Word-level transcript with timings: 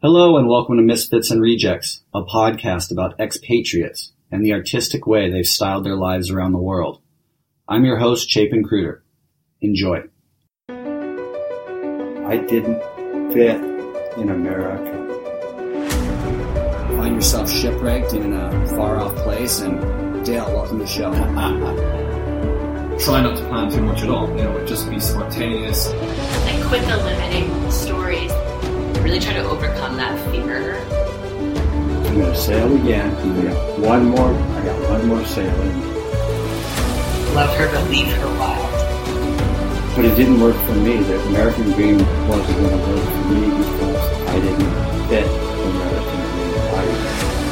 Hello 0.00 0.36
and 0.36 0.46
welcome 0.46 0.76
to 0.76 0.82
Misfits 0.84 1.32
and 1.32 1.42
Rejects, 1.42 2.02
a 2.14 2.22
podcast 2.22 2.92
about 2.92 3.18
expatriates 3.18 4.12
and 4.30 4.44
the 4.44 4.52
artistic 4.52 5.08
way 5.08 5.28
they've 5.28 5.44
styled 5.44 5.84
their 5.84 5.96
lives 5.96 6.30
around 6.30 6.52
the 6.52 6.58
world. 6.58 7.02
I'm 7.66 7.84
your 7.84 7.96
host, 7.96 8.30
Chapin 8.30 8.62
Kruder. 8.62 9.02
Enjoy. 9.60 10.04
I 10.68 12.36
didn't 12.48 12.80
fit 13.32 13.60
in 14.18 14.28
America. 14.30 14.94
Find 16.96 17.16
yourself 17.16 17.50
shipwrecked 17.50 18.12
in 18.12 18.34
a 18.34 18.68
far 18.76 19.00
off 19.00 19.16
place 19.16 19.62
and 19.62 20.24
Dale, 20.24 20.46
welcome 20.52 20.78
to 20.78 20.84
the 20.84 20.88
show. 20.88 21.10
Try 23.04 23.20
not 23.20 23.36
to 23.36 23.44
plan 23.48 23.68
too 23.68 23.82
much 23.82 24.02
at 24.02 24.10
all, 24.10 24.28
you 24.28 24.44
know, 24.44 24.64
just 24.64 24.88
be 24.88 25.00
spontaneous. 25.00 25.88
like 25.88 26.64
quit 26.66 26.86
the 26.86 26.98
limiting 26.98 27.68
Really 29.02 29.20
try 29.20 29.32
to 29.34 29.44
overcome 29.48 29.96
that 29.96 30.18
fear. 30.30 30.76
I'm 32.08 32.20
gonna 32.20 32.34
sail 32.36 32.74
again. 32.76 33.14
I 33.14 33.42
got 33.48 33.78
one 33.78 34.04
more. 34.06 34.32
I 34.34 34.64
got 34.64 34.90
one 34.90 35.06
more 35.08 35.24
sailing, 35.24 35.80
Love 37.34 37.54
her, 37.56 37.68
but 37.72 37.88
leave 37.90 38.08
her 38.08 38.26
wild. 38.38 38.68
but 39.96 40.04
it 40.04 40.14
didn't 40.16 40.40
work 40.40 40.56
for 40.66 40.74
me. 40.74 40.96
The 41.02 41.20
American 41.28 41.72
dream 41.72 41.98
wasn't 42.28 42.58
gonna 42.60 42.76
work 42.76 43.04
for 43.04 43.24
me 43.32 43.48
because 43.48 44.28
I 44.28 44.40
didn't 44.40 44.72
fit 45.08 45.24
the 45.26 45.64
American 45.72 46.20
dream. 46.28 46.52
I, 46.74 46.84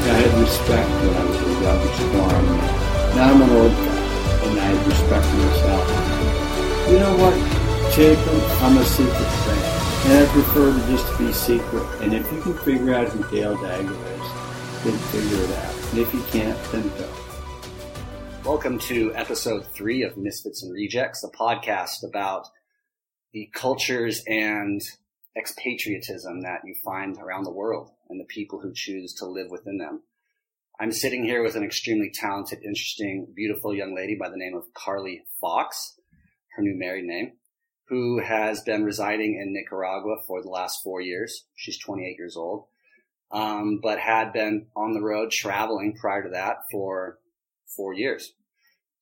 I 0.07 0.15
had 0.21 0.33
respect 0.41 0.89
when 0.91 1.15
I 1.17 1.25
was 1.25 1.41
a 1.41 1.45
young, 1.63 1.83
strong 1.95 2.45
man. 2.57 3.17
Now 3.17 3.31
I'm 3.33 3.43
an 3.43 3.51
old 3.57 3.73
guy, 3.73 3.97
and 4.45 4.61
I 4.61 4.85
respect 4.85 5.25
for 5.25 5.37
myself. 5.37 5.87
You 6.91 6.99
know 7.01 7.15
what, 7.23 7.35
Jacob? 7.95 8.43
I'm 8.63 8.77
a 8.77 8.85
secret 8.85 9.31
fan. 9.47 9.76
And 10.05 10.13
I 10.13 10.27
prefer 10.33 10.73
to 10.73 10.87
just 10.87 11.07
to 11.09 11.19
be 11.19 11.33
secret. 11.33 11.85
And 12.01 12.15
if 12.15 12.31
you 12.33 12.41
can 12.41 12.59
figure 12.59 12.95
out 12.95 13.09
who 13.09 13.29
Dale 13.35 13.57
Dagger 13.57 13.93
is, 13.93 14.85
then 14.85 14.99
figure 15.11 15.45
it 15.45 15.51
out. 15.51 15.75
And 15.91 15.99
if 15.99 16.15
you 16.15 16.23
can't, 16.25 16.63
then 16.73 16.89
don't. 16.99 18.45
Welcome 18.45 18.79
to 18.81 19.13
episode 19.15 19.67
three 19.67 20.03
of 20.03 20.17
Misfits 20.17 20.63
and 20.63 20.73
Rejects, 20.73 21.25
a 21.25 21.29
podcast 21.29 22.05
about 22.09 22.47
the 23.33 23.51
cultures 23.53 24.23
and 24.27 24.81
expatriatism 25.37 26.43
that 26.43 26.61
you 26.65 26.75
find 26.85 27.19
around 27.19 27.45
the 27.45 27.51
world 27.51 27.91
and 28.09 28.21
the 28.21 28.25
people 28.25 28.61
who 28.61 28.73
choose 28.73 29.13
to 29.15 29.27
live 29.27 29.51
within 29.51 29.79
them. 29.79 30.03
I'm 30.79 30.93
sitting 30.93 31.25
here 31.25 31.43
with 31.43 31.57
an 31.57 31.65
extremely 31.65 32.11
talented, 32.13 32.59
interesting, 32.63 33.29
beautiful 33.35 33.75
young 33.75 33.95
lady 33.95 34.15
by 34.15 34.29
the 34.29 34.37
name 34.37 34.55
of 34.55 34.73
Carly 34.75 35.25
Fox, 35.41 35.99
her 36.55 36.63
new 36.63 36.79
married 36.79 37.07
name, 37.07 37.33
who 37.89 38.21
has 38.21 38.63
been 38.63 38.85
residing 38.85 39.41
in 39.41 39.53
Nicaragua 39.53 40.17
for 40.27 40.43
the 40.43 40.49
last 40.49 40.83
four 40.83 41.01
years. 41.01 41.45
She's 41.55 41.79
28 41.79 42.17
years 42.19 42.37
old, 42.37 42.65
um, 43.31 43.81
but 43.83 43.99
had 43.99 44.33
been 44.33 44.67
on 44.77 44.93
the 44.93 45.03
road 45.03 45.31
traveling 45.31 45.97
prior 45.97 46.25
to 46.25 46.31
that 46.31 46.65
for 46.71 47.19
four 47.77 47.95
years. 47.95 48.33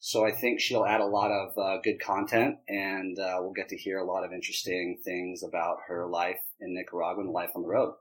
So 0.00 0.26
I 0.26 0.32
think 0.32 0.60
she'll 0.60 0.84
add 0.84 1.00
a 1.00 1.06
lot 1.06 1.30
of 1.30 1.56
uh, 1.56 1.78
good 1.82 1.98
content, 1.98 2.56
and 2.68 3.18
uh, 3.18 3.38
we'll 3.40 3.54
get 3.54 3.70
to 3.70 3.76
hear 3.76 3.98
a 3.98 4.04
lot 4.04 4.22
of 4.22 4.34
interesting 4.34 4.98
things 5.02 5.42
about 5.42 5.78
her 5.88 6.06
life 6.06 6.40
in 6.60 6.74
Nicaragua 6.74 7.22
and 7.22 7.32
life 7.32 7.52
on 7.56 7.62
the 7.62 7.68
road. 7.68 7.94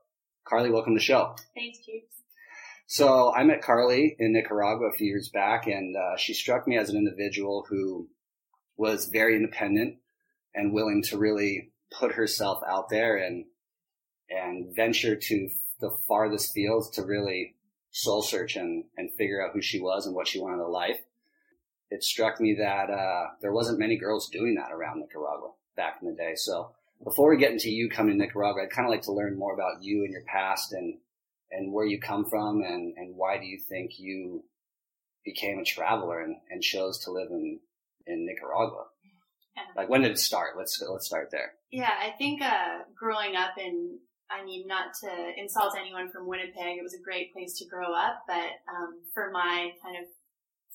Carly, 0.44 0.70
welcome 0.70 0.96
to 0.96 1.00
the 1.00 1.04
show. 1.04 1.34
Thanks, 1.56 1.78
James. 1.86 2.04
So 2.88 3.34
I 3.34 3.46
met 3.46 3.62
Carly 3.62 4.18
in 4.20 4.34
Nicaragua 4.34 4.88
a 4.88 4.92
few 4.92 5.08
years 5.08 5.30
back, 5.34 5.66
and 5.66 5.96
uh, 5.96 6.18
she 6.18 6.34
struck 6.34 6.68
me 6.68 6.78
as 6.78 6.90
an 6.90 6.98
individual 6.98 7.66
who 7.70 8.10
was 8.76 9.08
very 9.08 9.38
independent 9.38 10.00
and 10.56 10.74
willing 10.74 11.02
to 11.04 11.18
really 11.18 11.72
put 11.92 12.14
herself 12.14 12.60
out 12.68 12.90
there 12.90 13.18
and 13.18 13.46
and 14.30 14.76
venture 14.76 15.16
to 15.16 15.50
the 15.80 15.96
farthest 16.08 16.54
fields 16.54 16.90
to 16.92 17.04
really 17.04 17.56
soul 17.92 18.24
search 18.24 18.56
and, 18.56 18.86
and 18.98 19.14
figure 19.14 19.46
out 19.46 19.52
who 19.54 19.62
she 19.62 19.80
was 19.80 20.06
and 20.06 20.16
what 20.16 20.28
she 20.28 20.40
wanted 20.40 20.64
in 20.64 20.72
life. 20.72 21.00
It 21.92 22.04
struck 22.04 22.40
me 22.40 22.56
that 22.58 22.90
uh, 22.90 23.28
there 23.42 23.54
wasn't 23.54 23.80
many 23.80 23.98
girls 23.98 24.30
doing 24.30 24.56
that 24.56 24.72
around 24.72 25.00
Nicaragua 25.00 25.52
back 25.76 26.00
in 26.02 26.10
the 26.10 26.16
day. 26.16 26.34
So 26.36 26.72
before 27.04 27.30
we 27.30 27.38
get 27.38 27.52
into 27.52 27.70
you 27.70 27.90
coming 27.90 28.18
to 28.18 28.26
Nicaragua, 28.26 28.64
I'd 28.64 28.72
kind 28.72 28.88
of 28.88 28.92
like 28.92 29.04
to 29.04 29.12
learn 29.12 29.38
more 29.38 29.54
about 29.54 29.84
you 29.84 30.04
and 30.04 30.12
your 30.12 30.24
past 30.24 30.74
and 30.74 30.98
and 31.52 31.72
where 31.72 31.86
you 31.86 32.00
come 32.00 32.26
from 32.26 32.62
and, 32.62 32.96
and 32.98 33.16
why 33.16 33.38
do 33.38 33.46
you 33.46 33.60
think 33.60 34.00
you 34.00 34.44
became 35.24 35.60
a 35.60 35.64
traveler 35.64 36.22
and, 36.22 36.36
and 36.50 36.64
chose 36.64 36.98
to 37.04 37.12
live 37.12 37.30
in, 37.30 37.60
in 38.08 38.26
Nicaragua? 38.26 38.86
Yeah. 39.56 39.64
Like 39.76 39.90
when 39.90 40.02
did 40.02 40.12
it 40.12 40.20
start? 40.20 40.58
Let's 40.58 40.82
let's 40.82 41.06
start 41.06 41.30
there. 41.32 41.54
Yeah, 41.72 41.92
I 41.92 42.12
think 42.18 42.42
uh, 42.42 42.86
growing 42.96 43.36
up 43.36 43.58
in, 43.58 44.00
I 44.30 44.44
mean, 44.46 44.68
not 44.68 44.94
to 45.02 45.10
insult 45.38 45.76
anyone 45.80 46.10
from 46.10 46.28
Winnipeg, 46.28 46.78
it 46.78 46.84
was 46.84 46.94
a 46.94 47.04
great 47.04 47.34
place 47.34 47.58
to 47.60 47.66
grow 47.66 47.94
up, 47.94 48.24
but 48.28 48.62
um, 48.70 49.02
for 49.14 49.32
my 49.32 49.72
kind 49.84 49.98
of 49.98 50.06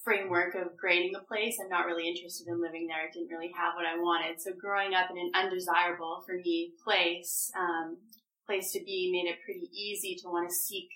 framework 0.05 0.55
of 0.55 0.77
grading 0.77 1.15
a 1.15 1.21
place, 1.21 1.59
I'm 1.63 1.69
not 1.69 1.87
really 1.87 2.09
interested 2.09 2.47
in 2.49 2.63
living 2.63 2.87
there. 2.87 2.97
I 2.97 3.11
didn't 3.13 3.29
really 3.29 3.53
have 3.57 3.75
what 3.75 3.85
I 3.85 3.97
wanted. 3.97 4.41
So 4.41 4.53
growing 4.59 4.95
up 4.95 5.11
in 5.11 5.19
an 5.19 5.31
undesirable 5.35 6.23
for 6.25 6.35
me 6.35 6.73
place, 6.83 7.53
um, 7.59 7.99
place 8.47 8.73
to 8.73 8.81
be 8.81 9.11
made 9.13 9.31
it 9.31 9.39
pretty 9.45 9.69
easy 9.73 10.17
to 10.23 10.29
want 10.29 10.49
to 10.49 10.55
seek, 10.55 10.89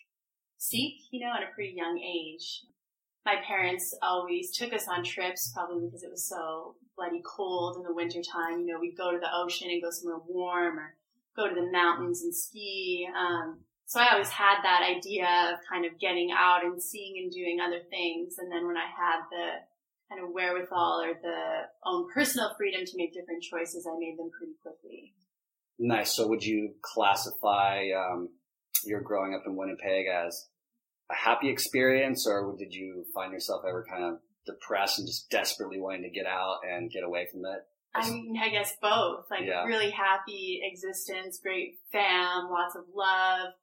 seek, 0.58 0.94
you 1.10 1.20
know, 1.20 1.32
at 1.36 1.42
a 1.42 1.54
pretty 1.54 1.74
young 1.76 1.98
age. 1.98 2.62
My 3.24 3.36
parents 3.46 3.94
always 4.02 4.56
took 4.56 4.72
us 4.72 4.88
on 4.88 5.04
trips, 5.04 5.52
probably 5.54 5.84
because 5.84 6.02
it 6.02 6.10
was 6.10 6.28
so 6.28 6.76
bloody 6.96 7.22
cold 7.24 7.76
in 7.76 7.82
the 7.82 7.94
wintertime. 7.94 8.60
You 8.60 8.66
know, 8.66 8.80
we'd 8.80 8.96
go 8.96 9.12
to 9.12 9.18
the 9.18 9.32
ocean 9.34 9.70
and 9.70 9.82
go 9.82 9.90
somewhere 9.90 10.20
warm 10.26 10.78
or 10.78 10.94
go 11.36 11.48
to 11.48 11.54
the 11.54 11.70
mountains 11.70 12.22
and 12.22 12.34
ski. 12.34 13.08
Um, 13.16 13.60
so 13.86 14.00
I 14.00 14.12
always 14.12 14.30
had 14.30 14.62
that 14.62 14.82
idea 14.82 15.52
of 15.52 15.58
kind 15.68 15.84
of 15.84 15.98
getting 15.98 16.30
out 16.36 16.64
and 16.64 16.82
seeing 16.82 17.22
and 17.22 17.30
doing 17.30 17.58
other 17.60 17.80
things. 17.90 18.36
And 18.38 18.50
then 18.50 18.66
when 18.66 18.76
I 18.76 18.86
had 18.86 19.20
the 19.30 19.46
kind 20.08 20.24
of 20.24 20.32
wherewithal 20.32 21.02
or 21.02 21.14
the 21.20 21.68
own 21.84 22.08
personal 22.12 22.54
freedom 22.56 22.84
to 22.84 22.96
make 22.96 23.12
different 23.12 23.42
choices, 23.42 23.86
I 23.86 23.98
made 23.98 24.18
them 24.18 24.30
pretty 24.36 24.54
quickly. 24.62 25.14
Nice. 25.78 26.12
So 26.12 26.28
would 26.28 26.44
you 26.44 26.74
classify 26.82 27.88
um, 27.96 28.28
your 28.84 29.00
growing 29.00 29.34
up 29.34 29.42
in 29.46 29.56
Winnipeg 29.56 30.06
as 30.06 30.48
a 31.10 31.14
happy 31.14 31.48
experience, 31.48 32.26
or 32.26 32.54
did 32.58 32.72
you 32.74 33.04
find 33.14 33.32
yourself 33.32 33.62
ever 33.68 33.84
kind 33.88 34.04
of 34.04 34.18
depressed 34.46 34.98
and 34.98 35.06
just 35.06 35.30
desperately 35.30 35.80
wanting 35.80 36.02
to 36.02 36.10
get 36.10 36.26
out 36.26 36.60
and 36.68 36.90
get 36.90 37.04
away 37.04 37.26
from 37.30 37.44
it? 37.44 37.62
I 37.94 38.10
mean, 38.10 38.38
I 38.42 38.48
guess 38.48 38.74
both. 38.80 39.26
Like 39.30 39.44
Yeah. 39.44 39.64
really 39.64 39.90
happy 39.90 40.60
existence, 40.62 41.38
great 41.38 41.78
fam, 41.90 42.50
lots 42.50 42.74
of 42.74 42.84
love. 42.94 43.54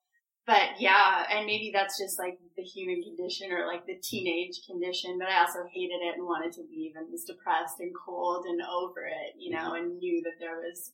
But 0.45 0.79
yeah, 0.79 1.25
and 1.29 1.45
maybe 1.45 1.71
that's 1.71 1.99
just 1.99 2.17
like 2.17 2.39
the 2.57 2.63
human 2.63 3.03
condition 3.03 3.51
or 3.51 3.67
like 3.67 3.85
the 3.85 3.99
teenage 4.01 4.61
condition, 4.65 5.19
but 5.19 5.29
I 5.29 5.41
also 5.41 5.59
hated 5.71 6.01
it 6.01 6.15
and 6.17 6.25
wanted 6.25 6.53
to 6.53 6.61
leave 6.61 6.95
and 6.95 7.11
was 7.11 7.23
depressed 7.23 7.79
and 7.79 7.93
cold 7.93 8.45
and 8.45 8.59
over 8.61 9.05
it, 9.05 9.35
you 9.37 9.51
know, 9.51 9.73
and 9.75 9.99
knew 9.99 10.21
that 10.23 10.39
there 10.39 10.55
was 10.55 10.91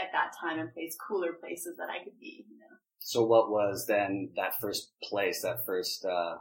at 0.00 0.12
that 0.12 0.32
time 0.40 0.60
and 0.60 0.72
place 0.72 0.96
cooler 0.96 1.32
places 1.32 1.76
that 1.76 1.88
I 1.90 2.04
could 2.04 2.18
be, 2.20 2.46
you 2.48 2.58
know. 2.58 2.76
So 3.00 3.24
what 3.24 3.50
was 3.50 3.86
then 3.86 4.30
that 4.36 4.60
first 4.60 4.92
place, 5.02 5.42
that 5.42 5.66
first 5.66 6.04
uh, 6.04 6.36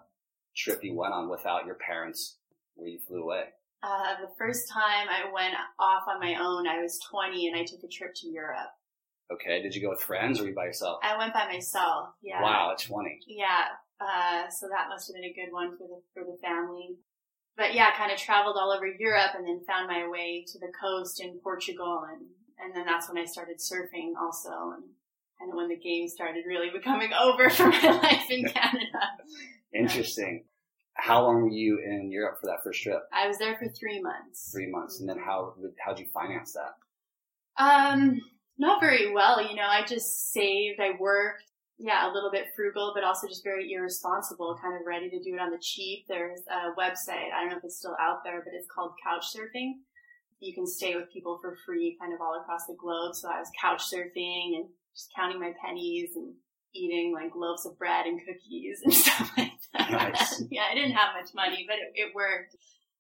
trip 0.56 0.84
you 0.84 0.96
went 0.96 1.14
on 1.14 1.30
without 1.30 1.66
your 1.66 1.76
parents, 1.76 2.38
where 2.76 2.88
you 2.88 3.00
flew 3.08 3.24
away? 3.24 3.46
Uh, 3.84 4.16
the 4.22 4.32
first 4.38 4.72
time 4.72 5.08
I 5.10 5.32
went 5.32 5.56
off 5.78 6.04
on 6.08 6.20
my 6.20 6.36
own, 6.40 6.68
I 6.68 6.82
was 6.82 7.00
20 7.12 7.48
and 7.48 7.58
I 7.58 7.66
took 7.66 7.84
a 7.84 7.92
trip 7.92 8.14
to 8.16 8.28
Europe. 8.28 8.72
Okay. 9.32 9.62
Did 9.62 9.76
you 9.76 9.82
go 9.82 9.90
with 9.90 10.02
friends 10.02 10.40
or 10.40 10.44
were 10.44 10.50
you 10.50 10.56
by 10.56 10.66
yourself? 10.66 11.00
I 11.04 11.18
went 11.18 11.34
by 11.34 11.48
myself. 11.48 12.10
Yeah. 12.22 12.42
Wow, 12.42 12.72
at 12.72 12.80
20. 12.80 13.20
Yeah. 13.28 13.66
Uh, 14.00 14.50
so 14.50 14.68
that 14.70 14.90
must 14.90 15.08
have 15.08 15.16
been 15.16 15.30
a 15.30 15.34
good 15.34 15.52
one 15.52 15.78
for 15.78 15.88
the 15.88 16.02
for 16.14 16.24
the 16.24 16.38
family. 16.42 16.98
But 17.56 17.74
yeah, 17.74 17.96
kind 17.96 18.12
of 18.12 18.18
traveled 18.18 18.58
all 18.58 18.72
over 18.72 18.88
Europe 18.88 19.32
and 19.36 19.46
then 19.46 19.62
found 19.68 19.88
my 19.88 20.08
way 20.08 20.46
to 20.48 20.60
the 20.60 20.72
coast 20.80 21.22
in 21.22 21.40
Portugal 21.44 22.06
and 22.10 22.28
and 22.60 22.76
then 22.76 22.86
that's 22.86 23.10
when 23.10 23.18
I 23.18 23.26
started 23.26 23.58
surfing 23.58 24.14
also 24.20 24.74
and 24.76 24.84
kind 25.40 25.52
of 25.52 25.56
when 25.56 25.68
the 25.68 25.78
game 25.78 26.08
started 26.08 26.46
really 26.48 26.70
becoming 26.70 27.12
over 27.22 27.50
for 27.50 27.68
my 27.68 28.00
life 28.02 28.30
in 28.30 28.46
Canada. 28.50 29.04
Interesting. 29.74 30.46
How 30.96 31.24
long 31.24 31.42
were 31.42 31.50
you 31.50 31.80
in 31.80 32.12
Europe 32.12 32.40
for 32.40 32.48
that 32.48 32.64
first 32.64 32.82
trip? 32.82 33.04
I 33.12 33.28
was 33.28 33.38
there 33.38 33.58
for 33.58 33.68
three 33.68 34.02
months. 34.02 34.52
Three 34.52 34.70
months. 34.70 35.00
And 35.00 35.10
then 35.10 35.18
how 35.18 35.56
how'd 35.84 36.00
you 36.00 36.08
finance 36.14 36.54
that? 36.54 37.64
Um, 37.64 38.22
not 38.58 38.82
very 38.82 39.12
well, 39.12 39.42
you 39.42 39.56
know, 39.56 39.68
I 39.68 39.84
just 39.86 40.32
saved, 40.32 40.80
I 40.80 40.92
worked, 41.00 41.44
yeah, 41.78 42.10
a 42.10 42.14
little 42.14 42.32
bit 42.32 42.48
frugal, 42.56 42.94
but 42.96 43.04
also 43.04 43.28
just 43.28 43.44
very 43.44 43.72
irresponsible, 43.72 44.58
kind 44.62 44.76
of 44.76 44.88
ready 44.88 45.10
to 45.10 45.20
do 45.20 45.36
it 45.36 45.40
on 45.40 45.52
the 45.52 45.60
cheap. 45.62 46.06
There's 46.08 46.42
a 46.50 46.80
website, 46.80 47.34
I 47.34 47.42
don't 47.42 47.50
know 47.50 47.58
if 47.58 47.64
it's 47.64 47.78
still 47.78 47.98
out 48.00 48.24
there, 48.24 48.42
but 48.44 48.54
it's 48.54 48.68
called 48.74 48.94
Couchsurfing. 49.06 49.74
You 50.40 50.54
can 50.54 50.68
stay 50.68 50.96
with 50.96 51.12
people 51.12 51.40
for 51.42 51.58
free 51.66 51.98
kind 52.00 52.14
of 52.14 52.22
all 52.22 52.40
across 52.42 52.66
the 52.68 52.76
globe. 52.78 53.16
So 53.16 53.30
I 53.30 53.40
was 53.40 53.50
couch 53.60 53.82
surfing 53.82 54.58
and 54.58 54.66
just 54.94 55.10
counting 55.16 55.40
my 55.40 55.54
pennies 55.64 56.12
and 56.16 56.34
eating 56.76 57.14
like 57.14 57.32
loaves 57.36 57.66
of 57.66 57.78
bread 57.78 58.06
and 58.06 58.20
cookies 58.20 58.82
and 58.84 58.94
stuff 58.94 59.32
like. 59.38 59.43
Nice. 59.94 60.44
yeah, 60.52 60.64
I 60.72 60.76
didn't 60.76 60.92
have 60.92 61.10
much 61.20 61.34
money, 61.34 61.66
but 61.68 61.78
it, 61.78 62.08
it 62.08 62.16
worked. 62.16 62.56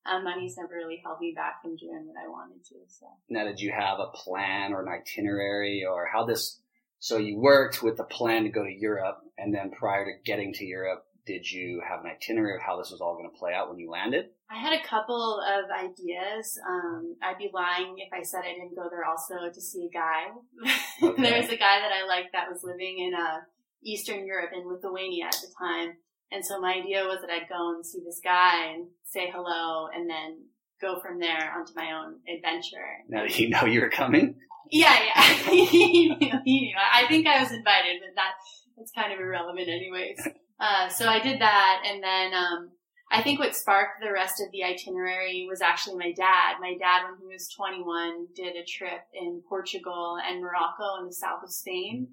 Um, 0.05 0.25
money's 0.25 0.57
never 0.57 0.73
really 0.73 1.01
held 1.03 1.19
me 1.21 1.33
back 1.35 1.61
from 1.61 1.77
doing 1.77 2.05
what 2.05 2.17
I 2.21 2.27
wanted 2.27 2.63
to. 2.65 2.75
So 2.87 3.07
Now, 3.29 3.45
did 3.45 3.59
you 3.59 3.71
have 3.71 3.99
a 3.99 4.07
plan 4.07 4.73
or 4.73 4.81
an 4.81 4.89
itinerary 4.89 5.85
or 5.89 6.09
how 6.11 6.25
this 6.25 6.59
So 6.99 7.17
you 7.17 7.37
worked 7.39 7.81
with 7.81 7.97
the 7.97 8.03
plan 8.03 8.43
to 8.43 8.49
go 8.49 8.63
to 8.63 8.71
Europe, 8.71 9.19
and 9.37 9.53
then 9.53 9.71
prior 9.71 10.05
to 10.05 10.11
getting 10.25 10.53
to 10.53 10.65
Europe, 10.65 11.05
did 11.25 11.49
you 11.49 11.81
have 11.87 12.01
an 12.01 12.11
itinerary 12.11 12.55
of 12.55 12.61
how 12.61 12.77
this 12.77 12.91
was 12.91 12.99
all 12.99 13.15
going 13.15 13.29
to 13.29 13.37
play 13.37 13.53
out 13.53 13.69
when 13.69 13.79
you 13.79 13.89
landed? 13.89 14.25
I 14.51 14.59
had 14.59 14.73
a 14.73 14.83
couple 14.83 15.39
of 15.39 15.71
ideas. 15.71 16.59
Um, 16.67 17.15
I'd 17.23 17.37
be 17.37 17.49
lying 17.53 17.95
if 17.97 18.11
I 18.11 18.23
said 18.23 18.41
I 18.43 18.53
didn't 18.53 18.75
go 18.75 18.89
there 18.89 19.05
also 19.05 19.35
to 19.51 19.61
see 19.61 19.89
a 19.89 19.93
guy. 19.93 20.27
Okay. 21.03 21.21
there 21.21 21.41
was 21.41 21.49
a 21.49 21.57
guy 21.57 21.79
that 21.81 21.91
I 21.91 22.05
liked 22.07 22.31
that 22.31 22.49
was 22.49 22.63
living 22.63 22.99
in 22.99 23.13
uh, 23.13 23.41
Eastern 23.83 24.25
Europe 24.25 24.51
in 24.55 24.65
Lithuania 24.65 25.25
at 25.25 25.33
the 25.33 25.51
time. 25.57 25.97
And 26.33 26.45
so 26.45 26.59
my 26.59 26.73
idea 26.73 27.03
was 27.03 27.19
that 27.21 27.29
I'd 27.29 27.47
go 27.49 27.75
and 27.75 27.85
see 27.85 27.99
this 28.03 28.19
guy 28.23 28.71
and 28.73 28.87
say 29.05 29.29
hello 29.31 29.87
and 29.93 30.09
then 30.09 30.45
go 30.81 30.99
from 30.99 31.19
there 31.19 31.53
onto 31.55 31.73
my 31.75 31.91
own 31.91 32.15
adventure. 32.27 33.05
Now 33.07 33.21
that 33.21 33.37
you 33.39 33.49
know 33.49 33.65
you 33.65 33.81
were 33.81 33.89
coming, 33.89 34.35
Yeah, 34.71 34.97
yeah. 35.05 35.21
he 35.49 36.09
knew, 36.19 36.31
he 36.43 36.61
knew. 36.61 36.75
I 36.93 37.05
think 37.07 37.27
I 37.27 37.39
was 37.39 37.51
invited, 37.51 38.01
but 38.01 38.15
that 38.15 38.31
that's 38.77 38.91
kind 38.91 39.13
of 39.13 39.19
irrelevant 39.19 39.67
anyways. 39.69 40.27
Uh, 40.59 40.87
so 40.87 41.09
I 41.09 41.19
did 41.19 41.41
that 41.41 41.81
and 41.85 42.01
then 42.01 42.33
um, 42.33 42.69
I 43.11 43.21
think 43.21 43.39
what 43.39 43.55
sparked 43.55 44.01
the 44.01 44.13
rest 44.13 44.35
of 44.39 44.51
the 44.51 44.63
itinerary 44.63 45.45
was 45.49 45.61
actually 45.61 45.97
my 45.97 46.13
dad. 46.13 46.55
My 46.61 46.73
dad, 46.79 47.03
when 47.03 47.19
he 47.19 47.25
was 47.27 47.49
21, 47.57 48.27
did 48.35 48.55
a 48.55 48.63
trip 48.63 49.01
in 49.13 49.41
Portugal 49.49 50.15
and 50.25 50.41
Morocco 50.41 51.01
in 51.01 51.07
the 51.07 51.13
south 51.13 51.43
of 51.43 51.51
Spain. 51.51 52.07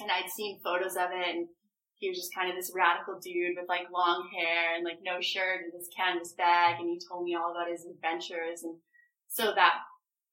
And 0.00 0.10
I'd 0.10 0.30
seen 0.30 0.60
photos 0.64 0.96
of 0.96 1.10
it 1.12 1.36
and 1.36 1.48
he 2.02 2.10
was 2.10 2.18
just 2.18 2.34
kind 2.34 2.50
of 2.50 2.58
this 2.58 2.74
radical 2.74 3.14
dude 3.22 3.54
with 3.54 3.70
like 3.70 3.86
long 3.94 4.26
hair 4.34 4.74
and 4.74 4.82
like 4.82 4.98
no 5.06 5.22
shirt 5.22 5.62
and 5.62 5.70
this 5.70 5.86
canvas 5.94 6.34
bag 6.34 6.82
and 6.82 6.90
he 6.90 6.98
told 6.98 7.22
me 7.22 7.38
all 7.38 7.54
about 7.54 7.70
his 7.70 7.86
adventures 7.86 8.66
and 8.66 8.74
so 9.30 9.54
that 9.54 9.86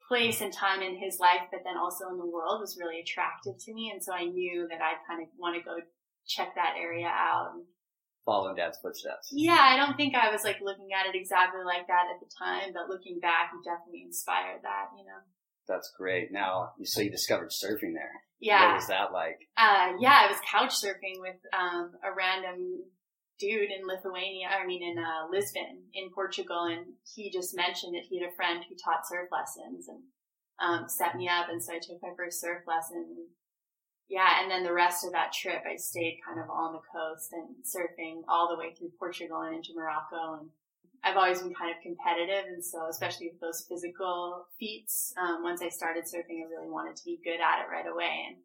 place 0.09 0.41
and 0.41 0.51
time 0.51 0.81
in 0.81 0.97
his 0.97 1.21
life 1.21 1.45
but 1.53 1.61
then 1.63 1.77
also 1.77 2.09
in 2.09 2.17
the 2.17 2.25
world 2.25 2.57
was 2.59 2.81
really 2.81 2.99
attractive 2.99 3.53
to 3.61 3.71
me 3.71 3.93
and 3.93 4.01
so 4.01 4.11
I 4.11 4.25
knew 4.25 4.65
that 4.65 4.81
I'd 4.81 5.05
kind 5.05 5.21
of 5.21 5.29
want 5.37 5.55
to 5.55 5.61
go 5.61 5.77
check 6.25 6.57
that 6.57 6.73
area 6.73 7.05
out 7.05 7.53
and 7.53 7.63
following 8.25 8.57
dad's 8.57 8.77
footsteps. 8.81 9.29
yeah, 9.31 9.61
I 9.61 9.77
don't 9.77 9.95
think 9.97 10.13
I 10.13 10.31
was 10.31 10.43
like 10.43 10.61
looking 10.61 10.89
at 10.93 11.05
it 11.05 11.17
exactly 11.17 11.61
like 11.65 11.85
that 11.85 12.09
at 12.13 12.19
the 12.19 12.29
time, 12.29 12.73
but 12.73 12.89
looking 12.89 13.19
back, 13.19 13.49
it 13.53 13.65
definitely 13.65 14.05
inspired 14.05 14.61
that, 14.61 14.93
you 14.97 15.05
know. 15.05 15.21
That's 15.69 15.93
great. 15.95 16.31
Now, 16.31 16.71
so 16.83 17.01
you 17.01 17.11
discovered 17.11 17.51
surfing 17.51 17.93
there. 17.93 18.11
Yeah. 18.41 18.67
What 18.67 18.75
was 18.75 18.87
that 18.87 19.13
like? 19.13 19.37
Uh, 19.55 19.93
yeah, 19.99 20.25
I 20.25 20.27
was 20.27 20.41
couch 20.49 20.73
surfing 20.81 21.21
with, 21.21 21.37
um, 21.53 21.91
a 22.03 22.11
random 22.11 22.83
dude 23.37 23.69
in 23.69 23.87
Lithuania, 23.87 24.47
I 24.49 24.65
mean 24.65 24.81
in, 24.83 24.97
uh, 24.97 25.27
Lisbon 25.31 25.83
in 25.93 26.09
Portugal, 26.13 26.63
and 26.63 26.93
he 27.15 27.31
just 27.31 27.55
mentioned 27.55 27.93
that 27.93 28.07
he 28.09 28.19
had 28.19 28.29
a 28.29 28.35
friend 28.35 28.65
who 28.67 28.75
taught 28.75 29.07
surf 29.07 29.29
lessons 29.31 29.87
and, 29.87 30.03
um, 30.59 30.89
set 30.89 31.15
me 31.15 31.29
up, 31.29 31.47
and 31.49 31.63
so 31.63 31.73
I 31.73 31.79
took 31.79 32.01
my 32.01 32.09
first 32.17 32.41
surf 32.41 32.63
lesson. 32.67 33.27
Yeah, 34.09 34.41
and 34.41 34.49
then 34.49 34.63
the 34.63 34.73
rest 34.73 35.05
of 35.05 35.11
that 35.11 35.31
trip, 35.31 35.61
I 35.69 35.75
stayed 35.75 36.19
kind 36.25 36.39
of 36.39 36.49
on 36.49 36.73
the 36.73 36.81
coast 36.91 37.31
and 37.31 37.55
surfing 37.63 38.23
all 38.27 38.49
the 38.49 38.57
way 38.57 38.73
through 38.73 38.91
Portugal 38.97 39.41
and 39.41 39.55
into 39.55 39.75
Morocco. 39.75 40.39
And 40.41 40.49
I've 41.03 41.17
always 41.17 41.41
been 41.41 41.53
kind 41.53 41.71
of 41.75 41.81
competitive, 41.81 42.45
and 42.47 42.63
so 42.63 42.87
especially 42.89 43.29
with 43.31 43.39
those 43.41 43.65
physical 43.67 44.45
feats, 44.59 45.13
um, 45.21 45.43
once 45.43 45.61
I 45.61 45.69
started 45.69 46.03
surfing, 46.05 46.41
I 46.43 46.49
really 46.49 46.69
wanted 46.69 46.95
to 46.97 47.05
be 47.05 47.19
good 47.23 47.39
at 47.39 47.63
it 47.63 47.69
right 47.71 47.87
away. 47.91 48.27
And 48.27 48.37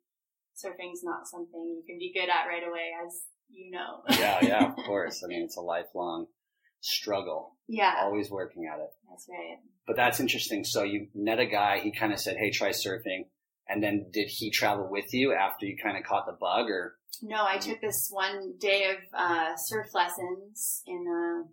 surfing's 0.56 1.02
not 1.02 1.26
something 1.26 1.60
you 1.76 1.82
can 1.86 1.98
be 1.98 2.12
good 2.12 2.28
at 2.28 2.46
right 2.48 2.66
away, 2.66 2.90
as 3.04 3.22
you 3.50 3.70
know. 3.70 4.02
Yeah, 4.10 4.38
yeah, 4.42 4.66
of 4.66 4.76
course. 4.86 5.22
I 5.24 5.28
mean, 5.28 5.42
it's 5.42 5.56
a 5.56 5.60
lifelong 5.60 6.26
struggle, 6.80 7.56
yeah, 7.66 7.94
always 8.02 8.30
working 8.30 8.70
at 8.72 8.78
it. 8.78 8.90
that's 9.08 9.26
right. 9.28 9.58
But 9.86 9.96
that's 9.96 10.20
interesting. 10.20 10.64
So 10.64 10.82
you 10.82 11.08
met 11.14 11.38
a 11.40 11.46
guy, 11.46 11.80
he 11.80 11.90
kind 11.92 12.12
of 12.12 12.20
said, 12.20 12.36
Hey, 12.36 12.50
try 12.50 12.70
surfing. 12.70 13.26
And 13.68 13.82
then 13.82 14.06
did 14.12 14.28
he 14.28 14.50
travel 14.50 14.88
with 14.90 15.12
you 15.14 15.32
after 15.32 15.64
you 15.64 15.76
kind 15.82 15.96
of 15.96 16.04
caught 16.04 16.26
the 16.26 16.32
bug 16.38 16.68
or? 16.68 16.96
No, 17.22 17.46
I 17.46 17.56
took 17.58 17.80
this 17.80 18.08
one 18.10 18.54
day 18.58 18.90
of 18.90 18.96
uh, 19.14 19.56
surf 19.56 19.94
lessons 19.94 20.82
in 20.86 21.06
a, 21.08 21.44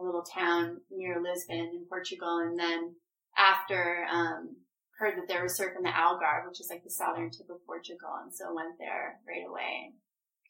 a 0.00 0.04
little 0.04 0.22
town 0.22 0.80
near 0.90 1.20
Lisbon 1.22 1.58
in 1.74 1.86
Portugal, 1.88 2.38
and 2.38 2.58
then 2.58 2.94
after 3.36 4.06
um, 4.10 4.56
heard 4.98 5.16
that 5.16 5.28
there 5.28 5.42
was 5.42 5.56
surf 5.56 5.72
in 5.76 5.82
the 5.82 5.90
Algarve, 5.90 6.48
which 6.48 6.60
is 6.60 6.68
like 6.70 6.84
the 6.84 6.90
southern 6.90 7.30
tip 7.30 7.48
of 7.50 7.64
Portugal, 7.66 8.10
and 8.22 8.34
so 8.34 8.54
went 8.54 8.78
there 8.78 9.18
right 9.26 9.46
away, 9.48 9.92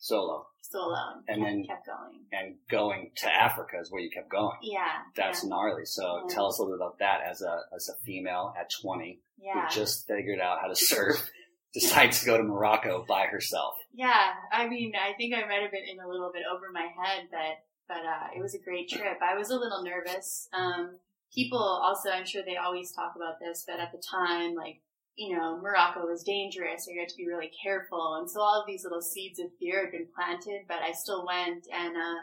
Solo. 0.01 0.47
solo, 0.63 0.95
and, 1.27 1.39
And 1.39 1.45
then- 1.47 1.67
kept 1.67 1.87
going. 1.87 2.25
And 2.33 2.57
going 2.71 3.11
to 3.17 3.35
Africa 3.35 3.79
is 3.81 3.91
where 3.91 4.01
you 4.01 4.11
kept 4.11 4.31
going. 4.31 4.57
Yeah, 4.63 5.03
That's 5.17 5.43
yeah, 5.43 5.49
gnarly. 5.51 5.85
So 5.85 6.23
Yeah. 6.29 6.35
tell 6.35 6.47
us 6.47 6.59
a 6.59 6.63
little 6.63 6.77
bit 6.79 6.83
about 6.83 6.99
that 7.01 7.21
as 7.29 7.43
a, 7.43 7.61
as 7.75 7.89
a 7.89 7.97
female 8.05 8.55
at 8.59 8.71
20 8.83 9.21
yeah. 9.39 9.67
who 9.69 9.75
just 9.75 10.07
figured 10.07 10.41
out 10.41 10.61
how 10.61 10.69
to 10.69 10.77
surf, 10.77 11.29
decides 11.75 12.21
to 12.21 12.27
go 12.27 12.37
to 12.39 12.43
Morocco 12.45 13.05
by 13.09 13.27
herself. 13.27 13.75
Yeah, 13.93 14.33
I 14.53 14.69
mean, 14.69 14.93
I 14.95 15.13
think 15.19 15.35
I 15.35 15.41
might 15.47 15.63
have 15.63 15.73
been 15.73 15.85
in 15.85 16.01
a 16.01 16.09
little 16.09 16.31
bit 16.33 16.43
over 16.51 16.71
my 16.73 16.87
head, 17.03 17.29
but 17.31 17.59
but 17.89 18.05
uh, 18.05 18.29
it 18.37 18.41
was 18.41 18.55
a 18.55 18.63
great 18.63 18.89
trip. 18.89 19.19
I 19.23 19.37
was 19.37 19.51
a 19.51 19.59
little 19.59 19.83
nervous. 19.83 20.49
Um, 20.53 20.97
people 21.35 21.59
also, 21.59 22.11
I'm 22.11 22.27
sure 22.27 22.43
they 22.45 22.57
always 22.57 22.93
talk 22.93 23.15
about 23.17 23.41
this, 23.41 23.65
but 23.67 23.81
at 23.81 23.93
the 23.93 24.03
time, 24.11 24.55
like 24.55 24.81
you 25.17 25.37
know, 25.37 25.59
Morocco 25.61 26.07
was 26.07 26.23
dangerous, 26.23 26.87
or 26.87 26.93
you 26.93 27.01
had 27.01 27.09
to 27.09 27.17
be 27.17 27.27
really 27.27 27.51
careful, 27.63 28.19
and 28.21 28.31
so 28.31 28.41
all 28.41 28.61
of 28.61 28.67
these 28.69 28.85
little 28.85 29.03
seeds 29.03 29.41
of 29.41 29.47
fear 29.59 29.83
had 29.83 29.93
been 29.93 30.07
planted. 30.15 30.63
But 30.69 30.83
I 30.83 30.93
still 30.93 31.27
went, 31.27 31.67
and 31.73 31.97
uh, 31.97 32.21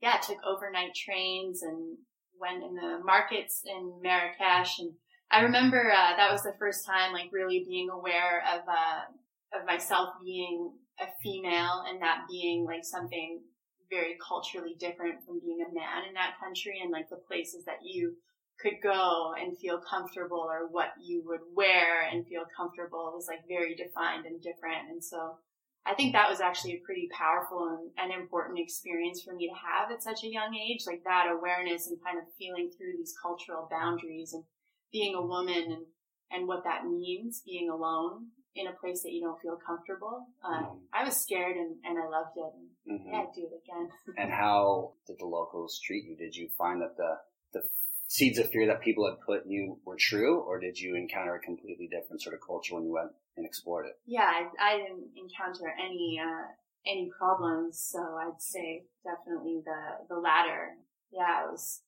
yeah, 0.00 0.16
took 0.18 0.38
overnight 0.46 0.94
trains 0.94 1.62
and 1.62 1.98
went 2.40 2.62
in 2.62 2.74
the 2.74 3.00
markets 3.04 3.62
in 3.66 4.00
Marrakesh, 4.02 4.78
and 4.78 4.92
I 5.30 5.40
remember 5.42 5.92
uh, 5.92 6.16
that 6.16 6.32
was 6.32 6.42
the 6.42 6.56
first 6.58 6.86
time, 6.86 7.12
like 7.12 7.30
really 7.32 7.64
being 7.68 7.90
aware 7.90 8.42
of. 8.54 8.60
Uh, 8.66 9.12
of 9.54 9.66
myself 9.66 10.10
being 10.24 10.72
a 11.00 11.06
female 11.22 11.84
and 11.88 12.02
that 12.02 12.24
being 12.30 12.64
like 12.64 12.84
something 12.84 13.40
very 13.90 14.16
culturally 14.26 14.76
different 14.78 15.24
from 15.24 15.40
being 15.40 15.60
a 15.62 15.74
man 15.74 16.04
in 16.08 16.14
that 16.14 16.38
country 16.42 16.80
and 16.82 16.90
like 16.90 17.08
the 17.08 17.16
places 17.16 17.64
that 17.64 17.80
you 17.82 18.16
could 18.60 18.82
go 18.82 19.34
and 19.40 19.56
feel 19.58 19.78
comfortable 19.78 20.40
or 20.40 20.66
what 20.68 20.92
you 21.00 21.22
would 21.26 21.40
wear 21.54 22.02
and 22.02 22.26
feel 22.26 22.42
comfortable 22.56 23.12
was 23.14 23.28
like 23.28 23.46
very 23.48 23.74
defined 23.74 24.26
and 24.26 24.42
different. 24.42 24.90
And 24.90 25.02
so 25.02 25.38
I 25.86 25.94
think 25.94 26.12
that 26.12 26.28
was 26.28 26.40
actually 26.40 26.74
a 26.74 26.84
pretty 26.84 27.08
powerful 27.16 27.78
and, 27.96 28.12
and 28.12 28.20
important 28.20 28.58
experience 28.58 29.22
for 29.22 29.32
me 29.32 29.48
to 29.48 29.54
have 29.54 29.90
at 29.90 30.02
such 30.02 30.24
a 30.24 30.28
young 30.30 30.54
age, 30.54 30.82
like 30.86 31.04
that 31.04 31.30
awareness 31.30 31.86
and 31.86 32.02
kind 32.04 32.18
of 32.18 32.24
feeling 32.38 32.70
through 32.70 32.94
these 32.98 33.14
cultural 33.22 33.68
boundaries 33.70 34.34
and 34.34 34.44
being 34.92 35.14
a 35.14 35.22
woman 35.22 35.72
and, 35.72 35.86
and 36.30 36.48
what 36.48 36.64
that 36.64 36.84
means, 36.84 37.42
being 37.46 37.70
alone 37.70 38.26
in 38.54 38.66
a 38.66 38.72
place 38.72 39.02
that 39.02 39.12
you 39.12 39.20
don't 39.20 39.40
feel 39.40 39.56
comfortable. 39.64 40.26
Uh, 40.42 40.62
Mhm. 40.62 40.80
I 40.92 41.04
was 41.04 41.16
scared 41.16 41.56
and, 41.56 41.76
and 41.84 41.98
I 41.98 42.08
loved 42.08 42.36
it. 42.36 42.52
And 42.54 42.67
Mhm. 42.88 43.12
yeah, 43.12 43.18
I'd 43.20 43.32
do 43.34 43.46
it 43.46 43.62
again. 43.64 43.90
And 44.18 44.30
how 44.32 44.94
did 45.06 45.18
the 45.18 45.26
locals 45.26 45.78
treat 45.84 46.04
you? 46.04 46.16
Did 46.16 46.34
you 46.34 46.48
find 46.56 46.80
that 46.80 46.96
the, 46.96 47.18
the 47.52 47.68
seeds 48.08 48.38
of 48.38 48.50
fear 48.50 48.66
that 48.66 48.80
people 48.80 49.08
had 49.08 49.20
put 49.20 49.44
in 49.44 49.50
you 49.50 49.78
were 49.84 49.96
true, 49.98 50.40
or 50.40 50.58
did 50.58 50.78
you 50.78 50.96
encounter 50.96 51.34
a 51.34 51.40
completely 51.40 51.86
different 51.88 52.22
sort 52.22 52.34
of 52.34 52.40
culture 52.40 52.74
when 52.74 52.84
you 52.84 52.92
went 52.92 53.12
and 53.36 53.46
explored 53.46 53.86
it? 53.86 54.00
Yeah, 54.06 54.24
I, 54.24 54.48
I 54.60 54.76
didn't 54.78 55.10
encounter 55.16 55.72
any 55.78 56.20
uh, 56.22 56.46
any 56.86 57.10
problems, 57.16 57.78
so 57.78 57.98
I'd 57.98 58.40
say 58.40 58.84
definitely 59.04 59.62
the 59.64 60.06
the 60.08 60.16
latter. 60.16 60.76
Yeah, 61.12 61.44
it 61.44 61.52
was 61.52 61.82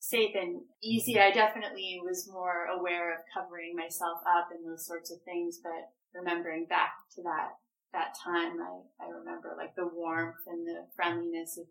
safe 0.00 0.34
and 0.34 0.62
easy. 0.82 1.18
I 1.18 1.30
definitely 1.30 2.00
was 2.02 2.28
more 2.30 2.66
aware 2.66 3.14
of 3.14 3.20
covering 3.32 3.74
myself 3.76 4.20
up 4.26 4.48
and 4.50 4.66
those 4.66 4.86
sorts 4.86 5.10
of 5.10 5.20
things, 5.22 5.58
but 5.62 5.92
remembering 6.14 6.66
back 6.66 6.92
to 7.16 7.22
that 7.22 7.50
that 7.92 8.14
time, 8.22 8.58
I, 8.60 9.04
I 9.04 9.08
remember 9.10 9.54
like 9.56 9.74
the 9.74 9.86
warmth 9.86 10.46
and 10.46 10.66
the 10.66 10.86
friendliness 10.94 11.58
of 11.58 11.66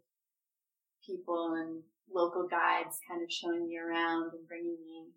people 1.05 1.55
and 1.57 1.83
local 2.13 2.47
guides 2.47 2.99
kind 3.09 3.23
of 3.23 3.31
showing 3.31 3.67
me 3.67 3.77
around 3.77 4.31
and 4.33 4.47
bringing 4.47 4.77
me 4.83 5.07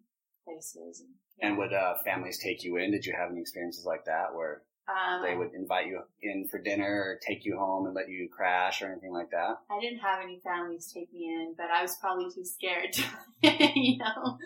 places. 0.44 1.02
And, 1.40 1.50
And 1.50 1.58
would 1.58 1.72
uh, 1.72 1.94
families 2.04 2.38
take 2.38 2.64
you 2.64 2.76
in? 2.76 2.90
Did 2.90 3.04
you 3.04 3.14
have 3.18 3.30
any 3.30 3.40
experiences 3.40 3.84
like 3.84 4.04
that 4.06 4.34
where 4.34 4.62
um, 4.88 5.22
they 5.22 5.36
would 5.36 5.54
invite 5.54 5.86
you 5.86 6.00
in 6.22 6.48
for 6.48 6.58
dinner 6.58 6.90
or 6.90 7.18
take 7.26 7.44
you 7.44 7.56
home 7.56 7.86
and 7.86 7.94
let 7.94 8.08
you 8.08 8.28
crash 8.30 8.82
or 8.82 8.90
anything 8.90 9.12
like 9.12 9.30
that? 9.30 9.58
I 9.70 9.80
didn't 9.80 10.00
have 10.00 10.20
any 10.22 10.40
families 10.42 10.90
take 10.92 11.12
me 11.12 11.26
in, 11.26 11.54
but 11.56 11.66
I 11.66 11.82
was 11.82 11.96
probably 12.00 12.26
too 12.34 12.44
scared 12.44 12.92
to, 12.92 13.02
you 13.74 13.98
know, 13.98 14.38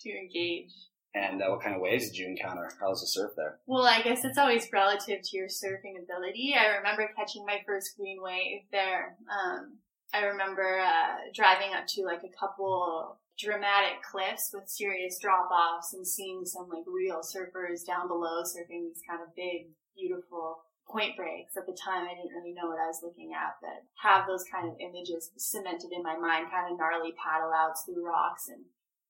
to 0.00 0.10
engage. 0.10 0.72
And 1.14 1.42
uh, 1.42 1.46
what 1.48 1.62
kind 1.62 1.74
of 1.74 1.82
waves 1.82 2.08
did 2.08 2.18
you 2.18 2.26
encounter? 2.26 2.70
How 2.80 2.90
was 2.90 3.00
the 3.00 3.06
surf 3.08 3.32
there? 3.36 3.58
Well, 3.66 3.84
I 3.84 4.00
guess 4.02 4.24
it's 4.24 4.38
always 4.38 4.68
relative 4.72 5.22
to 5.22 5.36
your 5.36 5.48
surfing 5.48 6.00
ability. 6.00 6.54
I 6.58 6.76
remember 6.76 7.10
catching 7.16 7.44
my 7.44 7.58
first 7.66 7.96
green 7.96 8.22
wave 8.22 8.62
there. 8.70 9.16
Um, 9.26 9.78
I 10.14 10.24
remember 10.24 10.78
uh, 10.78 11.30
driving 11.34 11.74
up 11.74 11.86
to 11.88 12.04
like 12.04 12.22
a 12.22 12.38
couple 12.38 13.18
dramatic 13.38 14.02
cliffs 14.02 14.50
with 14.52 14.68
serious 14.68 15.18
drop 15.18 15.50
offs 15.50 15.94
and 15.94 16.06
seeing 16.06 16.44
some 16.44 16.68
like 16.68 16.84
real 16.86 17.22
surfers 17.22 17.86
down 17.86 18.06
below 18.06 18.42
surfing 18.42 18.86
these 18.86 19.02
kind 19.08 19.22
of 19.22 19.34
big, 19.34 19.66
beautiful 19.96 20.62
point 20.86 21.16
breaks. 21.16 21.56
At 21.56 21.66
the 21.66 21.76
time, 21.78 22.06
I 22.06 22.14
didn't 22.14 22.36
really 22.36 22.52
know 22.52 22.68
what 22.68 22.78
I 22.78 22.86
was 22.86 23.02
looking 23.02 23.32
at, 23.32 23.54
but 23.62 23.82
have 24.02 24.26
those 24.26 24.44
kind 24.50 24.68
of 24.68 24.76
images 24.78 25.30
cemented 25.36 25.90
in 25.92 26.02
my 26.02 26.16
mind, 26.16 26.50
kind 26.50 26.70
of 26.70 26.78
gnarly 26.78 27.14
paddle 27.18 27.52
outs 27.54 27.82
through 27.86 28.04
rocks 28.04 28.48
and 28.48 28.64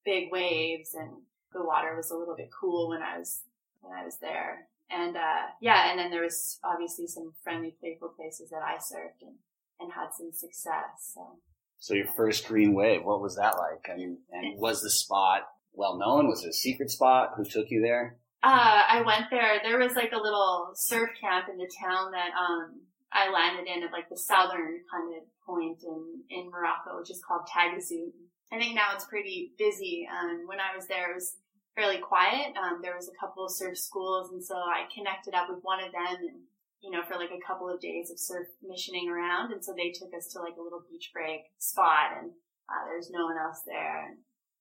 big 0.05 0.31
waves 0.31 0.95
and 0.95 1.25
the 1.53 1.63
water 1.63 1.95
was 1.97 2.11
a 2.11 2.17
little 2.17 2.37
bit 2.37 2.51
cool 2.59 2.89
when 2.89 3.03
I 3.03 3.19
was 3.19 3.43
when 3.81 3.97
I 3.97 4.05
was 4.05 4.19
there. 4.19 4.69
and 4.91 5.17
uh, 5.17 5.47
yeah, 5.61 5.91
and 5.91 5.99
then 5.99 6.11
there 6.11 6.23
was 6.23 6.59
obviously 6.65 7.07
some 7.07 7.33
friendly, 7.43 7.75
playful 7.81 8.09
places 8.11 8.51
that 8.51 8.63
I 8.63 8.77
surfed 8.77 9.23
and, 9.23 9.37
and 9.81 9.93
had 9.93 10.09
some 10.17 10.33
success. 10.33 11.13
So. 11.15 11.39
So 11.79 11.95
your 11.95 12.09
first 12.09 12.47
green 12.47 12.75
wave, 12.75 13.05
what 13.05 13.23
was 13.23 13.37
that 13.37 13.57
like? 13.57 13.89
And, 13.89 14.19
and 14.31 14.59
was 14.61 14.83
the 14.83 14.91
spot 14.91 15.49
well 15.73 15.97
known? 15.97 16.29
Was 16.29 16.45
it 16.45 16.51
a 16.51 16.53
secret 16.53 16.91
spot? 16.91 17.33
Who 17.37 17.45
took 17.45 17.71
you 17.71 17.81
there? 17.81 18.19
Uh, 18.43 18.83
I 18.89 19.03
went 19.07 19.31
there. 19.31 19.61
There 19.63 19.79
was 19.79 19.95
like 19.95 20.13
a 20.13 20.21
little 20.21 20.73
surf 20.75 21.09
camp 21.19 21.47
in 21.51 21.57
the 21.57 21.71
town 21.81 22.13
that 22.13 22.31
um, 22.39 22.81
I 23.13 23.31
landed 23.31 23.67
in 23.67 23.83
at 23.83 23.93
like 23.93 24.11
the 24.11 24.17
southern 24.19 24.81
kind 24.93 25.17
of 25.17 25.23
point 25.47 25.83
in, 25.83 26.21
in 26.29 26.51
Morocco, 26.51 26.99
which 26.99 27.11
is 27.11 27.23
called 27.27 27.49
Tagazout. 27.49 28.13
I 28.53 28.59
think 28.59 28.75
now 28.75 28.89
it's 28.95 29.05
pretty 29.07 29.53
busy. 29.57 30.07
Um, 30.11 30.45
when 30.47 30.59
I 30.61 30.77
was 30.77 30.87
there, 30.87 31.13
it 31.13 31.15
was 31.15 31.37
fairly 31.75 31.99
quiet. 31.99 32.57
Um, 32.57 32.81
there 32.83 32.97
was 32.97 33.09
a 33.09 33.19
couple 33.19 33.45
of 33.45 33.53
surf 33.53 33.79
schools, 33.79 34.31
and 34.33 34.43
so 34.43 34.57
I 34.57 34.87
connected 34.95 35.35
up 35.35 35.49
with 35.49 35.63
one 35.63 35.83
of 35.83 35.93
them, 35.93 36.19
and 36.21 36.41
you 36.81 36.91
know, 36.91 37.03
for 37.07 37.17
like 37.17 37.31
a 37.31 37.47
couple 37.47 37.69
of 37.69 37.81
days 37.81 38.11
of 38.11 38.19
surf 38.19 38.49
missioning 38.63 39.09
around. 39.09 39.53
And 39.53 39.65
so 39.65 39.75
they 39.77 39.93
took 39.93 40.15
us 40.17 40.33
to 40.33 40.41
like 40.41 40.57
a 40.59 40.63
little 40.63 40.83
beach 40.91 41.11
break 41.13 41.53
spot, 41.59 42.17
and 42.19 42.33
uh, 42.69 42.83
there's 42.87 43.11
no 43.11 43.25
one 43.25 43.37
else 43.37 43.63
there. 43.67 44.07
And 44.07 44.19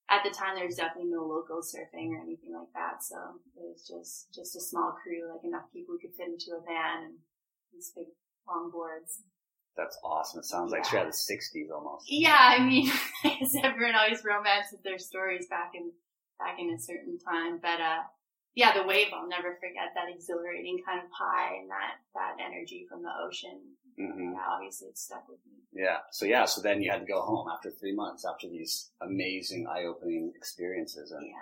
at 0.09 0.23
the 0.23 0.33
time, 0.33 0.55
there's 0.55 0.75
definitely 0.75 1.11
no 1.11 1.23
local 1.23 1.61
surfing 1.61 2.11
or 2.11 2.21
anything 2.21 2.53
like 2.53 2.73
that. 2.73 3.03
So 3.03 3.39
it 3.55 3.63
was 3.63 3.85
just 3.87 4.33
just 4.33 4.55
a 4.55 4.61
small 4.61 4.95
crew, 5.01 5.29
like 5.31 5.45
enough 5.45 5.71
people 5.71 5.95
who 5.95 6.01
could 6.01 6.17
fit 6.17 6.33
into 6.33 6.57
a 6.57 6.65
van 6.65 7.05
and 7.05 7.15
these 7.71 7.91
big 7.95 8.07
long 8.47 8.71
boards. 8.71 9.21
That's 9.77 9.97
awesome. 10.03 10.39
It 10.39 10.45
sounds 10.45 10.71
like 10.71 10.83
straight 10.83 11.07
out 11.07 11.07
of 11.07 11.13
the 11.13 11.33
'60s 11.33 11.71
almost. 11.71 12.05
Yeah, 12.09 12.35
I 12.35 12.59
mean, 12.59 12.91
everyone 13.63 13.95
always 13.95 14.25
romances 14.25 14.81
their 14.83 14.99
stories 14.99 15.47
back 15.47 15.71
in 15.73 15.91
back 16.39 16.57
in 16.59 16.71
a 16.71 16.79
certain 16.79 17.19
time, 17.19 17.59
but 17.61 17.79
uh, 17.79 18.01
yeah, 18.55 18.73
the 18.73 18.87
wave 18.87 19.07
I'll 19.13 19.27
never 19.27 19.55
forget 19.59 19.93
that 19.95 20.09
exhilarating 20.13 20.79
kind 20.85 20.99
of 20.99 21.09
high 21.11 21.55
and 21.61 21.69
that 21.69 21.99
that 22.15 22.43
energy 22.43 22.85
from 22.89 23.03
the 23.03 23.11
ocean. 23.23 23.59
hmm 23.97 24.33
Yeah, 24.33 24.39
obviously 24.49 24.87
it 24.89 24.97
stuck 24.97 25.27
with 25.29 25.39
me. 25.45 25.59
Yeah. 25.71 25.97
So 26.11 26.25
yeah. 26.25 26.45
So 26.45 26.61
then 26.61 26.81
you 26.81 26.89
had 26.91 27.01
to 27.01 27.05
go 27.05 27.21
home 27.21 27.47
after 27.53 27.69
three 27.69 27.93
months 27.93 28.25
after 28.25 28.47
these 28.49 28.89
amazing, 29.01 29.67
eye-opening 29.67 30.33
experiences. 30.35 31.11
And 31.11 31.25
Yeah. 31.27 31.33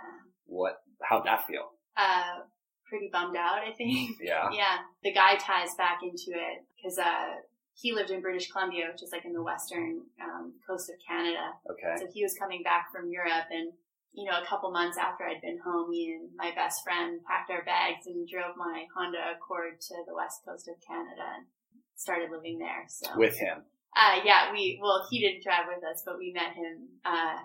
what? 0.45 0.81
How'd 1.01 1.25
that 1.25 1.47
feel? 1.47 1.71
Uh, 1.95 2.41
pretty 2.89 3.09
bummed 3.11 3.37
out, 3.37 3.59
I 3.59 3.71
think. 3.71 4.17
Yeah. 4.21 4.49
yeah. 4.51 4.77
The 5.03 5.13
guy 5.13 5.35
ties 5.37 5.75
back 5.77 5.99
into 6.03 6.31
it 6.37 6.65
because 6.75 6.97
uh, 6.97 7.35
he 7.73 7.93
lived 7.93 8.09
in 8.11 8.21
British 8.21 8.51
Columbia, 8.51 8.89
which 8.91 9.03
is 9.03 9.11
like 9.11 9.25
in 9.25 9.33
the 9.33 9.41
western 9.43 10.01
um, 10.21 10.53
coast 10.67 10.89
of 10.89 10.95
Canada. 11.07 11.53
Okay. 11.71 11.95
So 11.99 12.07
he 12.13 12.23
was 12.23 12.33
coming 12.37 12.63
back 12.63 12.91
from 12.91 13.09
Europe 13.09 13.47
and 13.51 13.71
you 14.17 14.25
know, 14.25 14.41
a 14.41 14.45
couple 14.49 14.71
months 14.71 14.97
after 14.97 15.23
I'd 15.25 15.41
been 15.41 15.59
home, 15.63 15.91
me 15.91 16.17
and 16.17 16.29
my 16.35 16.49
best 16.55 16.83
friend 16.83 17.21
packed 17.29 17.51
our 17.51 17.63
bags 17.63 18.07
and 18.07 18.27
drove 18.27 18.57
my 18.57 18.85
Honda 18.97 19.37
Accord 19.37 19.79
to 19.79 19.95
the 20.07 20.15
west 20.15 20.41
coast 20.43 20.67
of 20.67 20.73
Canada 20.81 21.21
and 21.37 21.45
started 21.95 22.31
living 22.31 22.57
there. 22.57 22.85
So, 22.89 23.09
With 23.15 23.37
him. 23.37 23.61
uh, 23.95 24.17
yeah, 24.25 24.51
we, 24.51 24.79
well, 24.81 25.05
he 25.11 25.19
didn't 25.21 25.43
drive 25.43 25.69
with 25.69 25.83
us, 25.85 26.01
but 26.03 26.17
we 26.17 26.33
met 26.33 26.57
him, 26.57 26.89
uh, 27.05 27.37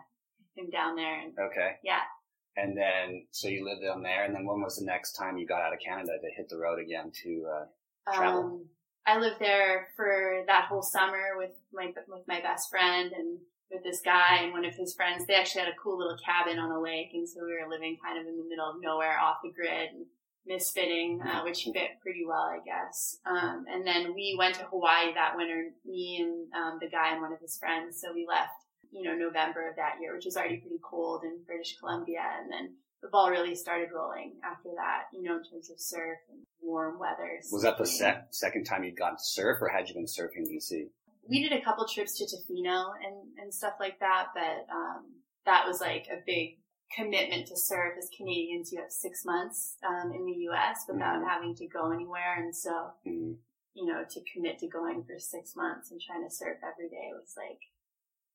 him 0.57 0.71
down 0.71 0.97
there 0.97 1.21
and 1.21 1.35
Okay. 1.39 1.77
yeah. 1.85 2.09
And 2.57 2.75
then, 2.77 3.27
so 3.33 3.49
you 3.49 3.65
lived 3.67 3.83
down 3.83 4.03
there, 4.03 4.25
and 4.25 4.35
then 4.35 4.47
when 4.47 4.63
was 4.63 4.77
the 4.77 4.85
next 4.87 5.13
time 5.13 5.37
you 5.37 5.47
got 5.47 5.61
out 5.61 5.75
of 5.75 5.81
Canada 5.85 6.13
to 6.21 6.31
hit 6.37 6.49
the 6.49 6.57
road 6.57 6.81
again 6.81 7.13
to, 7.23 7.47
uh, 7.53 8.15
Travel. 8.17 8.41
Um, 8.41 8.65
I 9.07 9.19
lived 9.19 9.41
there 9.41 9.89
for 9.95 10.43
that 10.47 10.67
whole 10.69 10.83
summer 10.83 11.37
with 11.37 11.53
my, 11.73 11.93
with 12.09 12.27
my 12.27 12.41
best 12.41 12.71
friend 12.71 13.13
and 13.13 13.39
with 13.73 13.83
this 13.83 14.01
guy 14.05 14.41
and 14.43 14.53
one 14.53 14.65
of 14.65 14.75
his 14.75 14.95
friends. 14.95 15.25
They 15.27 15.35
actually 15.35 15.63
had 15.63 15.73
a 15.73 15.83
cool 15.83 15.99
little 15.99 16.19
cabin 16.25 16.59
on 16.59 16.71
a 16.71 16.81
lake, 16.81 17.11
and 17.15 17.29
so 17.29 17.41
we 17.45 17.53
were 17.53 17.69
living 17.69 17.97
kind 18.05 18.21
of 18.21 18.27
in 18.27 18.37
the 18.37 18.45
middle 18.49 18.69
of 18.69 18.77
nowhere, 18.81 19.19
off 19.19 19.39
the 19.43 19.51
grid, 19.51 19.91
and 19.95 20.07
misfitting, 20.49 21.25
uh, 21.25 21.43
which 21.45 21.65
fit 21.65 22.01
pretty 22.03 22.25
well, 22.27 22.51
I 22.51 22.59
guess. 22.65 23.19
Um, 23.25 23.65
and 23.71 23.87
then 23.87 24.15
we 24.15 24.37
went 24.39 24.57
to 24.57 24.65
Hawaii 24.65 25.15
that 25.15 25.37
winter, 25.37 25.71
me 25.87 26.19
and 26.21 26.53
um, 26.53 26.79
the 26.81 26.89
guy 26.89 27.13
and 27.13 27.23
one 27.23 27.33
of 27.33 27.41
his 27.41 27.57
friends. 27.57 28.01
So 28.01 28.13
we 28.13 28.27
left, 28.29 28.53
you 28.91 29.03
know, 29.03 29.15
November 29.15 29.69
of 29.69 29.77
that 29.77 30.01
year, 30.01 30.15
which 30.15 30.25
was 30.25 30.37
already 30.37 30.59
pretty 30.59 30.81
cold 30.83 31.23
in 31.25 31.41
British 31.47 31.77
Columbia, 31.79 32.23
and 32.41 32.53
then 32.53 32.75
the 33.03 33.09
ball 33.09 33.31
really 33.31 33.55
started 33.55 33.89
rolling 33.95 34.35
after 34.45 34.71
that, 34.77 35.05
you 35.13 35.23
know, 35.23 35.37
in 35.37 35.45
terms 35.45 35.71
of 35.71 35.81
surf 35.81 36.19
and 36.31 36.41
warm 36.61 36.99
weather. 36.99 37.41
was 37.51 37.63
that 37.63 37.77
the 37.79 37.87
sec- 37.87 38.29
second 38.31 38.65
time 38.65 38.85
you'd 38.85 38.97
gone 38.97 39.17
to 39.17 39.23
surf, 39.23 39.59
or 39.61 39.69
had 39.69 39.89
you 39.89 39.95
been 39.95 40.07
surfing 40.07 40.47
in 40.47 40.59
BC? 40.59 40.89
We 41.29 41.43
did 41.43 41.53
a 41.53 41.65
couple 41.65 41.87
trips 41.87 42.19
to 42.19 42.25
Tofino 42.25 42.93
and, 43.05 43.39
and 43.39 43.55
stuff 43.55 43.75
like 43.79 43.99
that, 44.01 44.29
but 44.35 44.67
um, 44.73 45.05
that 45.47 45.67
was 45.67 45.81
like 45.81 46.07
a 46.11 46.21
big 46.27 46.59
commitment 46.97 47.47
to 47.49 47.57
serve. 47.57 47.97
As 47.97 48.09
Canadians, 48.17 48.73
you 48.73 48.81
have 48.81 48.91
six 48.91 49.25
months 49.25 49.77
um, 49.87 50.13
in 50.13 50.27
the 50.27 50.33
U.S. 50.51 50.85
without 50.89 51.23
Mhm. 51.23 51.29
having 51.29 51.55
to 51.57 51.67
go 51.69 51.91
anywhere, 51.93 52.35
and 52.37 52.55
so 52.55 52.93
Mhm. 53.07 53.39
you 53.75 53.87
know 53.87 54.05
to 54.05 54.21
commit 54.33 54.59
to 54.59 54.69
going 54.69 55.05
for 55.05 55.19
six 55.19 55.57
months 55.57 55.91
and 55.91 56.01
trying 56.01 56.23
to 56.29 56.35
surf 56.35 56.59
every 56.63 56.89
day 56.89 57.11
was 57.13 57.35
like 57.37 57.61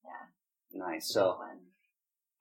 yeah, 0.03 0.27
Nice. 0.85 1.13
So. 1.13 1.41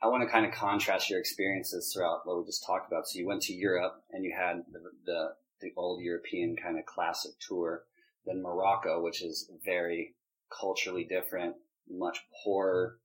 I 0.02 0.08
want 0.08 0.22
to 0.22 0.28
kind 0.28 0.44
of 0.44 0.52
contrast 0.52 1.08
your 1.08 1.18
experiences 1.18 1.90
throughout 1.92 2.26
what 2.26 2.38
we 2.38 2.44
just 2.44 2.64
talked 2.66 2.86
about. 2.86 3.08
So 3.08 3.18
you 3.18 3.26
went 3.26 3.42
to 3.42 3.54
Europe 3.54 4.04
and 4.10 4.24
you 4.24 4.34
had 4.36 4.62
the, 4.70 4.80
the, 5.06 5.28
the 5.62 5.72
old 5.74 6.02
European 6.02 6.54
kind 6.54 6.78
of 6.78 6.84
classic 6.84 7.32
tour, 7.40 7.84
then 8.26 8.42
Morocco, 8.42 9.02
which 9.02 9.22
is 9.22 9.50
very 9.64 10.14
culturally 10.50 11.04
different, 11.04 11.56
much 11.88 12.18
poorer 12.44 12.98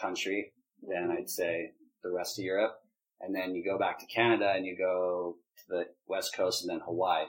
country 0.00 0.52
than 0.82 1.08
mm-hmm. 1.08 1.18
I'd 1.18 1.30
say 1.30 1.72
the 2.02 2.10
rest 2.10 2.38
of 2.38 2.44
Europe. 2.44 2.76
And 3.20 3.34
then 3.34 3.54
you 3.54 3.64
go 3.64 3.78
back 3.78 3.98
to 3.98 4.06
Canada 4.06 4.52
and 4.54 4.64
you 4.64 4.76
go 4.76 5.36
to 5.58 5.62
the 5.68 5.84
West 6.06 6.34
Coast 6.34 6.62
and 6.62 6.70
then 6.70 6.84
Hawaii. 6.84 7.26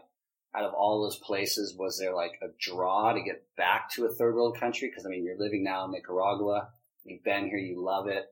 Out 0.53 0.65
of 0.65 0.74
all 0.74 1.01
those 1.01 1.18
places, 1.18 1.75
was 1.77 1.98
there 1.98 2.13
like 2.13 2.38
a 2.41 2.48
draw 2.60 3.13
to 3.13 3.22
get 3.22 3.46
back 3.56 3.89
to 3.91 4.06
a 4.06 4.13
third 4.13 4.36
world 4.36 4.60
country? 4.60 4.89
Because 4.89 5.06
I 5.06 5.10
mean, 5.10 5.24
you're 5.24 5.39
living 5.39 5.63
now 5.63 5.86
in 5.86 5.91
Nicaragua. 5.91 6.70
You've 7.06 7.24
been 7.24 7.48
here. 7.48 7.58
You 7.58 7.82
love 7.84 8.08
it. 8.08 8.25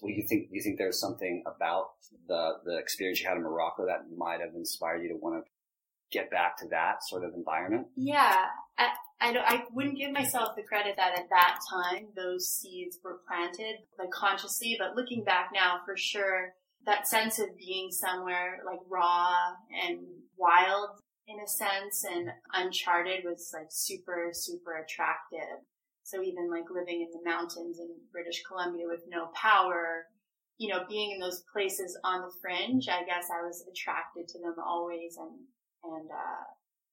What 0.00 0.10
do 0.10 0.14
you 0.14 0.26
think? 0.28 0.48
You 0.50 0.62
think 0.62 0.78
there's 0.78 1.00
something 1.00 1.42
about 1.46 1.88
the 2.28 2.52
the 2.64 2.76
experience 2.76 3.20
you 3.20 3.28
had 3.28 3.38
in 3.38 3.42
Morocco 3.42 3.86
that 3.86 4.04
might 4.14 4.40
have 4.40 4.54
inspired 4.54 5.02
you 5.02 5.08
to 5.08 5.16
want 5.16 5.42
to 5.42 5.50
get 6.10 6.30
back 6.30 6.58
to 6.58 6.68
that 6.68 7.02
sort 7.02 7.24
of 7.24 7.34
environment? 7.34 7.88
Yeah, 7.96 8.46
I, 9.20 9.36
I, 9.36 9.64
wouldn't 9.72 9.98
give 9.98 10.12
myself 10.12 10.54
the 10.54 10.62
credit 10.62 10.94
that 10.96 11.18
at 11.18 11.28
that 11.30 11.58
time 11.68 12.06
those 12.14 12.48
seeds 12.48 12.98
were 13.02 13.20
planted, 13.26 13.78
like 13.98 14.10
consciously, 14.10 14.76
but 14.78 14.94
looking 14.94 15.24
back 15.24 15.50
now, 15.52 15.80
for 15.84 15.96
sure, 15.96 16.54
that 16.86 17.08
sense 17.08 17.38
of 17.38 17.56
being 17.56 17.90
somewhere 17.90 18.60
like 18.64 18.78
raw 18.88 19.54
and 19.84 19.98
wild 20.36 21.00
in 21.26 21.36
a 21.40 21.48
sense 21.48 22.04
and 22.04 22.30
uncharted 22.54 23.24
was 23.24 23.50
like 23.52 23.68
super, 23.70 24.30
super 24.32 24.78
attractive. 24.78 25.66
So 26.04 26.22
even 26.22 26.50
like 26.50 26.70
living 26.70 27.02
in 27.02 27.10
the 27.12 27.28
mountains 27.28 27.78
in 27.78 27.88
British 28.12 28.42
Columbia 28.48 28.86
with 28.86 29.02
no 29.08 29.28
power, 29.34 30.06
you 30.56 30.72
know, 30.72 30.84
being 30.88 31.10
in 31.12 31.20
those 31.20 31.44
places 31.52 31.98
on 32.02 32.22
the 32.22 32.32
fringe, 32.40 32.88
I 32.88 33.04
guess 33.04 33.28
I 33.28 33.44
was 33.44 33.62
attracted 33.70 34.26
to 34.28 34.38
them 34.38 34.54
always 34.64 35.16
and, 35.18 35.36
and, 35.84 36.08
uh, 36.08 36.44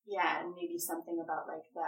yeah, 0.05 0.43
and 0.43 0.53
maybe 0.53 0.77
something 0.77 1.17
about 1.23 1.47
like 1.47 1.63
the, 1.73 1.87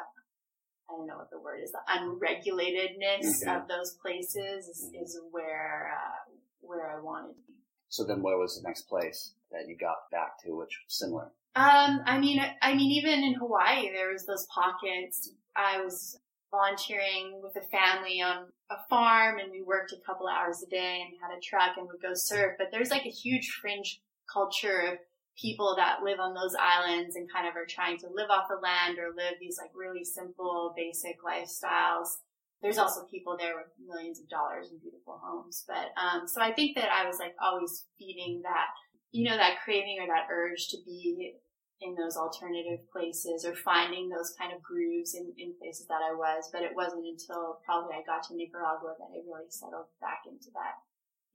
I 0.89 0.93
don't 0.95 1.07
know 1.07 1.17
what 1.17 1.29
the 1.29 1.39
word 1.39 1.59
is, 1.61 1.71
the 1.71 1.79
unregulatedness 1.89 3.43
Mhm. 3.43 3.61
of 3.61 3.67
those 3.67 3.93
places 3.95 4.67
is, 4.67 4.91
is 4.93 5.19
where, 5.31 5.93
uh, 5.93 6.31
where 6.61 6.97
I 6.97 6.99
wanted 7.01 7.35
to 7.35 7.41
be. 7.47 7.55
So 7.89 8.03
then, 8.03 8.21
where 8.21 8.37
was 8.37 8.57
the 8.61 8.67
next 8.67 8.83
place 8.83 9.33
that 9.51 9.67
you 9.67 9.75
got 9.77 10.09
back 10.11 10.39
to, 10.43 10.55
which 10.55 10.79
was 10.85 10.97
similar? 10.97 11.31
Um, 11.55 12.01
I 12.05 12.19
mean, 12.19 12.39
I- 12.39 12.57
I 12.61 12.75
mean, 12.75 12.91
even 12.91 13.23
in 13.23 13.33
Hawaii, 13.35 13.91
there 13.91 14.11
was 14.11 14.25
those 14.25 14.45
pockets. 14.47 15.29
I 15.55 15.81
was 15.81 16.19
volunteering 16.51 17.41
with 17.41 17.55
a 17.57 17.61
family 17.61 18.21
on 18.21 18.53
a 18.69 18.77
farm 18.89 19.39
and 19.39 19.51
we 19.51 19.61
worked 19.61 19.91
a 19.91 19.97
couple 20.05 20.27
hours 20.27 20.61
a 20.63 20.67
day 20.67 21.01
and 21.01 21.17
had 21.19 21.35
a 21.35 21.39
truck 21.41 21.75
and 21.77 21.87
would 21.87 22.01
go 22.01 22.13
surf. 22.13 22.55
But 22.57 22.71
there's 22.71 22.91
like 22.91 23.05
a 23.05 23.09
huge 23.09 23.49
fringe 23.51 24.01
culture 24.31 24.81
of 24.81 24.99
people 25.39 25.75
that 25.77 26.03
live 26.03 26.19
on 26.19 26.33
those 26.33 26.55
islands 26.59 27.15
and 27.15 27.31
kind 27.31 27.47
of 27.47 27.55
are 27.55 27.69
trying 27.69 27.97
to 27.99 28.07
live 28.11 28.29
off 28.29 28.49
the 28.49 28.57
land 28.57 28.97
or 28.97 29.13
live 29.15 29.37
these 29.39 29.57
like 29.61 29.71
really 29.75 30.03
simple, 30.03 30.73
basic 30.75 31.17
lifestyles. 31.21 32.17
There's 32.61 32.79
also 32.79 33.05
people 33.05 33.37
there 33.37 33.53
with 33.55 33.69
millions 33.85 34.19
of 34.19 34.27
dollars 34.29 34.69
and 34.71 34.81
beautiful 34.81 35.21
homes. 35.21 35.63
But, 35.67 35.93
um, 35.93 36.27
so 36.27 36.41
I 36.41 36.53
think 36.53 36.75
that 36.75 36.89
I 36.89 37.05
was 37.05 37.19
like 37.19 37.35
always 37.37 37.85
feeding 37.99 38.41
that, 38.41 38.73
you 39.11 39.29
know, 39.29 39.37
that 39.37 39.61
craving 39.63 39.97
or 40.01 40.07
that 40.07 40.25
urge 40.33 40.69
to 40.69 40.77
be 40.83 41.35
in 41.81 41.93
those 41.93 42.17
alternative 42.17 42.81
places 42.89 43.45
or 43.45 43.53
finding 43.53 44.09
those 44.09 44.33
kind 44.33 44.49
of 44.49 44.63
grooves 44.65 45.13
in, 45.13 45.29
in 45.37 45.53
places 45.61 45.85
that 45.85 46.01
I 46.01 46.17
was. 46.17 46.49
But 46.51 46.63
it 46.63 46.73
wasn't 46.73 47.05
until 47.05 47.61
probably 47.61 47.93
I 47.93 48.01
got 48.01 48.25
to 48.27 48.35
Nicaragua 48.35 48.97
that 48.97 49.13
I 49.13 49.21
really 49.21 49.53
settled 49.53 49.85
back 50.01 50.25
into 50.25 50.49
that 50.57 50.81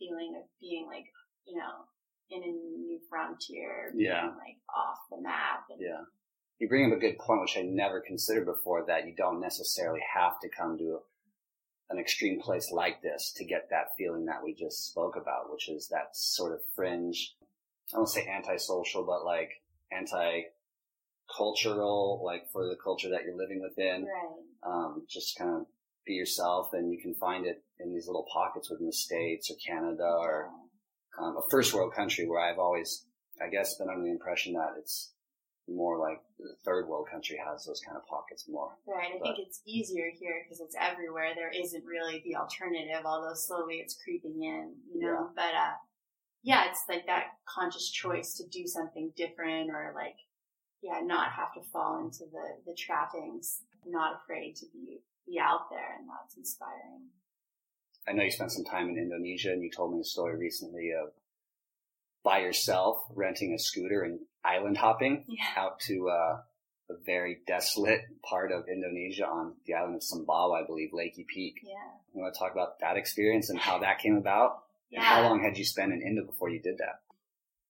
feeling 0.03 0.35
of 0.35 0.51
being 0.59 0.91
like, 0.91 1.07
you 1.47 1.55
know, 1.55 1.87
in 2.33 2.43
a 2.43 2.47
new 2.53 2.99
frontier, 3.09 3.91
being 3.93 4.07
Yeah. 4.07 4.35
like 4.39 4.59
off 4.69 4.99
the 5.11 5.21
map. 5.21 5.69
And, 5.71 5.81
Yeah. 5.81 6.05
You 6.59 6.69
bring 6.69 6.91
up 6.93 6.97
a 6.97 7.01
good 7.01 7.19
point, 7.19 7.41
which 7.41 7.57
I 7.59 7.63
never 7.63 8.01
considered 8.01 8.45
before, 8.47 8.85
that 8.87 9.07
you 9.07 9.15
don't 9.15 9.41
necessarily 9.41 10.01
have 10.15 10.39
to 10.41 10.49
come 10.49 10.79
to 10.79 11.03
an 11.91 11.99
extreme 11.99 12.41
place 12.41 12.71
like 12.71 13.03
this 13.03 13.33
to 13.35 13.45
get 13.45 13.69
that 13.71 13.95
feeling 13.97 14.25
that 14.27 14.43
we 14.43 14.55
just 14.55 14.87
spoke 14.87 15.17
about, 15.17 15.51
which 15.53 15.69
is 15.69 15.89
that 15.89 16.17
sort 16.17 16.53
of 16.53 16.65
fringe, 16.75 17.37
I 17.93 17.97
don't 17.97 18.09
say 18.09 18.27
antisocial, 18.29 19.03
but 19.05 19.25
like 19.25 19.61
anti-cultural, 19.91 22.23
like 22.25 22.49
for 22.51 22.67
the 22.67 22.77
culture 22.77 23.11
that 23.11 23.25
you're 23.25 23.37
living 23.37 23.61
within. 23.61 24.07
Right. 24.07 24.39
Um, 24.63 25.05
just 25.09 25.37
kind 25.37 25.51
of 25.51 25.67
be 26.07 26.15
yourself, 26.15 26.73
and 26.73 26.91
you 26.93 26.99
can 27.01 27.15
find 27.15 27.45
it 27.47 27.63
in 27.81 27.93
these 27.93 28.07
little 28.07 28.27
pockets 28.33 28.71
within 28.71 28.87
the 28.87 28.93
states 28.93 29.51
or 29.51 29.57
Canada 29.57 30.05
or 30.19 30.51
um, 31.19 31.37
a 31.37 31.43
first 31.51 31.75
world 31.75 31.93
country 31.95 32.27
where 32.27 32.41
I've 32.41 32.59
always, 32.59 33.05
I 33.41 33.49
guess, 33.49 33.77
been 33.77 33.89
under 33.89 34.05
the 34.05 34.11
impression 34.11 34.55
that 34.55 34.75
it's 34.79 35.13
more 35.69 35.99
like 35.99 36.21
the 36.39 36.55
third 36.65 36.89
world 36.89 37.07
country 37.11 37.39
has 37.47 37.65
those 37.65 37.81
kind 37.87 37.97
of 37.97 38.07
pockets 38.07 38.47
more. 38.49 38.77
Right. 38.87 39.13
I 39.15 39.19
But- 39.19 39.37
think 39.37 39.47
it's 39.47 39.61
easier 39.67 40.11
here 40.19 40.43
because 40.45 40.61
it's 40.61 40.75
everywhere. 40.79 41.35
There 41.35 41.51
isn't 41.51 41.85
really 41.85 42.21
the 42.25 42.37
alternative, 42.37 43.05
although 43.05 43.35
slowly 43.35 43.77
it's 43.77 43.95
creeping 44.03 44.43
in, 44.43 44.75
you 44.93 45.01
know. 45.01 45.31
But 45.37 45.55
uh, 45.55 45.75
yeah, 46.43 46.69
it's 46.69 46.83
like 46.89 47.07
that 47.07 47.39
conscious 47.47 47.91
choice 47.91 48.35
to 48.35 48.47
do 48.49 48.67
something 48.67 49.13
different 49.17 49.71
or 49.71 49.93
like, 49.95 50.17
yeah, 50.83 51.01
not 51.05 51.31
have 51.31 51.55
to 51.55 51.61
fall 51.71 52.01
into 52.05 52.25
the 52.33 52.57
the 52.67 52.75
trappings. 52.75 53.63
Not 53.87 54.21
afraid 54.23 54.57
to 54.57 54.67
be 54.73 55.01
be 55.27 55.39
out 55.39 55.71
there, 55.71 55.97
and 55.99 56.09
that's 56.09 56.37
inspiring. 56.37 57.07
I 58.07 58.13
know 58.13 58.23
you 58.25 58.31
spent 58.31 58.53
some 58.53 58.65
time 58.65 58.89
in 58.89 58.99
Indonesia, 58.99 59.53
and 59.53 59.63
you 59.63 59.71
told 59.71 59.95
me 59.95 60.01
a 60.01 60.05
story 60.05 60.37
recently 60.37 60.91
of 60.93 61.13
by 62.25 62.39
yourself 62.41 62.99
renting 63.15 63.53
a 63.53 63.59
scooter 63.59 64.03
and 64.03 64.21
island 64.45 64.77
hopping 64.79 65.25
Yeah. 65.29 65.45
out 65.57 65.81
to 65.81 66.09
uh, 66.09 66.43
a 66.91 66.95
very 67.05 67.41
desolate 67.47 68.03
part 68.29 68.53
of 68.53 68.69
Indonesia 68.69 69.27
on 69.27 69.55
the 69.67 69.75
island 69.75 69.97
of 69.97 70.03
Sumbawa, 70.03 70.63
I 70.63 70.67
believe, 70.67 70.91
Lakey 70.93 71.27
Peak. 71.27 71.61
Yeah. 71.65 71.73
You 72.15 72.21
want 72.23 72.35
to 72.35 72.39
talk 72.39 72.53
about 72.53 72.79
that 72.81 72.97
experience 72.97 73.51
and 73.51 73.59
how 73.59 73.79
that 73.79 73.99
came 73.99 74.17
about? 74.17 74.65
Yeah. 74.91 74.99
And 74.99 75.07
how 75.07 75.23
long 75.23 75.43
had 75.43 75.57
you 75.59 75.65
spent 75.65 75.93
in 75.93 76.03
Indo 76.03 76.25
before 76.25 76.49
you 76.51 76.61
did 76.61 76.79
that? 76.79 77.01